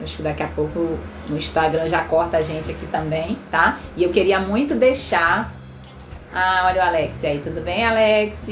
Acho 0.00 0.16
que 0.16 0.22
daqui 0.22 0.42
a 0.42 0.48
pouco 0.48 0.96
no 1.28 1.36
Instagram 1.36 1.88
já 1.88 2.02
corta 2.04 2.38
a 2.38 2.42
gente 2.42 2.70
aqui 2.70 2.86
também, 2.86 3.36
tá? 3.50 3.78
E 3.96 4.04
eu 4.04 4.10
queria 4.10 4.40
muito 4.40 4.74
deixar. 4.74 5.52
Ah, 6.32 6.64
olha 6.66 6.82
o 6.82 6.86
Alex 6.86 7.24
aí, 7.24 7.40
tudo 7.40 7.60
bem, 7.60 7.84
Alex? 7.84 8.48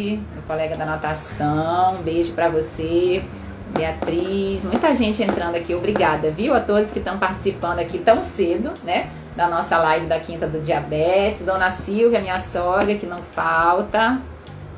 Colega 0.50 0.76
da 0.76 0.84
natação, 0.84 1.94
um 2.00 2.02
beijo 2.02 2.32
para 2.32 2.48
você. 2.48 3.22
Beatriz, 3.68 4.64
muita 4.64 4.92
gente 4.96 5.22
entrando 5.22 5.54
aqui, 5.54 5.72
obrigada, 5.76 6.28
viu? 6.28 6.52
A 6.52 6.58
todos 6.58 6.90
que 6.90 6.98
estão 6.98 7.20
participando 7.20 7.78
aqui 7.78 7.98
tão 7.98 8.20
cedo, 8.20 8.72
né? 8.82 9.10
Da 9.36 9.46
nossa 9.46 9.78
live 9.78 10.06
da 10.06 10.18
Quinta 10.18 10.48
do 10.48 10.58
Diabetes. 10.58 11.46
Dona 11.46 11.70
Silvia, 11.70 12.18
minha 12.18 12.40
sogra, 12.40 12.96
que 12.96 13.06
não 13.06 13.18
falta. 13.18 14.18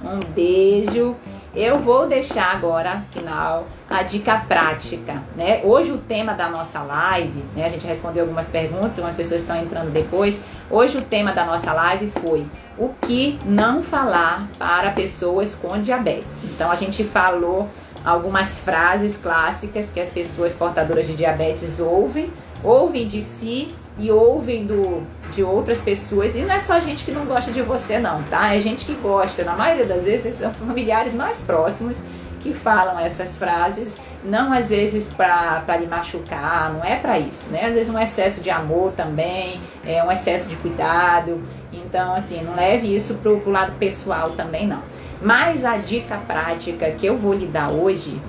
Um 0.05 0.21
beijo. 0.35 1.17
Eu 1.55 1.79
vou 1.79 2.07
deixar 2.07 2.53
agora, 2.53 3.03
final, 3.11 3.67
a 3.89 4.03
dica 4.03 4.45
prática, 4.47 5.23
né? 5.35 5.63
Hoje 5.65 5.91
o 5.91 5.97
tema 5.97 6.35
da 6.35 6.51
nossa 6.51 6.83
live, 6.83 7.43
né? 7.57 7.65
A 7.65 7.69
gente 7.71 7.87
respondeu 7.87 8.25
algumas 8.25 8.47
perguntas, 8.47 8.99
algumas 8.99 9.17
pessoas 9.17 9.41
estão 9.41 9.57
entrando 9.57 9.91
depois. 9.91 10.39
Hoje 10.71 10.99
o 10.99 11.03
tema 11.03 11.33
da 11.33 11.47
nossa 11.47 11.73
live 11.73 12.13
foi 12.21 12.45
o 12.79 12.91
que 13.07 13.39
não 13.45 13.83
falar 13.83 14.49
para 14.59 14.91
pessoas 14.91 15.55
com 15.55 15.81
diabetes. 15.81 16.45
Então 16.45 16.71
a 16.71 16.77
gente 16.77 17.05
falou 17.05 17.69
algumas 18.05 18.59
frases 18.59 19.17
clássicas 19.17 19.91
que 19.91 20.01
as 20.01 20.11
pessoas 20.11 20.55
portadoras 20.55 21.07
de 21.07 21.15
diabetes 21.15 21.79
ouvem, 21.79 22.33
ouvem 22.63 23.07
de 23.07 23.21
si 23.21 23.75
e 23.99 24.11
ouvem 24.11 24.65
do, 24.65 25.03
de 25.33 25.43
outras 25.43 25.81
pessoas. 25.81 26.35
E 26.35 26.41
não 26.41 26.55
é 26.55 26.61
só 26.61 26.81
gente 26.81 27.05
que 27.05 27.13
não 27.13 27.27
gosta 27.27 27.53
de 27.53 27.63
você, 27.63 27.99
não, 27.99 28.23
tá? 28.25 28.55
É 28.55 28.61
gente 28.61 28.85
que 28.85 28.95
gosta. 28.95 29.45
Na 29.45 29.55
maioria 29.55 29.87
das 29.87 30.05
vezes 30.05 30.37
são 30.37 30.53
familiares 30.55 31.15
mais 31.15 31.43
próximos 31.43 31.99
que 32.43 32.53
falam 32.53 32.99
essas 32.99 33.37
frases, 33.37 33.97
não 34.25 34.53
às 34.53 34.71
vezes 34.71 35.13
para 35.13 35.77
lhe 35.77 35.87
machucar, 35.87 36.73
não 36.73 36.85
é 36.85 36.97
para 36.97 37.19
isso, 37.19 37.51
né? 37.51 37.67
Às 37.67 37.75
vezes 37.75 37.89
um 37.89 37.99
excesso 37.99 38.41
de 38.41 38.51
amor 38.51 38.93
também, 38.93 39.61
é 39.85 40.03
um 40.03 40.11
excesso 40.11 40.49
de 40.49 40.57
cuidado. 40.57 41.41
Então, 41.73 42.15
assim, 42.15 42.43
não 42.43 42.57
leve 42.57 42.93
isso 42.93 43.15
pro, 43.15 43.41
pro 43.41 43.51
lado 43.51 43.73
pessoal 43.79 44.31
também, 44.31 44.67
não. 44.67 44.83
Mas 45.21 45.65
a 45.65 45.77
dica 45.77 46.19
prática 46.27 46.91
que 46.91 47.07
eu 47.07 47.17
vou 47.17 47.33
lhe 47.33 47.47
dar 47.47 47.71
hoje, 47.71 48.21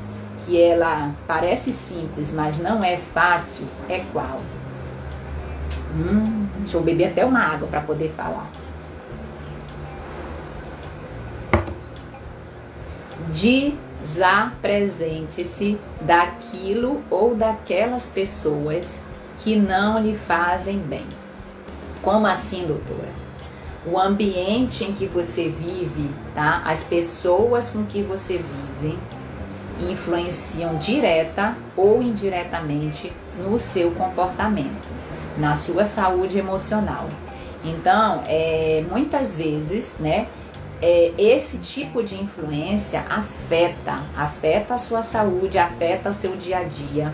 que 0.46 0.62
ela 0.62 1.12
parece 1.28 1.72
simples, 1.74 2.32
mas 2.32 2.60
não 2.60 2.84
é 2.84 2.98
fácil, 2.98 3.66
é 3.90 4.04
qual? 4.14 4.42
Hum, 5.96 6.48
deixa 6.58 6.78
eu 6.78 6.82
beber 6.82 7.08
até 7.08 7.26
uma 7.26 7.40
água 7.40 7.68
para 7.68 7.82
poder 7.82 8.10
falar. 8.16 8.50
Desapresente-se 14.04 15.80
daquilo 16.02 17.02
ou 17.10 17.34
daquelas 17.36 18.10
pessoas 18.10 19.00
que 19.40 19.56
não 19.56 20.00
lhe 20.00 20.16
fazem 20.16 20.78
bem. 20.78 21.08
Como 22.04 22.28
assim, 22.28 22.68
doutora? 22.68 23.24
o 23.86 24.00
ambiente 24.00 24.84
em 24.84 24.94
que 24.94 25.06
você 25.06 25.50
vive, 25.50 26.10
tá? 26.34 26.62
As 26.66 26.84
pessoas 26.84 27.70
com 27.70 27.86
que 27.86 28.02
você 28.02 28.42
vive 28.82 28.98
influenciam 29.92 30.76
direta 30.78 31.56
ou 31.76 32.02
indiretamente 32.02 33.12
no 33.38 33.60
seu 33.60 33.92
comportamento, 33.92 34.88
na 35.38 35.56
sua 35.56 35.84
saúde 35.84 36.38
emocional. 36.38 37.08
Então, 37.66 38.24
é, 38.28 38.84
muitas 38.90 39.36
vezes, 39.36 39.98
né, 40.00 40.28
é, 40.86 41.14
esse 41.18 41.60
tipo 41.60 42.04
de 42.04 42.22
influência 42.22 43.06
afeta, 43.10 44.02
afeta 44.18 44.74
a 44.74 44.78
sua 44.78 45.02
saúde, 45.02 45.58
afeta 45.58 46.10
o 46.10 46.14
seu 46.14 46.36
dia 46.36 46.58
a 46.58 46.64
dia. 46.64 47.14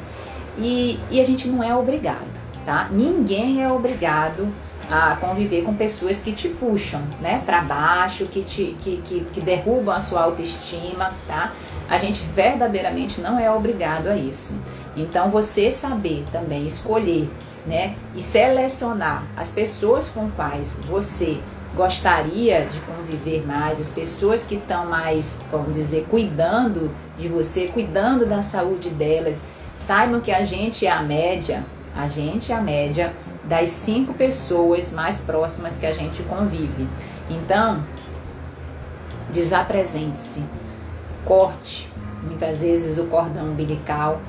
E, 0.58 1.00
e 1.12 1.22
a 1.22 1.24
gente 1.24 1.48
não 1.48 1.64
é 1.64 1.74
obrigado, 1.76 2.28
tá? 2.66 2.90
Ninguém 2.92 3.64
é 3.64 3.72
obrigado 3.72 4.52
a 4.90 5.16
conviver 5.18 5.62
com 5.62 5.76
pessoas 5.76 6.20
que 6.20 6.32
te 6.32 6.50
puxam, 6.50 7.00
né, 7.22 7.44
para 7.46 7.62
baixo, 7.62 8.26
que 8.26 8.42
te 8.42 8.76
que, 8.82 8.98
que, 9.06 9.20
que 9.26 9.40
derrubam 9.40 9.96
a 9.96 10.00
sua 10.00 10.24
autoestima, 10.24 11.14
tá? 11.28 11.54
A 11.88 12.00
gente 12.00 12.24
verdadeiramente 12.34 13.22
não 13.22 13.38
é 13.38 13.52
obrigado 13.52 14.08
a 14.08 14.18
isso. 14.18 14.52
Então 14.98 15.30
você 15.30 15.72
saber 15.72 16.26
também 16.32 16.66
escolher, 16.66 17.30
né, 17.68 17.96
e 18.16 18.22
selecionar 18.22 19.24
as 19.38 19.52
pessoas 19.52 20.10
com 20.10 20.28
quais 20.32 20.76
você 20.90 21.40
gostaria 21.76 22.66
de 22.66 22.80
conviver 22.82 23.46
mais, 23.46 23.80
as 23.80 23.90
pessoas 23.90 24.44
que 24.44 24.56
estão 24.56 24.86
mais, 24.86 25.38
vamos 25.52 25.74
dizer, 25.74 26.06
cuidando 26.10 26.92
de 27.18 27.28
você, 27.28 27.68
cuidando 27.68 28.26
da 28.26 28.42
saúde 28.42 28.90
delas. 28.90 29.42
Saibam 29.78 30.20
que 30.20 30.32
a 30.32 30.44
gente 30.44 30.86
é 30.86 30.92
a 30.92 31.02
média, 31.02 31.64
a 31.96 32.08
gente 32.08 32.52
é 32.52 32.56
a 32.56 32.62
média 32.62 33.14
das 33.46 33.70
cinco 33.70 34.14
pessoas 34.14 34.92
mais 34.92 35.22
próximas 35.22 35.78
que 35.78 35.86
a 35.86 35.94
gente 35.94 36.22
convive. 36.24 36.88
Então, 37.30 37.82
desapresente-se, 39.32 40.44
corte 41.26 41.90
muitas 42.24 42.60
vezes 42.60 42.98
o 42.98 43.06
cordão 43.06 43.46
umbilical 43.46 44.20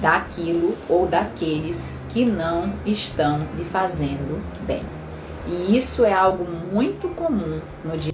daquilo 0.00 0.76
ou 0.88 1.06
daqueles 1.06 1.92
que 2.08 2.24
não 2.24 2.72
estão 2.86 3.40
lhe 3.56 3.64
fazendo 3.64 4.42
bem. 4.66 4.82
E 5.46 5.76
isso 5.76 6.04
é 6.04 6.12
algo 6.12 6.44
muito 6.72 7.08
comum 7.08 7.60
no 7.84 7.96
dia. 7.96 8.12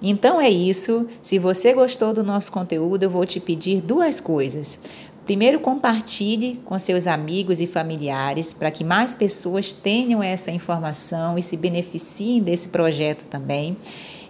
Então 0.00 0.40
é 0.40 0.50
isso. 0.50 1.08
Se 1.22 1.38
você 1.38 1.72
gostou 1.72 2.12
do 2.12 2.22
nosso 2.22 2.52
conteúdo, 2.52 3.04
eu 3.04 3.10
vou 3.10 3.24
te 3.24 3.40
pedir 3.40 3.80
duas 3.80 4.20
coisas. 4.20 4.78
Primeiro, 5.24 5.58
compartilhe 5.58 6.60
com 6.66 6.78
seus 6.78 7.06
amigos 7.06 7.58
e 7.58 7.66
familiares 7.66 8.52
para 8.52 8.70
que 8.70 8.84
mais 8.84 9.14
pessoas 9.14 9.72
tenham 9.72 10.22
essa 10.22 10.50
informação 10.50 11.38
e 11.38 11.42
se 11.42 11.56
beneficiem 11.56 12.42
desse 12.42 12.68
projeto 12.68 13.24
também. 13.24 13.78